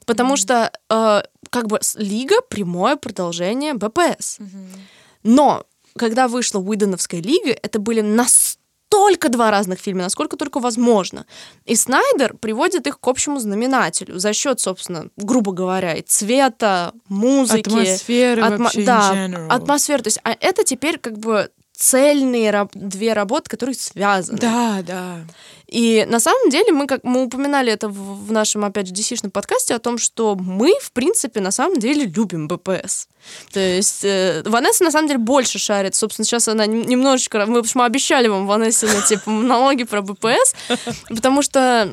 потому 0.05 0.33
mm-hmm. 0.33 0.37
что 0.37 0.71
э, 0.89 1.21
как 1.49 1.67
бы 1.67 1.79
Лига— 1.95 2.41
прямое 2.49 2.97
продолжение 2.97 3.75
БПС. 3.75 4.39
Mm-hmm. 4.39 4.79
Но 5.23 5.65
когда 5.95 6.27
вышла 6.27 6.59
Уидоновская 6.59 7.21
лига, 7.21 7.51
это 7.61 7.79
были 7.79 8.01
настолько 8.01 8.62
только 8.93 9.29
два 9.29 9.49
разных 9.49 9.79
фильма, 9.79 10.03
насколько 10.03 10.37
только 10.37 10.59
возможно. 10.59 11.25
И 11.65 11.75
Снайдер 11.75 12.35
приводит 12.37 12.85
их 12.85 12.99
к 12.99 13.07
общему 13.07 13.39
знаменателю 13.39 14.19
за 14.19 14.33
счет, 14.33 14.59
собственно, 14.59 15.07
грубо 15.17 15.51
говоря, 15.51 15.95
и 15.95 16.03
цвета, 16.03 16.93
музыки, 17.09 17.69
атмосферы 17.69 18.41
атмо- 18.43 18.57
вообще 18.59 18.83
да, 18.83 19.29
атмосферы. 19.49 20.03
То 20.03 20.09
есть, 20.09 20.19
а 20.23 20.37
это 20.39 20.63
теперь 20.63 20.99
как 20.99 21.17
бы 21.17 21.49
цельные 21.83 22.49
раб- 22.51 22.71
две 22.73 23.11
работы, 23.13 23.49
которые 23.49 23.75
связаны. 23.75 24.37
Да, 24.37 24.81
да. 24.87 25.17
И 25.67 26.05
на 26.07 26.19
самом 26.19 26.49
деле 26.49 26.71
мы, 26.71 26.87
как 26.87 27.03
мы 27.03 27.23
упоминали 27.23 27.73
это 27.73 27.89
в, 27.89 28.27
в 28.27 28.31
нашем, 28.31 28.63
опять 28.63 28.87
же, 28.87 28.93
DC-шном 28.93 29.31
подкасте 29.31 29.75
о 29.75 29.79
том, 29.79 29.97
что 29.97 30.35
мы, 30.35 30.73
в 30.81 30.93
принципе, 30.93 31.41
на 31.41 31.51
самом 31.51 31.79
деле 31.79 32.05
любим 32.05 32.47
БПС. 32.47 33.07
То 33.51 33.59
есть 33.59 34.05
э, 34.05 34.43
Ванесса, 34.45 34.85
на 34.85 34.91
самом 34.91 35.07
деле, 35.07 35.19
больше 35.19 35.59
шарит. 35.59 35.93
Собственно, 35.95 36.25
сейчас 36.25 36.47
она 36.47 36.65
нем- 36.65 36.85
немножечко... 36.85 37.45
Мы, 37.45 37.55
в 37.55 37.63
общем, 37.63 37.81
обещали 37.81 38.29
вам, 38.29 38.47
Ванессе, 38.47 38.87
на, 38.87 39.01
типа, 39.01 39.29
налоги 39.29 39.83
про 39.83 40.01
БПС, 40.01 40.55
потому 41.09 41.41
что 41.41 41.91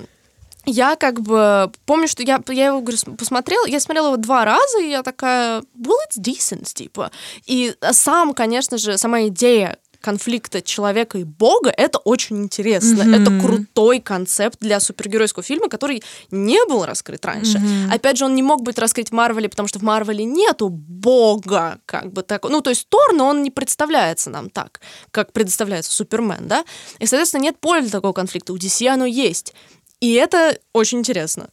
я 0.71 0.97
как 0.97 1.21
бы 1.21 1.71
помню, 1.87 2.09
что 2.09 2.23
я, 2.23 2.41
я 2.49 2.66
его 2.66 2.81
говорю, 2.81 2.97
см- 2.99 3.16
посмотрела, 3.18 3.66
я 3.66 3.81
смотрела 3.81 4.07
его 4.09 4.16
два 4.16 4.45
раза, 4.45 4.81
и 4.81 4.91
я 4.91 5.03
такая, 5.03 5.62
well, 5.79 5.97
it's 6.09 6.18
decent, 6.21 6.73
типа. 6.73 7.11
И 7.47 7.75
сам, 7.93 8.35
конечно 8.35 8.79
же, 8.79 8.99
сама 8.99 9.27
идея 9.29 9.79
конфликта 10.01 10.62
человека 10.62 11.18
и 11.18 11.25
бога, 11.25 11.71
это 11.77 11.99
очень 11.99 12.39
интересно. 12.39 13.05
Мгм. 13.05 13.14
Это 13.14 13.41
крутой 13.41 14.01
концепт 14.01 14.57
для 14.61 14.81
супергеройского 14.81 15.43
фильма, 15.43 15.68
который 15.68 16.03
не 16.31 16.64
был 16.66 16.87
раскрыт 16.87 17.25
раньше. 17.27 17.59
Мгм. 17.59 17.93
Опять 17.93 18.16
же, 18.16 18.25
он 18.25 18.35
не 18.35 18.43
мог 18.43 18.62
быть 18.62 18.79
раскрыт 18.79 19.09
в 19.09 19.12
Марвеле, 19.12 19.49
потому 19.49 19.68
что 19.68 19.79
в 19.79 19.83
Марвеле 19.83 20.25
нету 20.25 20.68
бога, 20.71 21.81
как 21.87 22.12
бы 22.12 22.23
так. 22.23 22.45
Ну, 22.49 22.61
то 22.61 22.71
есть 22.71 22.89
Тор, 22.89 23.12
но 23.12 23.27
он 23.27 23.43
не 23.43 23.51
представляется 23.51 24.31
нам 24.31 24.49
так, 24.51 24.81
как 25.11 25.33
представляется 25.33 25.93
Супермен, 25.93 26.49
да? 26.49 26.64
И, 26.99 27.07
соответственно, 27.07 27.43
нет 27.43 27.59
поля 27.59 27.83
для 27.83 27.91
такого 27.91 28.12
конфликта. 28.12 28.53
У 28.53 28.57
DC 28.57 28.87
оно 28.87 29.05
есть. 29.05 29.55
И 30.01 30.12
это 30.14 30.59
очень 30.72 30.98
интересно. 30.98 31.51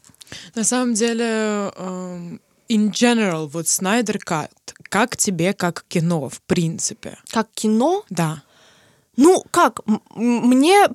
На 0.55 0.63
самом 0.63 0.93
деле, 0.93 1.71
эм, 1.75 2.41
in 2.69 2.91
general, 2.91 3.47
вот 3.47 3.67
Снайдер 3.67 4.19
Кат, 4.19 4.51
как 4.89 5.17
тебе 5.17 5.53
как 5.53 5.85
кино, 5.87 6.29
в 6.29 6.41
принципе? 6.41 7.17
Как 7.29 7.47
кино, 7.53 8.03
Да. 8.09 8.43
Ну, 9.15 9.43
как? 9.49 9.79
Мне 10.13 10.87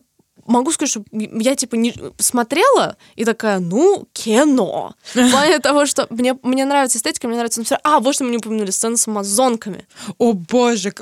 могу 0.47 0.71
сказать, 0.71 0.91
что 0.91 1.05
я 1.11 1.57
типа 1.57 1.75
не 1.75 1.93
смотрела 2.19 2.97
и 3.17 3.25
такая, 3.25 3.59
ну, 3.59 4.07
кино. 4.13 4.95
В 5.15 5.31
плане 5.31 5.59
того, 5.59 5.87
что 5.87 6.07
мне, 6.09 6.39
мне 6.43 6.65
нравится 6.65 6.99
эстетика, 6.99 7.27
мне 7.27 7.37
нравится 7.37 7.61
атмосфера. 7.61 7.81
А, 7.83 7.99
вот 7.99 8.15
что 8.15 8.25
мы 8.25 8.31
не 8.31 8.37
упомянули, 8.37 8.71
сцена 8.71 8.97
с 8.97 9.09
амазонками. 9.09 9.87
О 10.19 10.35
боже, 10.35 10.93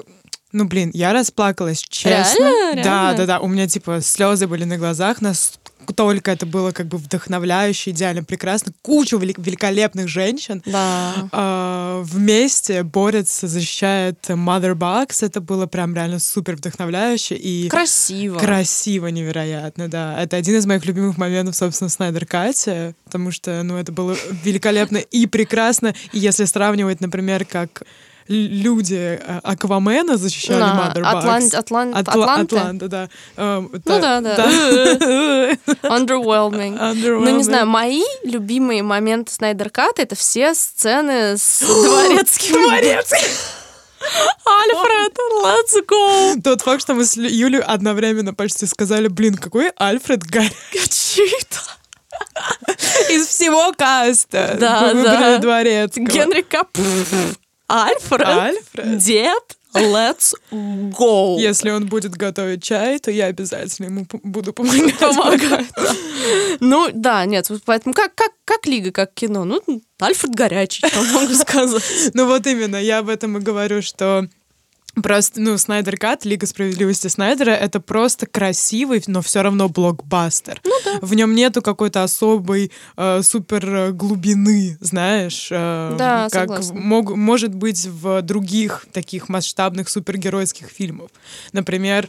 ну 0.52 0.64
блин, 0.64 0.90
я 0.94 1.12
расплакалась, 1.12 1.82
честно. 1.88 2.38
Реально? 2.38 2.82
Да, 2.82 2.90
Реально? 3.02 3.16
да, 3.18 3.26
да. 3.26 3.40
У 3.40 3.48
меня 3.48 3.68
типа 3.68 4.00
слезы 4.00 4.46
были 4.46 4.64
на 4.64 4.78
глазах, 4.78 5.20
настолько 5.86 6.30
это 6.30 6.46
было 6.46 6.70
как 6.72 6.86
бы 6.86 6.98
вдохновляюще, 6.98 7.90
идеально, 7.90 8.22
прекрасно. 8.24 8.72
Куча 8.82 9.16
велик- 9.16 9.38
великолепных 9.40 10.08
женщин 10.08 10.62
Да. 10.66 11.28
а, 11.32 12.02
вместе 12.02 12.82
борются, 12.82 13.48
защищают 13.48 14.18
Mother 14.28 14.74
Box. 14.74 15.24
Это 15.24 15.40
было 15.40 15.66
прям 15.66 15.94
реально 15.94 16.18
супер 16.18 16.56
вдохновляюще 16.56 17.34
и 17.34 17.68
Красиво. 17.68 18.38
красиво 18.38 19.08
невероятно, 19.08 19.88
да. 19.88 20.20
Это 20.22 20.36
один 20.36 20.56
из 20.56 20.66
моих 20.66 20.84
любимых 20.86 21.18
моментов, 21.18 21.56
собственно, 21.56 21.90
Снайдер 21.90 22.26
Кате, 22.26 22.94
потому 23.04 23.30
что, 23.30 23.62
ну, 23.62 23.76
это 23.76 23.92
было 23.92 24.16
великолепно 24.44 24.98
и 24.98 25.26
прекрасно. 25.26 25.94
И 26.12 26.18
если 26.18 26.44
сравнивать, 26.44 27.00
например, 27.00 27.44
как 27.44 27.82
люди 28.30 29.18
э, 29.20 29.40
Аквамена 29.42 30.16
защищали 30.16 30.60
Да, 30.60 30.92
Mother. 30.94 31.02
Атлан- 31.02 31.50
Атлан- 31.54 31.92
Атла- 31.92 32.22
Атланты? 32.22 32.56
Атланта, 32.56 32.88
да. 32.88 33.08
Эм, 33.36 33.70
Ну 33.84 34.00
да, 34.00 34.20
да. 34.20 34.36
Underwhelming. 35.82 36.76
Ну, 36.78 36.94
не 36.94 37.02
Underwhelming. 37.02 37.42
знаю, 37.42 37.66
мои 37.66 38.02
любимые 38.24 38.82
моменты 38.82 39.32
Снайдер 39.32 39.70
Ката 39.70 40.02
это 40.02 40.14
все 40.14 40.54
сцены 40.54 41.36
с 41.36 41.60
дворецким. 41.66 42.52
Дворецкий! 42.54 43.26
Альфред, 44.46 45.16
let's 45.44 45.86
go! 45.86 46.40
Тот 46.42 46.62
факт, 46.62 46.80
что 46.82 46.94
мы 46.94 47.04
с 47.04 47.16
Юлей 47.16 47.60
одновременно 47.60 48.32
почти 48.32 48.66
сказали, 48.66 49.08
блин, 49.08 49.34
какой 49.34 49.70
Альфред 49.76 50.22
горячий 50.24 51.30
из 53.10 53.26
всего 53.26 53.72
каста. 53.76 54.56
Да, 54.58 54.92
да. 54.94 55.38
Дворецкого. 55.38 56.06
Генри 56.06 56.42
Кап. 56.42 56.68
Альфред. 57.70 58.26
Альфред. 58.26 58.98
Дед. 58.98 59.56
Let's 59.72 60.34
go. 60.50 61.38
Если 61.38 61.70
он 61.70 61.86
будет 61.86 62.16
готовить 62.16 62.62
чай, 62.64 62.98
то 62.98 63.12
я 63.12 63.26
обязательно 63.26 63.86
ему 63.86 64.06
буду 64.24 64.52
помогать. 64.52 64.98
Помогает. 64.98 65.68
да. 65.76 65.92
Ну, 66.60 66.88
да, 66.92 67.24
нет, 67.24 67.48
поэтому 67.64 67.94
как, 67.94 68.14
как, 68.14 68.32
как 68.44 68.66
Лига, 68.66 68.90
как 68.90 69.14
кино? 69.14 69.44
Ну, 69.44 69.62
Альфред 70.00 70.34
горячий, 70.34 70.86
что 70.86 71.02
могу 71.12 71.34
сказать. 71.34 71.82
Ну 72.14 72.26
вот 72.26 72.46
именно, 72.46 72.76
я 72.76 72.98
об 72.98 73.08
этом 73.08 73.38
и 73.38 73.40
говорю, 73.40 73.80
что 73.80 74.28
Просто, 75.02 75.40
ну, 75.40 75.56
Снайдер 75.56 75.96
Кат, 75.96 76.24
Лига 76.24 76.46
справедливости 76.46 77.06
Снайдера, 77.06 77.52
это 77.52 77.78
просто 77.80 78.26
красивый, 78.26 79.02
но 79.06 79.22
все 79.22 79.42
равно 79.42 79.68
блокбастер. 79.68 80.60
Ну 80.64 80.72
да. 80.84 80.98
В 81.00 81.14
нем 81.14 81.34
нету 81.34 81.62
какой-то 81.62 82.02
особой 82.02 82.72
э, 82.96 83.22
супер 83.22 83.74
э, 83.74 83.92
глубины, 83.92 84.76
знаешь, 84.80 85.48
э, 85.52 85.94
Да, 85.96 86.24
как 86.30 86.48
согласна. 86.48 86.74
мог- 86.80 87.16
может 87.16 87.54
быть 87.54 87.86
в 87.86 88.20
других 88.22 88.86
таких 88.92 89.28
масштабных 89.28 89.88
супергеройских 89.88 90.66
фильмов. 90.68 91.10
Например, 91.52 92.08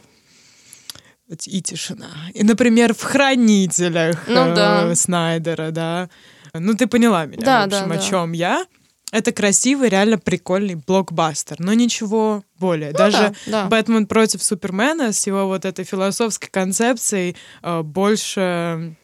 и 1.46 1.62
тишина. 1.62 2.10
И, 2.34 2.42
например, 2.42 2.94
в 2.94 3.02
Хранителях 3.02 4.24
Ну 4.26 4.48
э, 4.48 4.54
да. 4.54 4.94
Снайдера, 4.96 5.70
да. 5.70 6.10
Ну, 6.52 6.74
ты 6.74 6.86
поняла 6.86 7.24
меня, 7.26 7.42
Да, 7.44 7.60
в 7.62 7.66
общем, 7.66 7.88
да, 7.88 7.94
о 7.94 7.98
да. 7.98 8.02
чем 8.02 8.32
я. 8.32 8.66
Это 9.12 9.30
красивый, 9.30 9.90
реально 9.90 10.16
прикольный 10.16 10.74
блокбастер, 10.74 11.56
но 11.58 11.74
ничего 11.74 12.42
более. 12.58 12.92
Даже 12.92 13.28
Ну 13.28 13.34
да, 13.46 13.62
да. 13.64 13.68
Бэтмен 13.68 14.06
против 14.06 14.42
Супермена 14.42 15.12
с 15.12 15.26
его 15.26 15.46
вот 15.46 15.66
этой 15.66 15.84
философской 15.84 16.48
концепцией 16.48 17.36
э, 17.62 17.82
больше 17.82 18.96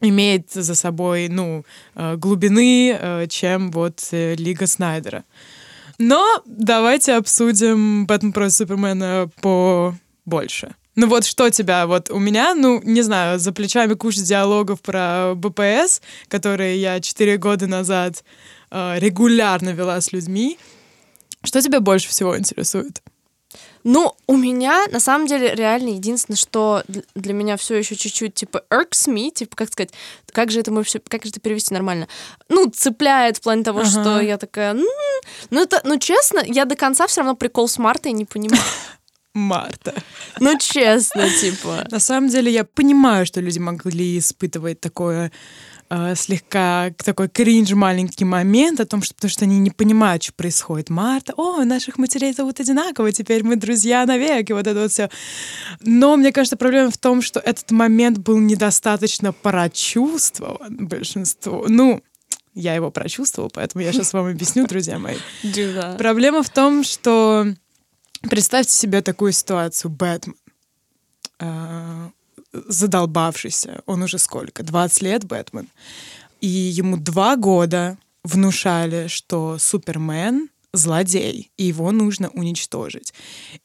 имеет 0.00 0.50
за 0.50 0.74
собой, 0.74 1.28
ну, 1.28 1.64
э, 1.94 2.16
глубины, 2.16 2.96
э, 2.98 3.26
чем 3.28 3.70
вот 3.70 4.00
э, 4.10 4.34
Лига 4.36 4.66
Снайдера. 4.66 5.24
Но 5.98 6.42
давайте 6.46 7.12
обсудим 7.12 8.06
Бэтмен 8.06 8.32
против 8.32 8.54
Супермена 8.54 9.30
побольше. 9.42 10.74
Ну 10.94 11.06
вот 11.08 11.24
что 11.24 11.50
тебя, 11.50 11.86
вот 11.86 12.10
у 12.10 12.18
меня, 12.18 12.54
ну, 12.54 12.80
не 12.82 13.02
знаю, 13.02 13.38
за 13.38 13.52
плечами 13.52 13.94
куча 13.94 14.22
диалогов 14.22 14.80
про 14.82 15.34
БПС, 15.34 16.02
которые 16.28 16.80
я 16.80 17.00
четыре 17.00 17.38
года 17.38 17.66
назад 17.66 18.24
регулярно 18.72 19.70
вела 19.70 20.00
с 20.00 20.12
людьми. 20.12 20.58
Что 21.44 21.60
тебя 21.60 21.80
больше 21.80 22.08
всего 22.08 22.38
интересует? 22.38 23.02
Ну, 23.84 24.14
у 24.28 24.36
меня, 24.36 24.86
на 24.92 25.00
самом 25.00 25.26
деле, 25.26 25.54
реально 25.54 25.88
единственное, 25.90 26.36
что 26.36 26.84
для 27.16 27.32
меня 27.34 27.56
все 27.56 27.76
еще 27.76 27.96
чуть-чуть, 27.96 28.34
типа, 28.34 28.62
irks 28.70 29.08
me, 29.08 29.30
типа, 29.32 29.56
как 29.56 29.72
сказать, 29.72 29.90
как 30.32 30.52
же 30.52 30.60
это 30.60 30.70
мы 30.70 30.84
все, 30.84 31.00
как 31.00 31.24
же 31.24 31.30
это 31.30 31.40
перевести 31.40 31.74
нормально? 31.74 32.06
Ну, 32.48 32.70
цепляет 32.70 33.38
в 33.38 33.40
плане 33.40 33.64
того, 33.64 33.80
Ага. 33.80 33.88
что 33.90 34.20
я 34.20 34.38
такая, 34.38 34.70
«М, 34.74 34.84
ну, 35.50 35.60
это, 35.62 35.80
ну, 35.84 35.98
честно, 35.98 36.40
я 36.46 36.64
до 36.64 36.76
конца 36.76 37.08
все 37.08 37.22
равно 37.22 37.34
прикол 37.34 37.68
с 37.68 37.76
Мартой 37.76 38.12
не 38.12 38.24
понимаю. 38.24 38.62
Марта. 39.34 39.94
Ну, 40.38 40.56
честно, 40.58 41.28
типа. 41.28 41.86
На 41.90 41.98
самом 41.98 42.28
деле 42.28 42.52
я 42.52 42.64
понимаю, 42.64 43.26
что 43.26 43.40
люди 43.40 43.58
могли 43.58 44.18
испытывать 44.18 44.80
такое 44.80 45.32
э, 45.92 46.14
слегка 46.16 46.90
такой 47.04 47.28
кринж 47.28 47.72
маленький 47.72 48.24
момент 48.24 48.80
о 48.80 48.86
том, 48.86 49.02
что 49.02 49.14
потому 49.14 49.30
что 49.30 49.44
они 49.44 49.58
не 49.58 49.70
понимают, 49.70 50.22
что 50.22 50.32
происходит. 50.32 50.90
Марта, 50.90 51.34
о, 51.36 51.64
наших 51.64 51.98
матерей 51.98 52.32
зовут 52.32 52.60
одинаково, 52.60 53.12
теперь 53.12 53.44
мы 53.44 53.56
друзья 53.56 54.06
навеки, 54.06 54.52
вот 54.52 54.66
это 54.66 54.80
вот 54.80 54.90
все. 54.90 55.10
Но 55.80 56.16
мне 56.16 56.32
кажется, 56.32 56.56
проблема 56.56 56.90
в 56.90 56.98
том, 56.98 57.20
что 57.20 57.40
этот 57.40 57.70
момент 57.70 58.18
был 58.18 58.38
недостаточно 58.38 59.32
прочувствован 59.32 60.86
большинству. 60.86 61.66
Ну, 61.68 62.02
я 62.54 62.74
его 62.74 62.90
прочувствовала, 62.90 63.50
поэтому 63.52 63.84
я 63.84 63.92
сейчас 63.92 64.12
вам 64.12 64.26
объясню, 64.26 64.66
друзья 64.66 64.98
мои. 64.98 65.16
Проблема 65.98 66.42
в 66.42 66.50
том, 66.50 66.84
что 66.84 67.46
представьте 68.28 68.72
себе 68.72 69.02
такую 69.02 69.32
ситуацию. 69.32 69.90
Бэтмен. 69.90 70.36
Задолбавшийся. 72.52 73.82
Он 73.86 74.02
уже 74.02 74.18
сколько? 74.18 74.62
20 74.62 75.02
лет 75.02 75.24
Бэтмен. 75.24 75.68
И 76.40 76.48
ему 76.48 76.96
два 76.96 77.36
года 77.36 77.98
внушали, 78.24 79.08
что 79.08 79.58
Супермен 79.58 80.48
злодей, 80.72 81.50
и 81.58 81.64
его 81.64 81.92
нужно 81.92 82.30
уничтожить. 82.30 83.12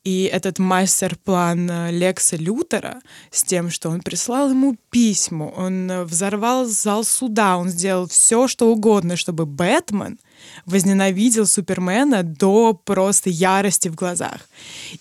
И 0.03 0.23
этот 0.31 0.59
мастер-план 0.59 1.69
э, 1.69 1.91
Лекса 1.91 2.35
Лютера 2.35 2.99
с 3.31 3.43
тем, 3.43 3.69
что 3.69 3.89
он 3.89 4.01
прислал 4.01 4.49
ему 4.49 4.75
письма, 4.89 5.45
он 5.45 5.89
э, 5.89 6.03
взорвал 6.03 6.65
зал 6.65 7.05
суда, 7.05 7.57
он 7.57 7.69
сделал 7.69 8.07
все, 8.07 8.47
что 8.47 8.69
угодно, 8.69 9.15
чтобы 9.15 9.45
Бэтмен 9.45 10.19
возненавидел 10.65 11.45
Супермена 11.45 12.23
до 12.23 12.73
просто 12.73 13.29
ярости 13.29 13.87
в 13.87 13.95
глазах. 13.95 14.47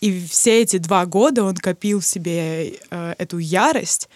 И 0.00 0.24
все 0.26 0.62
эти 0.62 0.78
два 0.78 1.06
года 1.06 1.44
он 1.44 1.56
копил 1.56 2.00
в 2.00 2.06
себе 2.06 2.78
э, 2.90 3.14
эту 3.18 3.38
ярость, 3.38 4.08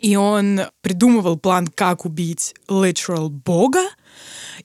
и 0.00 0.16
он 0.16 0.62
придумывал 0.80 1.38
план, 1.38 1.66
как 1.68 2.04
убить 2.04 2.54
literal 2.68 3.28
бога, 3.28 3.82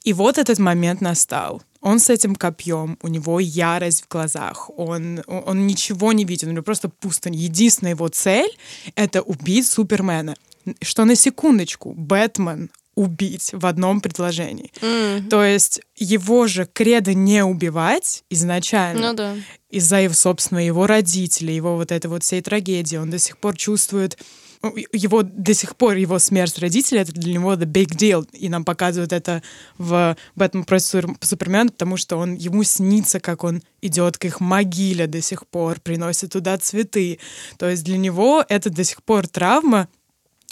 И 0.04 0.14
вот 0.14 0.38
этот 0.38 0.60
момент 0.60 1.02
настал. 1.02 1.62
Он 1.82 2.00
с 2.00 2.10
этим 2.10 2.36
копьем, 2.36 2.98
у 3.02 3.08
него 3.08 3.40
ярость 3.40 4.04
в 4.04 4.08
глазах, 4.08 4.70
он, 4.78 5.22
он 5.28 5.68
ничего 5.68 6.12
не 6.12 6.26
видит, 6.26 6.50
у 6.50 6.52
него 6.52 6.64
просто 6.64 6.90
пусто. 6.90 7.30
Единственная 7.30 7.94
его 7.94 8.08
цель— 8.08 8.50
это 8.96 9.22
убить 9.22 9.68
Супермена. 9.68 10.36
Что 10.82 11.06
на 11.06 11.16
секундочку, 11.16 11.94
Бэтмен 11.94 12.70
убить 12.98 13.52
в 13.54 13.66
одном 13.68 14.02
предложении. 14.02 14.72
Mm. 14.82 15.30
То 15.30 15.44
есть 15.44 15.82
его 15.96 16.48
же 16.48 16.66
кредо 16.66 17.14
не 17.14 17.44
убивать 17.44 18.24
изначально. 18.32 19.10
Ну 19.10 19.14
да. 19.14 19.36
Из-за 19.70 19.98
его, 19.98 20.16
собственно, 20.16 20.66
его 20.66 20.88
родителей, 20.88 21.56
его 21.56 21.76
вот 21.76 21.92
этой 21.92 22.08
вот 22.08 22.24
всей 22.24 22.42
трагедии. 22.42 22.98
Он 22.98 23.12
до 23.12 23.20
сих 23.20 23.38
пор 23.38 23.56
чувствует 23.56 24.18
ну, 24.64 24.74
его 24.92 25.22
до 25.22 25.54
сих 25.54 25.76
пор 25.76 25.98
его 25.98 26.18
смерть 26.18 26.58
родителей 26.58 27.02
это 27.02 27.12
для 27.12 27.34
него 27.34 27.54
the 27.54 27.66
big 27.66 27.90
deal 27.90 28.28
и 28.34 28.50
нам 28.50 28.66
показывают 28.66 29.14
это 29.14 29.44
в 29.78 30.18
Бэтмен 30.36 30.64
против 30.64 31.06
Супермена 31.22 31.70
потому 31.70 31.96
что 31.96 32.18
он 32.18 32.34
ему 32.34 32.64
снится 32.64 33.20
как 33.20 33.44
он 33.44 33.62
идет 33.84 34.18
к 34.18 34.26
их 34.26 34.40
могиле 34.40 35.06
до 35.06 35.22
сих 35.22 35.46
пор 35.46 35.80
приносит 35.80 36.32
туда 36.32 36.58
цветы 36.58 37.20
то 37.60 37.70
есть 37.70 37.84
для 37.84 38.00
него 38.00 38.44
это 38.50 38.72
до 38.72 38.84
сих 38.84 39.04
пор 39.04 39.28
травма 39.28 39.90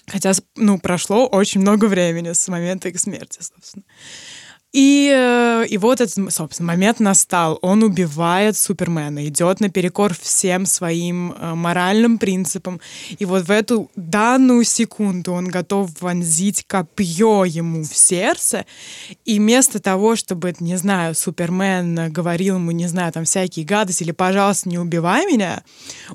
Хотя, 0.07 0.33
ну, 0.55 0.79
прошло 0.79 1.27
очень 1.27 1.61
много 1.61 1.85
времени 1.85 2.33
с 2.33 2.47
момента 2.47 2.89
их 2.89 2.99
смерти, 2.99 3.39
собственно. 3.41 3.83
И, 4.75 5.09
э, 5.09 5.65
и 5.69 5.77
вот 5.77 6.01
этот, 6.01 6.33
собственно, 6.33 6.67
момент 6.67 6.99
настал. 6.99 7.57
Он 7.61 7.81
убивает 7.81 8.57
Супермена, 8.57 9.25
идет 9.25 9.61
наперекор 9.61 10.13
всем 10.13 10.65
своим 10.65 11.31
э, 11.31 11.55
моральным 11.55 12.17
принципам. 12.17 12.81
И 13.17 13.23
вот 13.23 13.47
в 13.47 13.51
эту 13.51 13.89
данную 13.95 14.65
секунду 14.65 15.31
он 15.31 15.47
готов 15.47 15.91
вонзить 16.01 16.65
копье 16.67 17.45
ему 17.45 17.83
в 17.83 17.95
сердце. 17.95 18.65
И 19.23 19.39
вместо 19.39 19.79
того, 19.79 20.17
чтобы, 20.17 20.53
не 20.59 20.75
знаю, 20.75 21.15
Супермен 21.15 22.11
говорил 22.11 22.55
ему, 22.55 22.71
не 22.71 22.87
знаю, 22.87 23.13
там 23.13 23.23
всякие 23.23 23.65
гадости 23.65 24.03
или 24.03 24.11
«пожалуйста, 24.11 24.67
не 24.67 24.77
убивай 24.77 25.25
меня», 25.25 25.63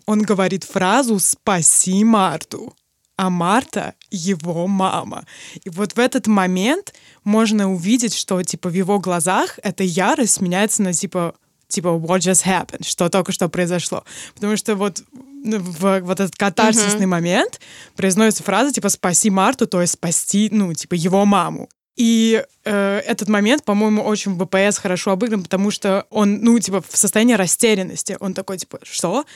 он 0.04 0.20
говорит 0.20 0.64
фразу 0.64 1.18
«спаси 1.18 2.04
Марту» 2.04 2.74
а 3.20 3.28
Марта— 3.28 3.94
его 4.10 4.66
мама. 4.66 5.26
И 5.62 5.68
вот 5.68 5.92
в 5.92 5.98
этот 5.98 6.26
момент 6.26 6.94
можно 7.22 7.70
увидеть, 7.70 8.14
что, 8.14 8.42
типа, 8.42 8.70
в 8.70 8.72
его 8.72 8.98
глазах 8.98 9.58
эта 9.62 9.84
ярость 9.84 10.40
меняется 10.40 10.82
на, 10.82 10.94
типа, 10.94 11.34
типа, 11.68 11.88
what 11.88 12.20
just 12.20 12.46
happened, 12.46 12.86
что 12.86 13.10
только 13.10 13.32
что 13.32 13.50
произошло. 13.50 14.04
Потому 14.34 14.56
что 14.56 14.74
вот 14.74 15.04
ну, 15.44 15.58
в 15.58 16.00
вот 16.00 16.18
этот 16.18 16.34
катарсисный 16.34 17.04
uh-huh. 17.04 17.08
момент 17.08 17.60
произносится 17.94 18.42
фраза, 18.42 18.72
типа, 18.72 18.88
спаси 18.88 19.28
Марту, 19.28 19.66
то 19.66 19.82
есть 19.82 19.92
спасти, 19.92 20.48
ну, 20.50 20.72
типа, 20.72 20.94
его 20.94 21.26
маму. 21.26 21.68
И 22.00 22.42
э, 22.64 22.98
этот 23.06 23.28
момент, 23.28 23.62
по-моему, 23.64 24.02
очень 24.02 24.32
в 24.32 24.38
БПС 24.38 24.78
хорошо 24.78 25.10
обыгран, 25.10 25.42
потому 25.42 25.70
что 25.70 26.06
он, 26.08 26.40
ну, 26.40 26.58
типа, 26.58 26.80
в 26.80 26.96
состоянии 26.96 27.34
растерянности. 27.34 28.16
Он 28.20 28.32
такой, 28.32 28.56
типа, 28.56 28.78
что? 28.84 29.26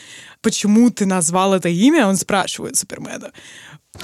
Почему 0.41 0.89
ты 0.89 1.05
назвал 1.05 1.53
это 1.53 1.69
имя? 1.69 2.07
Он 2.07 2.17
спрашивает 2.17 2.77
Супермена. 2.77 3.33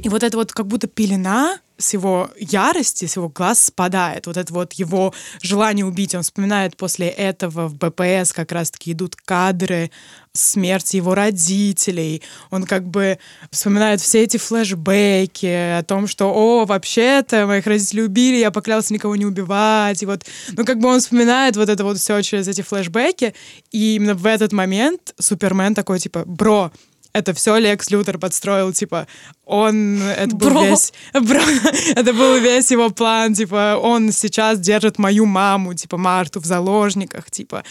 И 0.02 0.08
вот 0.08 0.22
это 0.22 0.36
вот 0.36 0.52
как 0.52 0.66
будто 0.66 0.86
пелена 0.86 1.60
с 1.80 1.94
его 1.94 2.30
ярости, 2.38 3.06
с 3.06 3.16
его 3.16 3.28
глаз 3.28 3.64
спадает. 3.64 4.26
Вот 4.26 4.36
это 4.36 4.52
вот 4.52 4.74
его 4.74 5.14
желание 5.42 5.84
убить. 5.84 6.14
Он 6.14 6.22
вспоминает 6.22 6.76
после 6.76 7.08
этого 7.08 7.68
в 7.68 7.74
БПС 7.74 8.32
как 8.32 8.52
раз-таки 8.52 8.92
идут 8.92 9.16
кадры 9.16 9.90
смерти 10.32 10.96
его 10.96 11.14
родителей. 11.14 12.22
Он 12.50 12.64
как 12.64 12.86
бы 12.86 13.18
вспоминает 13.50 14.00
все 14.00 14.22
эти 14.22 14.36
флешбеки 14.36 15.78
о 15.78 15.82
том, 15.82 16.06
что, 16.06 16.32
о, 16.32 16.66
вообще-то 16.66 17.46
моих 17.46 17.66
родителей 17.66 18.04
убили, 18.04 18.36
я 18.36 18.50
поклялся 18.50 18.94
никого 18.94 19.16
не 19.16 19.26
убивать. 19.26 20.02
И 20.02 20.06
вот, 20.06 20.24
ну, 20.52 20.64
как 20.64 20.78
бы 20.78 20.88
он 20.88 21.00
вспоминает 21.00 21.56
вот 21.56 21.68
это 21.68 21.82
вот 21.82 21.98
все 21.98 22.20
через 22.22 22.46
эти 22.46 22.62
флешбеки. 22.62 23.34
И 23.72 23.96
именно 23.96 24.14
в 24.14 24.26
этот 24.26 24.52
момент 24.52 25.14
Супермен 25.18 25.74
такой, 25.74 25.98
типа, 25.98 26.24
бро, 26.26 26.70
это 27.12 27.34
все 27.34 27.56
Лекс 27.56 27.90
Лютер 27.90 28.18
подстроил, 28.18 28.72
типа, 28.72 29.06
он, 29.44 30.00
это 30.02 30.34
был 30.36 30.50
бро. 30.50 30.64
весь, 30.64 30.92
бро, 31.12 31.40
это 31.96 32.12
был 32.12 32.36
весь 32.38 32.70
его 32.70 32.90
план, 32.90 33.34
типа, 33.34 33.78
он 33.80 34.12
сейчас 34.12 34.58
держит 34.60 34.98
мою 34.98 35.26
маму, 35.26 35.74
типа, 35.74 35.96
Марту 35.96 36.40
в 36.40 36.44
заложниках, 36.44 37.30
типа, 37.30 37.64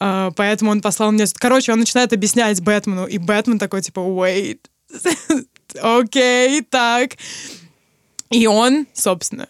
э, 0.00 0.30
поэтому 0.34 0.70
он 0.70 0.80
послал 0.80 1.12
мне, 1.12 1.24
короче, 1.34 1.72
он 1.72 1.80
начинает 1.80 2.12
объяснять 2.12 2.60
Бэтмену, 2.62 3.06
и 3.06 3.18
Бэтмен 3.18 3.58
такой, 3.58 3.82
типа, 3.82 4.00
wait, 4.00 4.60
окей, 5.80 6.60
okay, 6.60 6.66
так, 6.68 7.12
и 8.30 8.46
он, 8.46 8.86
собственно, 8.94 9.48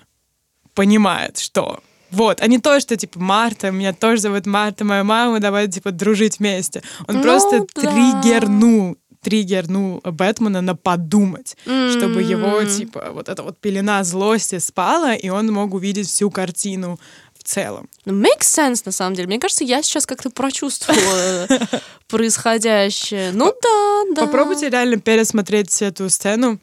понимает, 0.74 1.38
что 1.38 1.80
вот, 2.11 2.40
а 2.40 2.47
не 2.47 2.59
то, 2.59 2.78
что, 2.80 2.97
типа, 2.97 3.18
Марта, 3.18 3.70
меня 3.70 3.92
тоже 3.92 4.22
зовут 4.22 4.47
Марта, 4.47 4.84
моя 4.84 5.05
мама, 5.05 5.40
давай, 5.40 5.68
типа, 5.68 5.90
дружить 5.90 6.38
вместе. 6.38 6.82
Он 7.09 7.16
ну, 7.16 7.22
просто 7.22 7.66
да. 7.74 7.82
триггернул 7.82 8.97
триггернул 9.27 10.01
Бэтмена 10.05 10.61
на 10.61 10.77
подумать, 10.77 11.57
mm-hmm. 11.66 11.99
чтобы 11.99 12.22
его, 12.22 12.62
типа, 12.62 13.11
вот 13.12 13.29
эта 13.29 13.43
вот 13.43 13.59
пелена 13.59 14.05
злости 14.05 14.61
спала, 14.61 15.16
и 15.16 15.29
он 15.31 15.53
мог 15.53 15.74
увидеть 15.74 16.07
всю 16.07 16.31
картину 16.31 17.01
в 17.37 17.43
целом. 17.43 17.89
Ну, 18.05 18.12
makes 18.12 18.43
sense, 18.43 18.83
на 18.85 18.93
самом 18.93 19.16
деле. 19.16 19.27
Мне 19.27 19.41
кажется, 19.41 19.64
я 19.64 19.83
сейчас 19.83 20.07
как-то 20.07 20.31
прочувствовала 20.31 21.49
происходящее. 22.09 23.33
Ну 23.33 23.53
да, 23.61 24.03
да. 24.14 24.27
Попробуйте 24.27 24.70
реально 24.70 24.99
пересмотреть 24.99 25.83
эту 25.83 26.09
сцену 26.09 26.61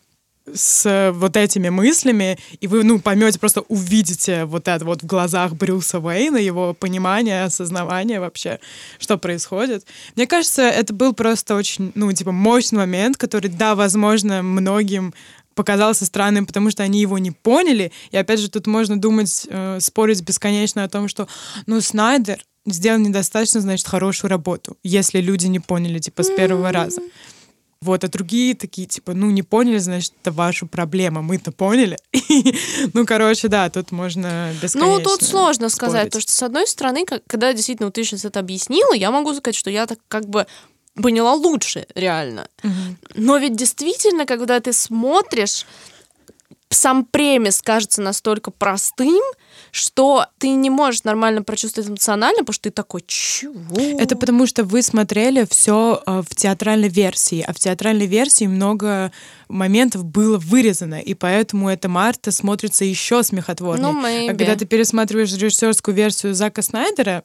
с 0.51 1.11
вот 1.13 1.37
этими 1.37 1.69
мыслями, 1.69 2.37
и 2.59 2.67
вы, 2.67 2.83
ну, 2.83 2.99
поймете, 2.99 3.39
просто 3.39 3.61
увидите 3.61 4.45
вот 4.45 4.67
это 4.67 4.83
вот 4.83 5.01
в 5.01 5.05
глазах 5.05 5.53
Брюса 5.53 5.99
Уэйна, 5.99 6.37
его 6.37 6.73
понимание, 6.73 7.43
осознавание 7.43 8.19
вообще, 8.19 8.59
что 8.99 9.17
происходит. 9.17 9.85
Мне 10.15 10.27
кажется, 10.27 10.63
это 10.63 10.93
был 10.93 11.13
просто 11.13 11.55
очень, 11.55 11.91
ну, 11.95 12.11
типа, 12.11 12.31
мощный 12.31 12.79
момент, 12.79 13.17
который, 13.17 13.49
да, 13.49 13.75
возможно, 13.75 14.43
многим 14.43 15.13
показался 15.55 16.05
странным, 16.05 16.45
потому 16.45 16.71
что 16.71 16.83
они 16.83 16.99
его 16.99 17.17
не 17.19 17.31
поняли. 17.31 17.91
И 18.11 18.17
опять 18.17 18.39
же, 18.39 18.49
тут 18.49 18.67
можно 18.67 18.99
думать, 18.99 19.47
э, 19.49 19.79
спорить 19.79 20.21
бесконечно 20.21 20.83
о 20.83 20.89
том, 20.89 21.07
что, 21.07 21.27
ну, 21.67 21.79
Снайдер 21.79 22.43
сделал 22.65 22.99
недостаточно, 22.99 23.61
значит, 23.61 23.87
хорошую 23.87 24.29
работу, 24.29 24.77
если 24.83 25.19
люди 25.19 25.47
не 25.47 25.59
поняли, 25.59 25.99
типа, 25.99 26.23
с 26.23 26.29
первого 26.29 26.71
раза. 26.71 27.01
Вот, 27.83 28.03
а 28.05 28.07
другие 28.07 28.55
такие, 28.55 28.87
типа, 28.87 29.13
ну, 29.13 29.29
не 29.29 29.43
поняли, 29.43 29.77
значит, 29.77 30.13
это 30.21 30.31
ваша 30.31 30.65
проблема. 30.65 31.21
Мы-то 31.21 31.51
поняли. 31.51 31.97
ну, 32.93 33.05
короче, 33.05 33.49
да, 33.49 33.69
тут 33.69 33.91
можно 33.91 34.51
бесконечно 34.61 34.97
Ну, 34.97 35.03
тут 35.03 35.21
сложно 35.21 35.67
спорить. 35.67 35.73
сказать, 35.73 36.05
потому 36.05 36.21
что, 36.21 36.31
с 36.31 36.43
одной 36.43 36.65
стороны, 36.65 37.05
когда 37.05 37.51
действительно 37.51 37.91
ты 37.91 38.05
сейчас 38.05 38.23
это 38.23 38.39
объяснила, 38.39 38.93
я 38.93 39.11
могу 39.11 39.33
сказать, 39.33 39.55
что 39.55 39.69
я 39.69 39.85
так 39.85 39.99
как 40.07 40.29
бы 40.29 40.47
поняла 40.95 41.33
лучше, 41.33 41.85
реально. 41.93 42.47
Но 43.15 43.37
ведь 43.37 43.55
действительно, 43.57 44.25
когда 44.25 44.61
ты 44.61 44.71
смотришь, 44.71 45.65
сам 46.73 47.05
премис 47.05 47.61
кажется 47.61 48.01
настолько 48.01 48.51
простым, 48.51 49.21
что 49.71 50.25
ты 50.37 50.49
не 50.49 50.69
можешь 50.69 51.03
нормально 51.03 51.43
прочувствовать 51.43 51.89
эмоционально, 51.89 52.39
потому 52.39 52.53
что 52.53 52.63
ты 52.63 52.71
такой, 52.71 53.03
чего? 53.07 53.99
Это 53.99 54.15
потому 54.15 54.45
что 54.45 54.63
вы 54.63 54.81
смотрели 54.81 55.45
все 55.49 56.01
э, 56.05 56.21
в 56.27 56.35
театральной 56.35 56.89
версии, 56.89 57.41
а 57.41 57.53
в 57.53 57.59
театральной 57.59 58.05
версии 58.05 58.45
много 58.45 59.11
моментов 59.47 60.05
было 60.05 60.37
вырезано, 60.37 60.99
и 60.99 61.13
поэтому 61.13 61.69
эта 61.69 61.89
Марта 61.89 62.31
смотрится 62.31 62.85
еще 62.85 63.23
смехотворнее. 63.23 63.91
Ну, 63.91 63.99
а 63.99 64.27
когда 64.27 64.55
ты 64.55 64.65
пересматриваешь 64.65 65.33
режиссерскую 65.33 65.95
версию 65.95 66.33
Зака 66.33 66.61
Снайдера, 66.61 67.23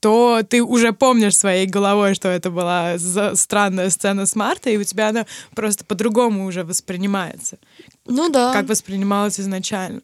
то 0.00 0.42
ты 0.48 0.62
уже 0.62 0.92
помнишь 0.92 1.36
своей 1.36 1.66
головой, 1.66 2.14
что 2.14 2.28
это 2.28 2.50
была 2.50 2.96
странная 3.34 3.90
сцена 3.90 4.26
с 4.26 4.36
Мартой, 4.36 4.74
и 4.74 4.78
у 4.78 4.84
тебя 4.84 5.08
она 5.08 5.26
просто 5.54 5.84
по-другому 5.84 6.46
уже 6.46 6.64
воспринимается. 6.64 7.58
Ну 8.06 8.28
да. 8.28 8.52
Как 8.52 8.68
воспринималась 8.68 9.40
изначально. 9.40 10.00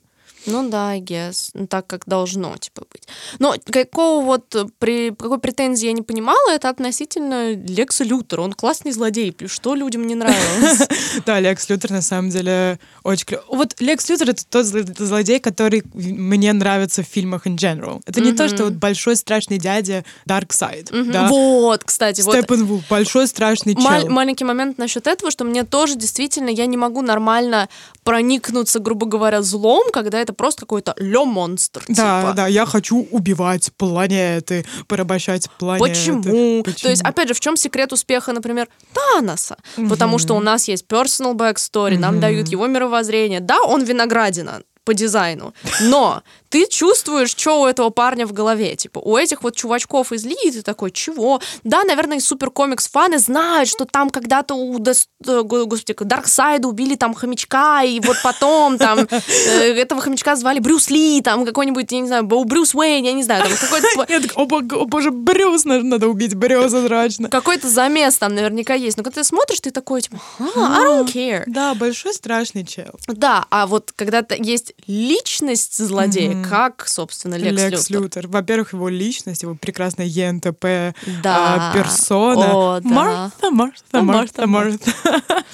Ну 0.47 0.69
да, 0.69 0.91
I 0.91 1.01
guess. 1.01 1.51
Ну, 1.55 1.67
так, 1.67 1.87
как 1.87 2.05
должно, 2.07 2.57
типа, 2.57 2.83
быть. 2.91 3.09
Но 3.39 3.55
какого 3.71 4.25
вот, 4.25 4.55
э, 4.55 4.67
при, 4.79 5.11
какой 5.11 5.39
претензии 5.39 5.87
я 5.87 5.93
не 5.93 6.03
понимала, 6.03 6.53
это 6.53 6.69
относительно 6.69 7.53
Лекса 7.53 8.05
Лютера. 8.05 8.43
Он 8.43 8.53
классный 8.53 8.93
злодей. 8.93 9.35
Что 9.47 9.75
людям 9.75 10.07
не 10.07 10.15
нравилось? 10.15 10.89
Да, 11.27 11.41
Лекс 11.41 11.69
Лютер 11.69 11.91
на 11.91 12.03
самом 12.03 12.31
деле 12.31 12.79
очень 13.03 13.27
клевый. 13.27 13.47
Вот 13.49 13.81
Лекс 13.81 14.09
Лютер— 14.09 14.31
это 14.31 14.45
тот 14.47 14.67
злодей, 14.67 15.41
который 15.41 15.83
мне 15.95 16.53
нравится 16.53 17.03
в 17.03 17.07
фильмах 17.07 17.47
in 17.47 17.57
general. 17.57 18.03
Это 18.05 18.21
не 18.21 18.33
то, 18.33 18.49
что 18.49 18.65
вот 18.65 18.75
большой 18.75 19.17
страшный 19.17 19.59
дядя 19.59 20.05
Dark 20.29 20.49
Side. 20.49 21.29
Вот, 21.29 21.85
кстати. 21.85 22.21
Степенвулф, 22.21 22.87
большой 22.89 23.27
страшный 23.27 23.75
чел. 23.75 24.09
Маленький 24.11 24.45
момент 24.45 24.79
насчет 24.79 25.07
этого, 25.07 25.31
что 25.31 25.45
мне 25.45 25.65
тоже 25.65 25.97
действительно, 25.97 26.49
я 26.49 26.67
не 26.67 26.77
могу 26.77 27.03
нормально 27.03 27.69
проникнуться, 28.03 28.81
грубо 28.81 29.07
говоря, 29.07 29.43
злом, 29.43 29.91
когда 29.93 30.21
это 30.21 30.34
просто 30.35 30.63
какой-то 30.63 30.95
лё-монстр. 30.99 31.85
Да, 31.89 32.21
типа. 32.23 32.33
да, 32.37 32.47
я 32.47 32.67
хочу 32.67 33.07
убивать 33.11 33.71
планеты, 33.77 34.65
порабощать 34.87 35.49
планеты. 35.59 35.89
Почему? 35.89 36.63
Почему? 36.63 36.83
То 36.83 36.91
есть, 36.91 37.03
опять 37.03 37.29
же, 37.29 37.35
в 37.35 37.41
чем 37.41 37.57
секрет 37.57 37.93
успеха, 37.93 38.33
например, 38.33 38.69
Таноса? 38.93 39.57
Угу. 39.77 39.89
Потому 39.89 40.19
что 40.19 40.35
у 40.35 40.41
нас 40.41 40.69
есть 40.69 40.87
personal 40.87 41.35
backstory, 41.35 41.95
угу. 41.95 42.01
нам 42.01 42.21
дают 42.21 42.49
его 42.49 42.67
мировоззрение. 42.67 43.41
Да, 43.41 43.61
он 43.63 43.85
виноградина, 43.85 44.63
по 44.85 44.95
дизайну. 44.95 45.55
Но 45.81 46.23
ты 46.55 46.67
чувствуешь, 46.69 47.31
что 47.31 47.63
у 47.63 47.67
этого 47.67 47.91
парня 47.91 48.27
в 48.27 48.33
голове. 48.33 48.77
Типа, 48.77 49.01
у 49.01 49.17
этих 49.17 49.43
вот 49.43 49.57
чувачков 49.57 50.13
из 50.13 50.25
Ли, 50.25 50.37
ты 50.53 50.63
такой, 50.63 50.93
чего? 50.93 51.41
Да, 51.65 51.83
наверное, 51.83 52.21
суперкомикс-фаны 52.21 53.19
знают, 53.19 53.69
что 53.69 53.87
там 53.87 54.11
когда-то 54.11 54.55
у, 54.55 54.79
Дес... 54.79 55.09
Э, 55.27 55.43
господи, 55.43 55.97
Дарксайда 55.99 56.69
убили 56.69 56.95
там 56.95 57.15
хомячка, 57.15 57.83
и 57.83 57.99
вот 57.99 58.17
потом 58.23 58.79
там 58.79 59.01
э, 59.01 59.73
этого 59.73 60.01
хомячка 60.01 60.37
звали 60.37 60.61
Брюс 60.61 60.91
Ли, 60.91 61.21
там 61.23 61.45
какой-нибудь, 61.45 61.91
я 61.91 62.01
не 62.01 62.07
знаю, 62.07 62.25
Брюс 62.25 62.75
Уэйн, 62.75 63.05
я 63.05 63.13
не 63.15 63.25
знаю, 63.25 63.43
там 63.43 63.53
какой-то... 63.57 63.89
О, 64.37 64.85
боже, 64.87 65.11
Брюс, 65.11 65.65
надо 65.65 66.07
убить 66.07 66.35
Брюса 66.35 66.87
срочно. 66.87 67.29
Какой-то 67.31 67.69
замес 67.69 68.17
там 68.19 68.35
наверняка 68.35 68.75
есть. 68.75 68.97
Но 68.97 69.03
когда 69.03 69.23
ты 69.23 69.27
смотришь, 69.27 69.61
ты 69.61 69.71
такой, 69.71 70.03
типа, 70.03 70.21
I 70.39 70.85
don't 70.85 71.13
care. 71.13 71.45
Да, 71.47 71.75
большой 71.75 72.15
страшный 72.15 72.65
чел. 72.65 72.95
Да, 73.09 73.47
а 73.51 73.67
вот 73.67 73.93
когда 73.93 74.25
есть 74.39 74.74
личность 74.87 75.77
злодея, 75.79 76.43
как, 76.43 76.87
собственно, 76.87 77.37
Лекс, 77.37 77.57
Лекс 77.63 77.91
Лютер. 77.91 78.03
Лютер. 78.03 78.29
Во-первых, 78.29 78.73
его 78.75 78.89
личность, 78.89 79.43
его 79.43 79.55
прекрасная 79.55 80.07
ЕНТП 80.07 80.95
Да. 81.23 81.71
а, 81.71 81.73
персона. 81.75 82.55
О, 82.77 82.81
да. 82.81 82.89
Марта, 82.89 83.51
Марта, 83.51 84.03
Марта, 84.03 84.47
Марта. 84.47 84.91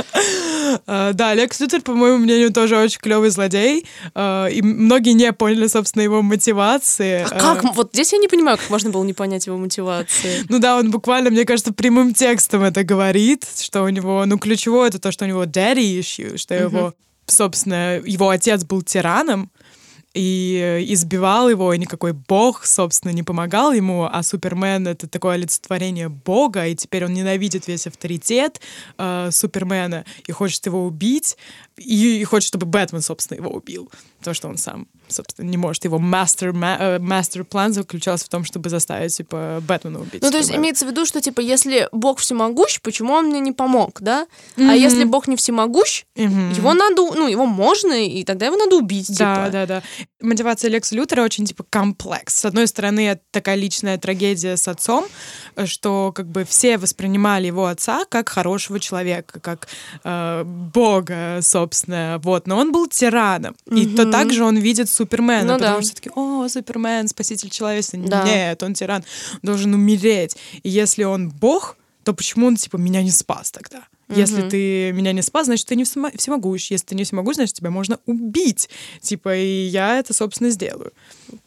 А, 0.87 1.13
Да, 1.13 1.35
Лекс 1.35 1.59
Лютер, 1.61 1.81
по 1.81 1.93
моему 1.95 2.19
мнению, 2.19 2.53
тоже 2.53 2.77
очень 2.77 3.01
клевый 3.01 3.31
злодей. 3.31 3.87
А, 4.15 4.47
И 4.47 4.63
многие 4.63 5.13
не 5.13 5.33
поняли, 5.33 5.67
собственно, 5.67 6.03
его 6.03 6.23
мотивации. 6.23 7.25
А 7.31 7.39
как? 7.39 7.75
Вот 7.75 7.91
здесь 7.93 8.13
я 8.13 8.19
не 8.19 8.29
понимаю, 8.29 8.59
как 8.59 8.69
можно 8.71 8.91
было 8.91 9.03
не 9.05 9.13
понять 9.15 9.47
его 9.47 9.57
мотивации. 9.57 10.45
Ну 10.49 10.59
да, 10.59 10.77
он 10.77 10.91
буквально, 10.91 11.31
мне 11.31 11.45
кажется, 11.45 11.73
прямым 11.73 12.15
текстом 12.15 12.63
это 12.63 12.85
говорит, 12.85 13.47
что 13.59 13.83
у 13.83 13.89
него, 13.89 14.25
ну, 14.27 14.39
ключевое 14.39 14.89
это 14.89 14.99
то, 14.99 15.13
что 15.13 15.25
у 15.25 15.29
него 15.29 15.45
daddy 15.45 15.99
issue, 16.01 16.37
что 16.37 16.55
его, 16.55 16.95
собственно, 17.31 18.01
его 18.05 18.29
отец 18.29 18.65
был 18.65 18.83
тираном, 18.83 19.51
и 20.15 20.59
э, 20.61 20.93
избивал 20.93 21.49
его, 21.49 21.73
и 21.73 21.79
никакой 21.79 22.13
бог, 22.13 22.67
собственно, 22.67 23.13
не 23.13 23.23
помогал 23.23 23.73
ему, 23.73 24.09
а 24.11 24.23
Супермен— 24.23 24.87
это 24.89 25.07
такое 25.07 25.35
олицетворение 25.35 26.09
бога, 26.09 26.67
и 26.67 26.75
теперь 26.75 27.05
он 27.05 27.15
ненавидит 27.15 27.69
весь 27.69 27.87
авторитет 27.87 28.61
э, 28.99 29.29
Супермена 29.31 30.05
и 30.27 30.33
хочет 30.33 30.67
его 30.67 30.85
убить, 30.85 31.37
и, 31.81 32.21
и 32.21 32.25
хочет, 32.25 32.49
чтобы 32.49 32.67
Бэтмен, 32.67 33.01
собственно, 33.03 33.39
его 33.39 33.51
убил, 33.51 33.91
потому 34.19 34.35
что 34.35 34.49
он 34.49 34.59
сам, 34.59 34.87
собственно, 35.09 35.49
не 35.49 35.57
может. 35.57 35.85
Его 35.85 35.99
мастер, 35.99 36.53
мастер 36.53 37.45
план 37.45 37.73
заключался 37.73 38.27
в 38.27 38.29
том, 38.29 38.45
чтобы 38.45 38.69
заставить, 38.69 39.17
типа, 39.17 39.63
Бэтмена 39.67 40.01
убить. 40.01 40.23
Ну, 40.23 40.31
то 40.31 40.37
есть 40.37 40.51
имеется 40.55 40.87
в 40.87 40.91
виду, 40.91 41.07
что, 41.07 41.21
типа, 41.21 41.41
если 41.41 41.89
Бог 41.93 42.19
всемогущ, 42.19 42.81
почему 42.83 43.15
он 43.15 43.27
мне 43.29 43.41
не 43.41 43.53
помог, 43.53 44.01
да? 44.01 44.27
А 44.57 44.75
если 44.75 45.05
Бог 45.05 45.27
не 45.27 45.37
всемогущ, 45.37 46.05
Мгм. 46.17 46.53
его 46.53 46.75
надо, 46.75 46.97
ну, 47.15 47.27
его 47.29 47.47
можно, 47.47 47.93
и 48.07 48.25
тогда 48.25 48.47
его 48.47 48.57
надо 48.57 48.77
убить, 48.77 49.09
Да, 49.09 49.15
типа. 49.47 49.49
да, 49.51 49.67
да. 49.67 49.83
Мотивация 50.21 50.71
Лекса 50.71 50.95
Лютера 50.95 51.23
очень, 51.23 51.47
типа, 51.47 51.65
комплекс. 51.71 52.35
С 52.35 52.45
одной 52.45 52.67
стороны, 52.67 53.09
это 53.09 53.23
такая 53.31 53.57
личная 53.57 53.99
трагедия 53.99 54.57
с 54.57 54.69
отцом, 54.69 55.07
что, 55.65 56.13
как 56.13 56.27
бы, 56.27 56.45
все 56.45 56.79
воспринимали 56.79 57.47
его 57.47 57.67
отца 57.67 58.05
как 58.09 58.29
хорошего 58.29 58.79
человека, 58.79 59.41
как 59.41 59.69
э, 60.05 60.43
бога, 60.45 61.41
собственно, 61.43 62.21
вот. 62.23 62.47
Но 62.47 62.59
он 62.59 62.73
был 62.73 62.87
тираном. 62.87 63.57
И 63.71 63.87
то 63.87 64.11
также 64.11 64.45
он 64.45 64.57
видит 64.57 64.89
Супермена, 64.91 65.53
Ну 65.53 65.59
потому 65.59 65.79
да. 65.79 65.83
что 65.83 65.95
такие, 65.95 66.13
о, 66.15 66.49
Супермен, 66.49 67.09
спаситель 67.09 67.51
человечества. 67.51 67.99
Да. 68.01 68.25
Нет, 68.25 68.63
он 68.63 68.75
тиран, 68.75 69.05
должен 69.43 69.75
умереть. 69.75 70.37
И 70.63 70.69
если 70.69 71.05
он 71.05 71.31
бог, 71.31 71.77
то 72.05 72.13
почему 72.13 72.47
он, 72.47 72.57
типа, 72.57 72.77
меня 72.77 73.03
не 73.03 73.11
спас 73.11 73.51
тогда? 73.51 73.85
Если 74.17 74.49
ты 74.49 74.93
меня 74.93 75.13
не 75.13 75.23
спас, 75.23 75.47
значит, 75.47 75.67
ты 75.67 75.77
не 75.77 75.85
всемо- 75.85 76.17
всемогущ. 76.17 76.71
Если 76.71 76.87
ты 76.87 76.95
не 76.95 77.05
всемогущ, 77.05 77.37
значит, 77.37 77.55
тебя 77.57 77.71
можно 77.71 77.99
убить. 78.07 78.69
Типа, 79.01 79.35
и 79.37 79.65
я 79.67 79.99
это, 79.99 80.13
собственно, 80.15 80.51
сделаю. 80.51 80.93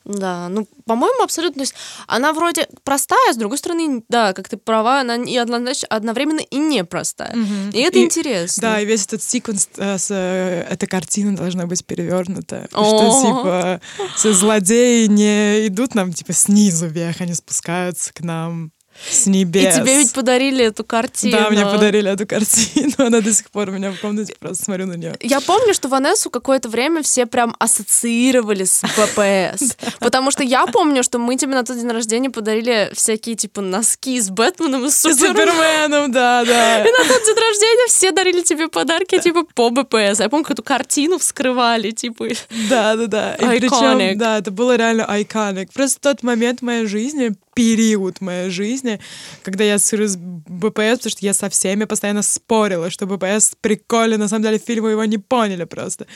Да, 0.05 0.49
ну, 0.49 0.67
по-моему, 0.85 1.23
абсолютно. 1.23 1.55
То 1.55 1.61
есть 1.61 1.75
она 2.07 2.33
вроде 2.33 2.67
простая, 2.83 3.33
с 3.33 3.37
другой 3.37 3.57
стороны, 3.57 4.03
да, 4.09 4.33
как 4.33 4.49
ты 4.49 4.57
права, 4.57 5.01
она 5.01 5.15
и 5.15 5.35
однозначно, 5.37 5.87
одновременно 5.89 6.39
и 6.41 6.57
непростая. 6.57 7.35
И 7.73 7.79
это 7.79 7.99
И- 7.99 8.03
интересно. 8.03 8.61
Да, 8.61 8.79
и 8.81 8.85
весь 8.85 9.05
этот 9.05 9.23
секвенс, 9.23 9.69
э, 9.77 9.97
с, 9.97 10.07
э, 10.11 10.65
эта 10.69 10.87
картина 10.87 11.35
должна 11.35 11.65
быть 11.65 11.85
перевернута. 11.85 12.67
Что, 12.69 13.21
типа, 13.21 13.81
все 14.15 14.33
злодеи 14.33 15.05
не 15.07 15.67
идут 15.67 15.95
нам, 15.95 16.11
типа, 16.13 16.33
снизу 16.33 16.87
вверх, 16.87 17.21
они 17.21 17.33
спускаются 17.33 18.13
к 18.13 18.21
нам 18.21 18.71
с 19.09 19.27
И 19.27 19.29
небес. 19.29 19.75
тебе 19.75 19.97
ведь 19.97 20.13
подарили 20.13 20.65
эту 20.65 20.83
картину. 20.83 21.37
Да, 21.37 21.49
мне 21.49 21.65
подарили 21.65 22.11
эту 22.11 22.25
картину, 22.27 22.93
она 22.97 23.21
до 23.21 23.33
сих 23.33 23.49
пор 23.51 23.69
у 23.69 23.71
меня 23.71 23.91
в 23.91 23.99
комнате, 23.99 24.35
просто 24.39 24.63
смотрю 24.65 24.85
на 24.87 24.93
нее. 24.93 25.15
Я 25.21 25.41
помню, 25.41 25.73
что 25.73 25.87
Ванессу 25.89 26.29
какое-то 26.29 26.69
время 26.69 27.03
все 27.03 27.25
прям 27.25 27.55
ассоциировали 27.59 28.63
с 28.65 28.81
ППС. 28.95 29.75
Потому 29.99 30.31
что 30.31 30.43
я 30.43 30.65
помню, 30.67 31.03
что 31.03 31.19
мы 31.19 31.35
тебе 31.37 31.53
на 31.53 31.63
тот 31.63 31.77
день 31.77 31.89
рождения 31.89 32.29
подарили 32.29 32.91
всякие, 32.93 33.35
типа, 33.35 33.61
носки 33.61 34.19
с 34.19 34.29
Бэтменом 34.29 34.85
и 34.85 34.89
с 34.89 34.99
Суперменом. 35.01 35.35
Суперменом, 35.47 36.11
да, 36.11 36.43
да. 36.45 36.79
И 36.81 36.91
на 36.91 36.97
тот 37.07 37.25
день 37.25 37.35
рождения 37.35 37.87
все 37.87 38.11
дарили 38.11 38.41
тебе 38.41 38.67
подарки, 38.67 39.19
типа, 39.19 39.43
по 39.53 39.69
БПС. 39.69 40.19
Я 40.19 40.29
помню, 40.29 40.45
эту 40.49 40.63
картину 40.63 41.17
вскрывали, 41.17 41.91
типа. 41.91 42.27
Да, 42.69 42.95
да, 42.95 43.07
да. 43.07 43.35
И 43.35 43.43
Iconic. 43.43 43.59
причем, 43.59 44.17
да, 44.17 44.37
это 44.37 44.51
было 44.51 44.75
реально 44.75 45.05
айконик. 45.05 45.71
Просто 45.73 45.99
тот 46.01 46.23
момент 46.23 46.59
в 46.59 46.63
моей 46.63 46.85
жизни, 46.85 47.33
период 47.53 48.21
моей 48.21 48.49
жизни, 48.49 48.99
когда 49.43 49.63
я 49.63 49.77
с 50.07 50.17
БПС, 50.17 50.97
потому 50.97 51.11
что 51.11 51.25
я 51.25 51.33
со 51.33 51.49
всеми 51.49 51.85
постоянно 51.85 52.21
спорила, 52.21 52.89
что 52.89 53.05
БПС 53.05 53.53
прикольный, 53.61 54.17
на 54.17 54.27
самом 54.27 54.43
деле 54.43 54.57
фильмы 54.57 54.91
его 54.91 55.05
не 55.05 55.17
поняли 55.17 55.65
просто. 55.65 56.07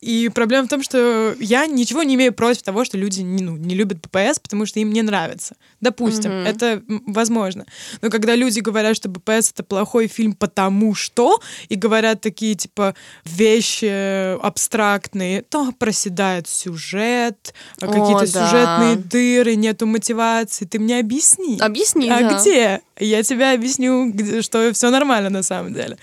И 0.00 0.30
проблема 0.34 0.66
в 0.66 0.70
том, 0.70 0.82
что 0.82 1.34
я 1.38 1.66
ничего 1.66 2.02
не 2.02 2.14
имею 2.14 2.32
против 2.32 2.62
того, 2.62 2.86
что 2.86 2.96
люди 2.96 3.20
не, 3.20 3.42
ну, 3.42 3.56
не 3.56 3.74
любят 3.74 4.00
ППС, 4.00 4.38
потому 4.38 4.64
что 4.64 4.80
им 4.80 4.92
не 4.92 5.02
нравится. 5.02 5.56
Допустим, 5.80 6.30
Мгм. 6.30 6.46
это 6.46 6.82
возможно. 7.06 7.66
Но 8.00 8.08
когда 8.08 8.34
люди 8.34 8.60
говорят, 8.60 8.96
что 8.96 9.10
БПС 9.10 9.50
это 9.52 9.62
плохой 9.62 10.06
фильм 10.06 10.32
потому 10.32 10.94
что, 10.94 11.40
и 11.68 11.74
говорят 11.74 12.22
такие, 12.22 12.54
типа, 12.54 12.94
вещи 13.26 14.38
абстрактные, 14.40 15.42
то 15.42 15.70
проседает 15.72 16.48
сюжет, 16.48 17.52
а 17.80 17.86
О, 17.86 17.88
какие-то 17.88 18.32
да. 18.32 18.46
сюжетные 18.46 18.96
дыры, 18.96 19.54
нету 19.56 19.86
мотивации. 19.86 20.64
Ты 20.64 20.78
мне 20.78 20.98
объясни. 20.98 21.58
Объясни, 21.60 22.08
а 22.08 22.20
да. 22.20 22.38
где? 22.40 22.80
Я 22.98 23.22
тебе 23.22 23.52
объясню, 23.52 24.14
что 24.42 24.72
все 24.72 24.90
нормально 24.90 25.28
на 25.28 25.42
самом 25.42 25.74
деле. 25.74 25.98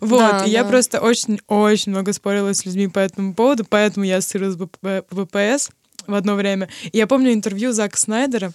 Вот, 0.00 0.18
Да, 0.18 0.44
и 0.44 0.50
я 0.50 0.62
да. 0.64 0.68
просто 0.70 1.00
очень-очень 1.00 1.92
много 1.92 2.12
спорила 2.12 2.52
с 2.52 2.64
людьми 2.64 2.88
по 2.88 2.98
этому 2.98 3.34
поводу, 3.34 3.64
поэтому 3.68 4.04
я 4.04 4.16
ассоциирую 4.18 4.52
с 4.52 4.56
БП 4.56 5.04
ВПС 5.10 5.70
в 6.06 6.14
одно 6.14 6.34
время. 6.34 6.68
И 6.92 6.98
я 6.98 7.06
помню 7.06 7.32
интервью 7.32 7.72
Зака 7.72 7.96
Снайдера, 7.96 8.52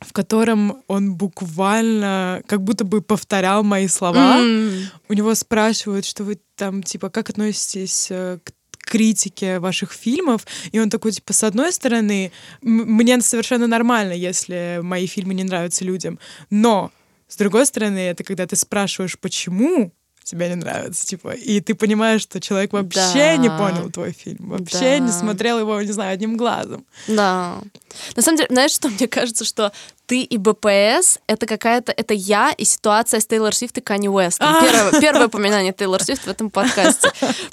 в 0.00 0.12
котором 0.12 0.82
он 0.86 1.14
буквально 1.14 2.42
как 2.46 2.62
будто 2.62 2.84
бы 2.84 3.02
повторял 3.02 3.64
мои 3.64 3.88
слова. 3.88 4.36
М. 4.38 4.72
У 5.08 5.12
него 5.14 5.34
спрашивают, 5.34 6.04
что 6.04 6.24
вы 6.24 6.38
там, 6.56 6.82
типа, 6.82 7.10
как 7.10 7.30
относитесь 7.30 8.06
э, 8.10 8.38
к 8.44 8.52
критике 8.88 9.58
ваших 9.58 9.92
фильмов, 9.92 10.46
и 10.72 10.78
он 10.78 10.88
такой, 10.88 11.12
типа, 11.12 11.32
с 11.32 11.42
одной 11.42 11.72
стороны, 11.72 12.32
мне 12.62 13.20
совершенно 13.20 13.66
нормально, 13.66 14.12
если 14.12 14.80
мои 14.82 15.06
фильмы 15.06 15.34
не 15.34 15.44
нравятся 15.44 15.84
людям, 15.84 16.18
но, 16.48 16.90
с 17.26 17.36
другой 17.36 17.66
стороны, 17.66 17.98
это 17.98 18.24
когда 18.24 18.46
ты 18.46 18.56
спрашиваешь, 18.56 19.18
почему 19.18 19.92
тебе 20.28 20.48
не 20.48 20.54
нравится, 20.56 21.06
типа, 21.06 21.30
и 21.30 21.60
ты 21.60 21.74
понимаешь, 21.74 22.20
что 22.22 22.40
человек 22.40 22.72
вообще 22.72 23.00
Да. 23.02 23.36
не 23.36 23.48
понял 23.48 23.90
твой 23.90 24.12
фильм, 24.12 24.50
вообще 24.50 24.98
не 25.00 25.06
Да. 25.08 25.12
смотрел 25.12 25.58
его, 25.58 25.80
не 25.80 25.92
знаю, 25.92 26.12
одним 26.12 26.36
глазом. 26.36 26.84
Да. 27.06 27.60
На 28.16 28.22
самом 28.22 28.36
деле, 28.36 28.48
знаешь, 28.50 28.72
что 28.72 28.88
мне 28.88 29.08
кажется, 29.08 29.44
что 29.44 29.72
ты 30.08 30.22
и 30.22 30.38
БПС— 30.38 31.18
это 31.26 31.46
какая-то... 31.46 31.92
Это 31.92 32.14
я 32.14 32.50
и 32.50 32.64
ситуация 32.64 33.20
с 33.20 33.26
Тейлор 33.26 33.54
Свифт 33.54 33.76
и 33.76 33.82
Канни 33.82 34.08
Уэстом. 34.08 34.48
А. 34.48 34.62
Первое, 34.62 35.00
первое 35.00 35.26
упоминание 35.26 35.74
Тейлор 35.74 36.02
Свифт 36.02 36.24
в 36.24 36.28
этом 36.28 36.48
подкасте. 36.48 37.10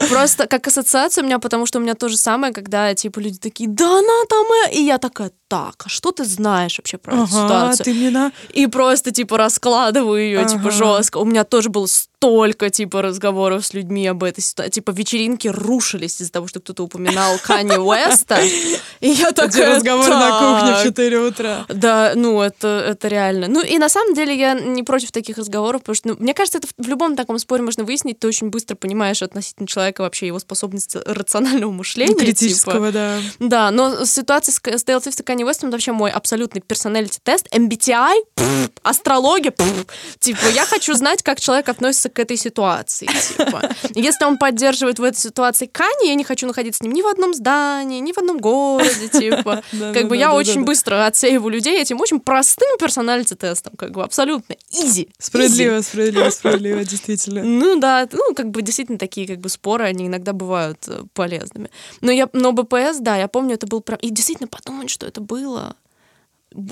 Просто 0.10 0.48
как 0.48 0.66
ассоциация 0.66 1.22
у 1.22 1.26
меня, 1.26 1.40
потому 1.40 1.66
что 1.66 1.80
у 1.80 1.82
меня 1.82 1.96
то 1.96 2.08
же 2.08 2.16
самое, 2.16 2.54
когда, 2.54 2.96
типа, 2.96 3.20
люди 3.20 3.38
такие, 3.40 3.70
да 3.70 4.00
она 4.00 4.26
там... 4.30 4.46
э». 4.68 4.74
И 4.74 4.84
я 4.84 4.98
такая, 5.00 5.32
так, 5.50 5.84
а 5.86 5.90
что 5.90 6.12
ты 6.12 6.24
знаешь 6.24 6.78
вообще 6.78 6.98
про 6.98 7.14
эту 7.14 7.24
Ага, 7.24 7.32
ситуацию? 7.32 7.84
ты 7.86 7.94
мне 7.94 8.10
на... 8.10 8.32
И 8.54 8.68
просто, 8.68 9.12
типа, 9.12 9.38
раскладываю 9.38 10.24
ее, 10.24 10.46
типа, 10.46 10.70
Ага. 10.70 10.72
жестко. 10.72 11.18
У 11.18 11.26
меня 11.26 11.44
тоже 11.44 11.70
было 11.70 11.86
столько, 11.88 12.70
типа, 12.70 13.02
разговоров 13.02 13.66
с 13.66 13.74
людьми 13.74 14.08
об 14.08 14.24
этой 14.24 14.42
ситуации. 14.42 14.72
Типа, 14.72 14.92
вечеринки 14.92 15.48
рушились 15.48 16.22
из-за 16.22 16.32
того, 16.32 16.48
что 16.48 16.60
кто-то 16.62 16.84
упоминал 16.84 17.38
Канни 17.44 17.78
Уэста. 17.78 18.40
И 19.02 19.10
я 19.10 19.32
такая, 19.32 19.76
разговоры 19.76 20.10
«Так, 20.10 20.20
на 20.20 20.40
кухне 20.40 20.74
в 20.82 20.84
4 20.84 21.20
утра. 21.20 21.66
Да, 21.70 22.14
ну, 22.16 22.42
это, 22.46 22.86
это 22.88 23.08
реально. 23.08 23.48
Ну, 23.48 23.64
и 23.64 23.78
на 23.78 23.90
самом 23.90 24.14
деле 24.14 24.36
я 24.36 24.54
не 24.54 24.84
против 24.84 25.12
таких 25.12 25.38
разговоров, 25.38 25.82
потому 25.82 25.96
что, 25.96 26.10
ну, 26.10 26.16
мне 26.20 26.34
кажется, 26.34 26.60
это 26.60 26.68
в 26.78 26.88
любом 26.88 27.16
таком 27.16 27.40
споре 27.40 27.64
можно 27.64 27.84
выяснить, 27.84 28.20
ты 28.20 28.28
очень 28.28 28.50
быстро 28.50 28.76
понимаешь 28.76 29.22
относительно 29.22 29.68
человека 29.68 30.02
вообще 30.02 30.28
его 30.28 30.40
способности 30.40 31.00
рационального 31.06 31.72
мышления. 31.72 32.16
Критического, 32.16 32.88
типа. 32.88 32.92
да. 32.92 33.20
Да, 33.40 33.72
но 33.72 34.06
ситуация 34.06 34.54
с, 34.54 34.62
с 34.64 34.84
Тейлор 34.84 35.02
Свифт 35.02 35.20
и 35.20 35.24
Канни 35.24 35.44
Уэстом 35.44 35.72
вообще 35.72 35.92
мой 35.92 36.12
абсолютный 36.12 36.62
персоналити-тест. 36.62 37.48
MBTI, 37.54 38.16
пфф, 38.36 38.70
астрология, 38.84 39.52
пфф. 39.52 39.86
типа, 40.20 40.46
я 40.54 40.66
хочу 40.66 40.94
знать, 40.94 41.24
как 41.24 41.40
человек 41.40 41.70
относится 41.70 42.10
к 42.10 42.20
этой 42.20 42.38
ситуации. 42.38 43.08
Типа. 43.08 43.70
Если 43.96 44.26
он 44.26 44.38
поддерживает 44.38 45.00
в 45.00 45.04
этой 45.04 45.20
ситуации 45.20 45.66
Канни, 45.66 46.08
я 46.08 46.16
не 46.16 46.24
хочу 46.24 46.48
находиться 46.48 46.80
с 46.80 46.82
ним 46.82 46.94
ни 46.94 47.02
в 47.02 47.08
одном 47.08 47.34
здании, 47.34 48.00
ни 48.00 48.12
в 48.12 48.18
одном 48.18 48.40
городе, 48.40 49.08
типа. 49.08 49.64
Как 49.94 50.08
бы 50.08 50.18
я 50.18 50.34
очень 50.34 50.64
быстро 50.64 51.06
отсеиваю 51.06 51.50
людей 51.50 51.82
этим 51.82 52.00
очень 52.00 52.20
простым 52.36 52.78
персоналити-тестом, 52.78 53.74
как 53.78 53.92
бы 53.92 54.04
абсолютно 54.04 54.58
изи. 54.70 55.08
Справедливо, 55.18 55.80
справедливо, 55.82 56.30
справедливо, 56.30 56.84
действительно. 56.84 57.44
Ну 57.66 57.80
да, 57.80 58.10
ну 58.12 58.36
как 58.36 58.52
бы 58.52 58.62
действительно 58.62 58.98
такие 58.98 59.26
как 59.26 59.40
бы 59.40 59.48
споры, 59.48 59.86
они 59.86 60.08
иногда 60.08 60.34
бывают 60.34 60.80
э, 60.88 61.04
полезными. 61.14 61.70
Но 62.02 62.12
я, 62.12 62.28
но 62.34 62.52
БПС, 62.52 62.98
да, 63.00 63.16
я 63.16 63.30
помню, 63.30 63.56
это 63.56 63.68
был 63.68 63.80
прям... 63.80 64.00
И 64.02 64.10
действительно 64.10 64.50
подумать, 64.50 64.90
что 64.90 65.06
это 65.06 65.22
было... 65.22 65.78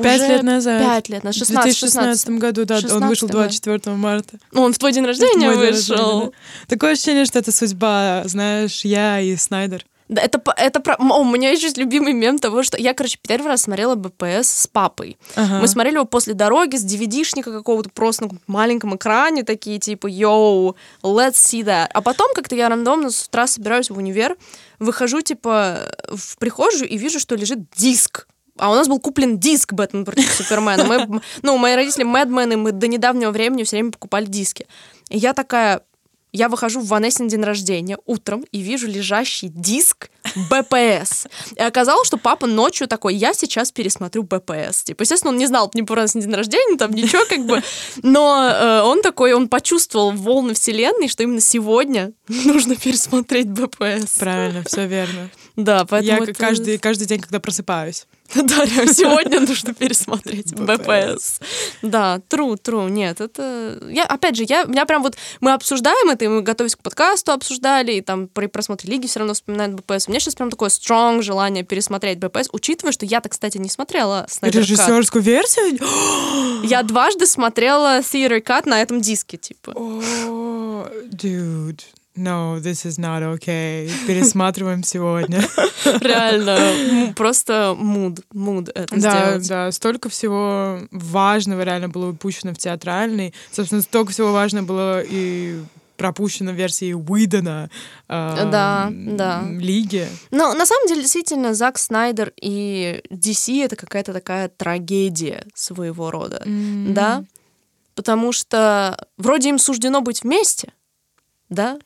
Пять 0.02 0.28
лет 0.28 0.44
назад. 0.44 0.82
Пять 0.82 1.10
лет 1.10 1.24
назад. 1.24 1.36
В 1.36 1.46
16, 1.46 1.80
2016 1.80 2.30
году, 2.32 2.66
да, 2.66 2.76
он 2.76 3.08
вышел 3.08 3.30
16, 3.30 3.64
24 3.64 3.96
марта. 3.96 4.38
Ну, 4.52 4.64
он 4.64 4.74
в 4.74 4.78
твой 4.78 4.92
день 4.92 5.06
рождения 5.06 5.48
Мой 5.48 5.56
день 5.56 5.74
вышел. 5.74 5.96
рождения, 5.96 6.26
да. 6.32 6.68
Такое 6.68 6.92
ощущение, 6.92 7.26
что 7.26 7.40
это 7.40 7.54
судьба, 7.54 8.24
знаешь, 8.26 8.84
я 8.84 9.22
и 9.22 9.36
Снайдер. 9.38 9.86
Да, 10.10 10.22
это, 10.22 10.42
это 10.58 10.80
про... 10.80 10.96
О, 10.96 11.20
у 11.20 11.24
меня 11.24 11.52
есть 11.52 11.78
любимый 11.78 12.14
мем 12.14 12.40
того, 12.40 12.64
что 12.64 12.78
я, 12.78 12.94
короче, 12.94 13.18
первый 13.26 13.48
раз 13.48 13.64
смотрела 13.64 13.96
БПС 13.96 14.48
с 14.48 14.68
папой. 14.68 15.18
Ага. 15.36 15.60
Мы 15.60 15.68
смотрели 15.68 15.96
его 15.96 16.06
после 16.06 16.34
дороги 16.34 16.76
с 16.76 16.86
DVD-шника 16.86 17.52
какого-то 17.52 17.90
просто 17.90 18.26
на 18.26 18.32
маленьком 18.48 18.96
экране, 18.96 19.44
такие 19.44 19.80
типа 19.80 20.08
«Йоу, 20.08 20.76
let's 21.02 21.34
see 21.34 21.64
that». 21.64 21.88
А 21.94 22.02
потом 22.02 22.34
как-то 22.34 22.56
я 22.56 22.70
рандомно 22.70 23.10
с 23.10 23.28
утра 23.28 23.48
собираюсь 23.48 23.90
в 23.90 23.98
универ, 23.98 24.38
выхожу 24.80 25.22
типа 25.22 25.96
в 26.10 26.38
прихожую 26.38 26.90
и 26.90 26.98
вижу, 26.98 27.20
что 27.20 27.36
лежит 27.36 27.60
диск 27.76 28.28
а 28.58 28.72
у 28.72 28.76
нас 28.76 28.88
был 28.88 29.00
куплен 29.00 29.40
диск 29.40 29.74
Бэтмен 29.74 30.06
против 30.06 30.32
Супермена. 30.32 30.84
Мы, 30.84 31.22
ну, 31.42 31.58
мои 31.58 31.76
родители 31.76 32.04
Мэдмены, 32.04 32.56
мы 32.56 32.72
до 32.72 32.88
недавнего 32.88 33.32
времени 33.32 33.64
все 33.64 33.78
время 33.78 33.92
покупали 33.92 34.26
диски. 34.26 34.68
И 35.10 35.18
я 35.18 35.34
такая, 35.34 35.82
я 36.34 36.50
выхожу 36.50 36.82
в 36.82 36.88
Ванессин 36.88 37.28
день 37.28 37.44
рождения 37.44 37.98
утром 38.06 38.44
и 38.52 38.60
вижу 38.60 38.88
лежащий 38.88 39.48
диск 39.48 40.10
БПС. 40.50 41.28
И 41.56 41.60
оказалось, 41.62 42.08
что 42.08 42.18
папа 42.18 42.48
ночью 42.48 42.88
такой, 42.88 43.16
я 43.16 43.34
сейчас 43.34 43.72
пересмотрю 43.72 44.24
БПС. 44.24 44.84
Типа, 44.84 45.04
естественно, 45.04 45.32
он 45.32 45.38
не 45.38 45.48
знал 45.48 45.70
ни 45.74 45.82
про 45.82 45.96
Ванессин 45.98 46.22
день 46.22 46.34
рождения, 46.34 46.78
там 46.78 46.92
ничего 46.92 47.24
как 47.30 47.46
бы, 47.46 47.62
но 48.02 48.50
э, 48.52 48.82
он 48.82 49.02
такой, 49.02 49.34
он 49.34 49.48
почувствовал 49.48 50.12
волны 50.12 50.54
вселенной, 50.54 51.08
что 51.08 51.24
именно 51.24 51.42
сегодня 51.42 52.14
нужно 52.28 52.76
пересмотреть 52.76 53.48
БПС. 53.48 54.18
Правильно, 54.20 54.64
все 54.66 54.88
верно. 54.88 55.30
Да, 55.56 55.86
поэтому 55.86 56.18
Я 56.18 56.24
это- 56.24 56.34
каждый, 56.34 56.78
каждый 56.80 57.06
день, 57.06 57.20
когда 57.22 57.40
просыпаюсь. 57.40 58.08
Да, 58.36 58.66
реально, 58.66 58.94
сегодня 58.94 59.40
нужно 59.40 59.74
пересмотреть 59.74 60.54
BPS. 60.54 61.16
БПС. 61.16 61.40
Да, 61.82 62.22
true, 62.30 62.58
true. 62.62 62.90
Нет, 62.90 63.22
это... 63.22 63.80
Я, 63.90 64.06
опять 64.06 64.36
же, 64.36 64.46
я, 64.48 64.64
меня 64.64 64.86
прям 64.86 65.04
вот... 65.04 65.16
Мы 65.40 65.54
обсуждаем 65.54 66.10
это, 66.10 66.26
и 66.26 66.28
мы, 66.28 66.42
готовясь 66.42 66.76
к 66.76 66.80
подкасту, 66.80 67.32
обсуждали, 67.32 67.94
и 67.94 68.02
там 68.02 68.28
при 68.28 68.48
просмотре 68.48 68.92
Лиги 68.92 69.08
все 69.08 69.20
равно 69.20 69.34
вспоминают 69.34 69.74
БПС. 69.76 70.08
У 70.08 70.12
меня 70.12 70.20
сейчас 70.20 70.36
прям 70.36 70.50
такое 70.50 70.70
strong 70.70 71.22
желание 71.22 71.64
пересмотреть 71.64 72.20
БПС, 72.20 72.50
учитывая, 72.52 72.92
что 72.92 73.06
я-то, 73.06 73.30
кстати, 73.30 73.58
не 73.58 73.70
смотрела 73.70 74.28
Кат. 74.42 74.56
Режиссерскую 74.56 75.22
версию? 75.22 75.80
Я 76.64 76.84
дважды 76.84 77.28
смотрела 77.28 78.00
Theater 78.00 78.42
Cut 78.44 78.68
на 78.68 78.82
этом 78.82 79.02
диске, 79.02 79.38
типа. 79.38 79.74
О, 79.76 80.88
dude. 81.12 81.82
No, 82.16 82.60
this 82.60 82.86
is 82.86 83.00
not 83.00 83.24
okay. 83.24 83.90
Пересматриваем 84.06 84.84
сегодня. 84.84 85.42
Реально, 86.00 87.14
просто 87.16 87.76
муд, 87.78 88.20
муд 88.32 88.70
это 88.70 88.96
Да, 89.02 89.22
сделать. 89.40 89.48
да, 89.48 89.72
столько 89.72 90.10
всего 90.10 90.82
важного 90.92 91.64
реально 91.64 91.90
было 91.90 92.12
упущено 92.12 92.54
в 92.54 92.58
театральной. 92.58 93.34
Собственно, 93.52 93.82
столько 93.82 94.12
всего 94.12 94.32
важного 94.32 94.66
было 94.66 95.02
и 95.02 95.60
пропущено 95.98 96.52
в 96.52 96.56
версии 96.56 96.94
Уидона 96.94 97.70
э, 98.10 98.50
Да, 98.52 98.90
да. 98.92 99.44
Лиги. 99.50 100.08
Но 100.30 100.54
на 100.54 100.66
самом 100.68 100.88
деле, 100.88 101.02
действительно, 101.02 101.54
Зак 101.56 101.80
Снайдер 101.80 102.32
и 102.40 103.02
DC— 103.10 103.64
это 103.66 103.76
какая-то 103.76 104.14
такая 104.14 104.50
трагедия 104.50 105.46
своего 105.56 106.12
рода, 106.12 106.44
да? 106.46 107.24
Потому 107.96 108.32
что 108.34 109.08
вроде 109.18 109.50
им 109.50 109.58
суждено 109.60 110.02
быть 110.02 110.24
вместе, 110.24 110.74
да? 111.50 111.80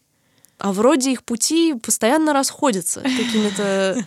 А 0.60 0.74
вроде 0.74 1.12
их 1.12 1.24
пути 1.24 1.76
постоянно 1.76 2.34
расходятся 2.34 3.02
какими-то 3.02 4.06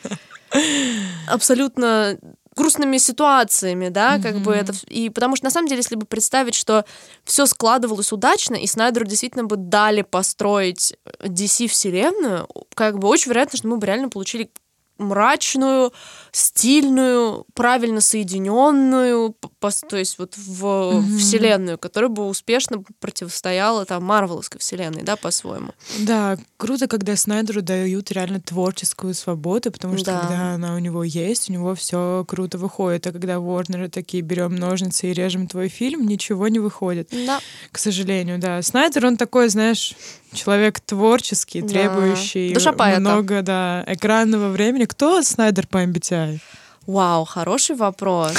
абсолютно 1.28 2.18
грустными 2.56 2.98
ситуациями, 2.98 3.88
да, 3.88 4.18
как 4.18 4.38
бы 4.40 4.52
это... 4.52 4.74
И 4.88 5.08
потому 5.08 5.36
что, 5.36 5.46
на 5.46 5.50
самом 5.50 5.68
деле, 5.68 5.78
если 5.78 5.94
бы 5.94 6.04
представить, 6.04 6.54
что 6.54 6.84
все 7.24 7.46
складывалось 7.46 8.12
удачно, 8.12 8.56
и 8.56 8.66
Снайдеру 8.66 9.06
действительно 9.06 9.44
бы 9.44 9.56
дали 9.56 10.02
построить 10.02 10.94
DC-вселенную, 11.20 12.48
как 12.74 12.98
бы 12.98 13.08
очень 13.08 13.30
вероятно, 13.30 13.56
что 13.56 13.68
мы 13.68 13.76
бы 13.76 13.86
реально 13.86 14.08
получили 14.08 14.50
мрачную, 14.98 15.92
стильную, 16.32 17.46
правильно 17.54 18.00
соединенную, 18.00 19.34
то 19.60 19.96
есть 19.96 20.18
вот 20.18 20.34
в 20.36 21.02
вселенную, 21.18 21.76
которая 21.78 22.08
бы 22.08 22.26
успешно 22.26 22.82
противостояла 22.98 23.84
там 23.84 24.02
Марвеловской 24.04 24.58
вселенной, 24.58 25.02
да, 25.02 25.16
по-своему. 25.16 25.72
Да, 25.98 26.38
круто, 26.56 26.88
когда 26.88 27.14
Снайдеру 27.14 27.60
дают 27.62 28.10
реально 28.10 28.40
творческую 28.40 29.12
свободу, 29.14 29.70
потому 29.70 29.98
что 29.98 30.06
Да. 30.12 30.20
когда 30.20 30.54
она 30.54 30.74
у 30.74 30.78
него 30.78 31.04
есть, 31.04 31.50
у 31.50 31.52
него 31.52 31.74
все 31.74 32.24
круто 32.26 32.56
выходит. 32.58 33.06
А 33.06 33.12
когда 33.12 33.34
Warner 33.34 33.88
такие 33.90 34.22
берем 34.22 34.56
ножницы 34.56 35.10
и 35.10 35.12
режем 35.12 35.46
твой 35.46 35.68
фильм, 35.68 36.06
ничего 36.06 36.48
не 36.48 36.58
выходит. 36.58 37.10
Да. 37.26 37.40
К 37.70 37.78
сожалению, 37.78 38.38
да. 38.38 38.62
Снайдер, 38.62 39.04
он 39.06 39.16
такой, 39.18 39.48
знаешь, 39.50 39.94
человек 40.32 40.80
творческий, 40.80 41.60
Да. 41.60 41.68
требующий 41.68 42.54
Душа 42.54 42.72
поэта. 42.72 43.00
много, 43.00 43.42
да, 43.42 43.84
экранного 43.86 44.48
времени. 44.48 44.86
Кто 44.86 45.20
Снайдер 45.22 45.66
по 45.66 45.78
MBTI? 45.84 46.40
Вау, 46.86 47.24
хороший 47.26 47.76
вопрос. 47.76 48.32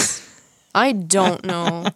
I 0.73 0.93
don't 0.93 1.41
know. 1.41 1.91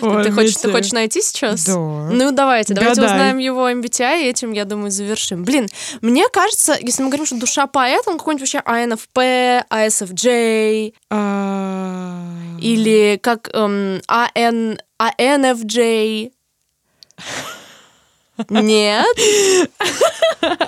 Ой, 0.00 0.24
Ты 0.24 0.32
хочешь, 0.32 0.56
ты 0.56 0.70
хочешь 0.72 0.92
найти 0.92 1.22
сейчас? 1.22 1.64
Да. 1.66 1.76
Ну, 1.76 2.32
давайте, 2.32 2.74
давайте 2.74 3.00
Гадай. 3.00 3.16
узнаем 3.16 3.38
его 3.38 3.70
MBTI, 3.70 4.22
и 4.22 4.28
этим, 4.28 4.52
я 4.52 4.64
думаю, 4.64 4.90
завершим. 4.90 5.44
Блин, 5.44 5.68
мне 6.00 6.28
кажется, 6.28 6.76
если 6.80 7.02
мы 7.02 7.08
говорим, 7.08 7.26
что 7.26 7.36
душа 7.36 7.66
поэта, 7.66 8.10
он 8.10 8.18
какой-нибудь 8.18 8.42
вообще 8.52 8.58
INFP, 8.66 9.64
ISFJ, 9.70 10.94
А, 11.10 12.26
или 12.60 13.18
как 13.22 13.50
эм, 13.52 14.00
AN, 14.08 14.78
ANFJ. 14.98 16.32
Нет, 18.48 19.06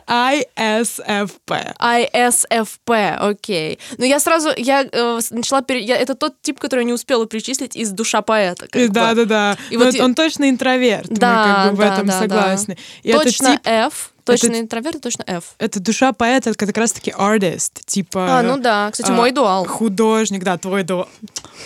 ISFP. 0.06 1.74
ISFP, 1.80 3.14
окей. 3.16 3.78
Но 3.98 4.04
я 4.04 4.20
сразу, 4.20 4.50
я 4.56 4.84
э, 4.90 5.20
начала, 5.30 5.62
пере- 5.62 5.82
я, 5.82 5.96
это 5.96 6.14
тот 6.14 6.34
тип, 6.42 6.58
который 6.60 6.80
я 6.80 6.84
не 6.86 6.92
успела 6.92 7.26
перечислить 7.26 7.74
из 7.76 7.90
душа 7.90 8.22
поэта. 8.22 8.66
Да, 8.90 9.14
да, 9.14 9.24
да. 9.24 9.56
И 9.70 9.76
Но 9.76 9.86
вот 9.86 9.98
он 10.00 10.14
точно 10.14 10.50
интроверт. 10.50 11.10
Мы 11.10 11.16
Да, 11.16 11.44
как 11.64 11.70
бы 11.72 11.76
в 11.76 11.80
да, 11.80 11.94
этом 11.94 12.06
да, 12.06 12.12
да. 12.12 12.18
согласны. 12.20 12.78
И 13.02 13.12
точно 13.12 13.52
тип, 13.56 13.60
F, 13.64 14.12
точно 14.24 14.46
это- 14.48 14.60
интроверт, 14.60 15.00
точно 15.00 15.24
F. 15.26 15.44
это 15.58 15.80
душа 15.80 16.12
поэта, 16.12 16.50
это 16.50 16.66
как 16.66 16.76
раз-таки 16.76 17.12
артист, 17.16 17.84
типа. 17.86 18.38
А, 18.38 18.42
ну 18.42 18.58
да, 18.58 18.90
кстати, 18.90 19.10
а, 19.10 19.14
мой 19.14 19.30
дуал. 19.32 19.66
Художник, 19.66 20.44
да, 20.44 20.58
твой 20.58 20.82
дуал. 20.82 21.08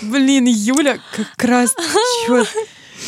Блин, 0.03 0.46
Юля, 0.46 0.99
как 1.14 1.44
раз 1.44 1.74
чёрт. 2.26 2.49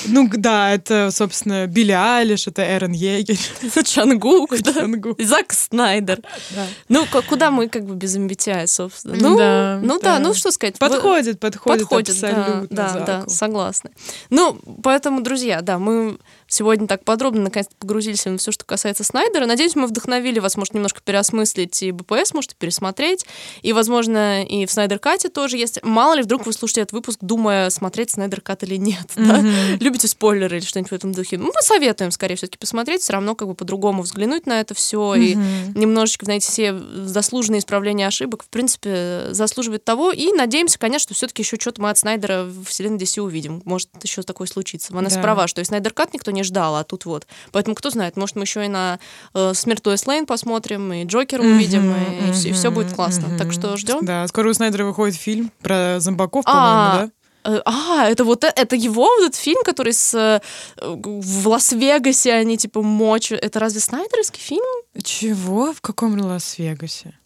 Ну 0.07 0.29
да, 0.33 0.71
это, 0.73 1.11
собственно, 1.13 1.67
Билли 1.67 1.93
Айлиш, 1.93 2.47
это 2.47 2.63
Эрен 2.63 2.93
Егерь. 2.93 3.39
Чангук, 3.85 4.57
да. 4.61 4.73
Чангук. 4.73 5.21
Зак 5.21 5.53
Снайдер. 5.53 6.21
Да. 6.55 6.67
Ну, 6.89 7.07
куда 7.29 7.51
мы 7.51 7.69
как 7.69 7.85
бы 7.85 7.95
без 7.95 8.17
MBTI, 8.17 8.67
собственно? 8.67 9.17
Ну, 9.17 9.37
Да, 9.37 9.79
ну 9.83 9.99
да, 10.01 10.15
да. 10.15 10.19
ну 10.19 10.35
что 10.35 10.51
сказать. 10.51 10.79
Подходит, 10.79 11.39
подходит, 11.39 11.81
Подходит, 11.89 12.21
да, 12.21 12.29
абсолютно. 12.29 12.77
да, 12.77 12.93
да, 13.07 13.19
Заку. 13.21 13.31
согласна. 13.31 13.91
Ну, 14.31 14.59
поэтому, 14.83 15.21
друзья, 15.23 15.61
да, 15.61 15.79
мы 15.79 16.19
сегодня 16.51 16.87
так 16.87 17.05
подробно 17.05 17.43
наконец-то 17.43 17.75
погрузились 17.79 18.27
в 18.27 18.37
все, 18.37 18.53
что 18.53 18.65
касается 18.65 19.05
Снайдера. 19.05 19.47
Надеюсь, 19.47 19.77
мы 19.77 19.87
вдохновили 19.87 20.41
вас, 20.41 20.57
может, 20.57 20.75
немножко 20.75 21.01
переосмыслить 21.03 21.83
и 21.83 21.93
БПС, 21.93 22.35
может, 22.35 22.53
и 22.53 22.55
пересмотреть. 22.59 23.25
И, 23.63 23.73
возможно, 23.73 24.45
и 24.45 24.67
в 24.67 24.71
Снайдер 24.71 24.99
Кате 24.99 25.29
тоже 25.29 25.57
есть. 25.57 25.83
Мало 25.83 26.15
ли, 26.15 26.23
вдруг 26.23 26.45
вы 26.45 26.53
слушаете 26.53 26.83
этот 26.83 26.93
выпуск, 26.93 27.21
думая, 27.23 27.71
смотреть 27.71 28.11
Снайдер 28.11 28.41
Кат 28.41 28.65
или 28.65 28.77
нет, 28.77 29.07
да? 29.17 29.41
любите 29.81 30.09
спойлеры 30.09 30.59
или 30.59 30.65
что-нибудь 30.65 30.91
в 30.91 30.95
этом 30.95 31.13
духе, 31.13 31.39
ну, 31.39 31.47
мы 31.47 31.63
советуем, 31.63 32.11
скорее 32.11 32.35
все-таки 32.35 32.59
посмотреть, 32.59 33.03
все 33.03 33.13
равно 33.13 33.35
как 33.35 33.49
бы 33.49 33.55
по-другому 33.55 34.03
взглянуть 34.03 34.47
на 34.47 34.61
это 34.61 34.75
все 34.75 35.15
и 35.15 35.35
немножечко, 35.75 36.25
знаете, 36.25 36.51
все 36.51 36.77
заслуженные 37.05 37.61
исправления 37.61 38.07
ошибок, 38.07 38.43
в 38.43 38.49
принципе, 38.49 39.29
заслуживает 39.31 39.85
того. 39.85 40.11
И 40.11 40.33
надеемся, 40.33 40.79
конечно, 40.79 41.01
что 41.01 41.15
все-таки 41.15 41.43
еще 41.43 41.57
что-то 41.59 41.81
мы 41.81 41.91
от 41.91 41.99
Снайдера 41.99 42.45
в 42.45 42.65
вселенной 42.65 42.99
DC 42.99 43.21
увидим. 43.21 43.63
Может, 43.65 43.89
еще 44.03 44.23
такое 44.23 44.47
случится. 44.47 44.97
Она 44.97 45.09
да. 45.09 45.21
права, 45.21 45.47
что 45.47 45.61
и 45.61 45.65
Снайдер 45.65 45.93
Кат 45.93 46.13
никто 46.13 46.31
не 46.31 46.40
ждал, 46.43 46.77
а 46.77 46.85
тут 46.85 47.05
вот. 47.05 47.27
Поэтому 47.53 47.75
кто 47.75 47.91
знает, 47.91 48.17
может, 48.17 48.37
мы 48.37 48.43
еще 48.43 48.65
и 48.65 48.69
на 48.69 48.99
э, 49.35 49.53
Смерть 49.55 49.87
Лоис 49.87 50.07
Лейн 50.07 50.27
посмотрим, 50.27 50.93
и 50.93 51.05
Джокера 51.05 51.43
увидим, 51.43 51.95
и, 51.95 52.31
и, 52.31 52.51
и 52.51 52.53
все 52.53 52.71
будет 52.71 52.93
классно. 52.95 53.37
Так 53.39 53.53
что 53.53 53.77
ждем. 53.77 54.05
Да, 54.05 54.27
скоро 54.29 54.51
у 54.51 54.55
Снайдера 54.55 54.85
выходит 54.85 55.17
фильм 55.17 55.53
про 55.63 56.01
зомбаков, 56.01 56.45
по-моему, 56.45 56.93
да? 56.93 57.11
Э, 57.45 57.61
а, 57.65 58.07
это 58.09 58.25
вот 58.25 58.45
э, 58.45 58.53
это 58.55 58.77
его 58.77 59.05
вот 59.05 59.29
этот 59.29 59.37
фильм, 59.37 59.63
который 59.65 59.93
с 59.93 60.15
э, 60.15 60.41
в 60.83 61.49
Лас-Вегасе 61.49 62.33
они 62.33 62.59
типа 62.59 62.83
мочат. 62.83 63.43
Это 63.43 63.59
разве 63.59 63.81
снайдеровский 63.81 64.41
фильм? 64.41 64.65
Чего? 65.03 65.73
В 65.73 65.81
каком 65.81 66.21
Лас-Вегасе? 66.21 67.19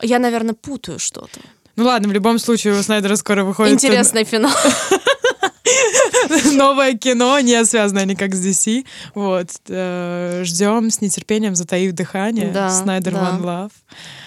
Я, 0.00 0.18
наверное, 0.18 0.54
путаю 0.54 0.98
что-то. 0.98 1.40
Ну 1.76 1.84
ладно, 1.84 2.08
в 2.08 2.12
любом 2.12 2.38
случае 2.38 2.78
у 2.78 2.82
Снайдера 2.82 3.16
скоро 3.16 3.44
выходит... 3.44 3.74
Интересный 3.74 4.24
финал. 4.24 4.52
Новое 6.54 6.94
кино, 6.94 7.38
не 7.40 7.64
связанное 7.64 8.04
никак 8.04 8.34
с 8.34 8.44
DC. 8.44 8.84
Вот. 9.14 9.50
Ждем 9.66 10.90
с 10.90 11.00
нетерпением, 11.00 11.54
затаив 11.54 11.92
дыхание. 11.92 12.50
Да, 12.50 12.70
Снайдер 12.70 13.14
One 13.14 13.40
Love. 13.40 13.72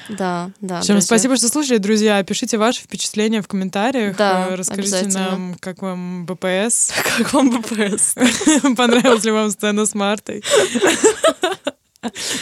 Да, 0.10 0.52
да. 0.62 0.82
Всем 0.82 1.02
спасибо, 1.02 1.36
что 1.36 1.50
слушали, 1.50 1.78
друзья. 1.78 2.24
Пишите 2.24 2.58
ваши 2.58 2.82
впечатления 2.82 3.41
в 3.41 3.48
комментариях. 3.48 4.16
Да, 4.16 4.56
Расскажите 4.56 5.08
нам, 5.08 5.56
как 5.60 5.82
вам 5.82 6.26
БПС. 6.26 6.91
Как 7.18 7.34
вам 7.34 7.50
БПС? 7.50 8.14
Понравилась 8.78 9.24
ли 9.24 9.32
вам 9.32 9.50
сцена 9.52 9.86
с 9.86 9.95
Мартой? 9.95 10.43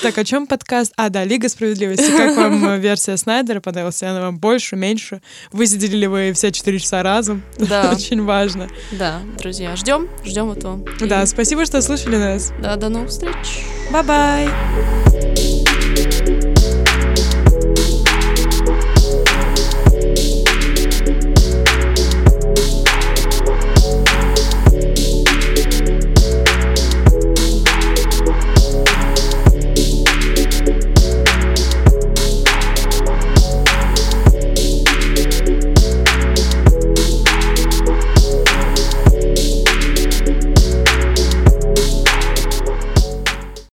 Так, 0.02 0.18
о 0.18 0.24
чем 0.24 0.48
подкаст? 0.48 0.94
А, 0.98 1.10
да, 1.10 1.24
Лига 1.24 1.48
справедливости. 1.50 2.12
Как 2.16 2.36
вам 2.36 2.80
версия 2.80 3.18
Снайдера? 3.18 3.62
Понравилась 3.62 4.02
она 4.04 4.22
вам 4.22 4.38
больше, 4.38 4.76
меньше? 4.76 5.22
Высидели 5.52 5.98
ли 5.98 6.08
вы 6.08 6.34
все 6.34 6.52
четыре 6.52 6.80
часа 6.80 7.04
разом? 7.04 7.42
Да. 7.58 7.92
Очень 7.96 8.24
важно. 8.24 8.68
Да, 8.92 9.22
друзья, 9.38 9.76
ждем, 9.76 10.10
ждем 10.24 10.52
этого. 10.52 10.86
Да, 11.00 11.26
спасибо, 11.26 11.66
что 11.66 11.82
слушали 11.82 12.18
нас. 12.18 12.52
Да, 12.62 12.76
до 12.76 12.90
новых 12.90 13.10
встреч. 13.10 13.64
Бай-бай. 13.92 15.15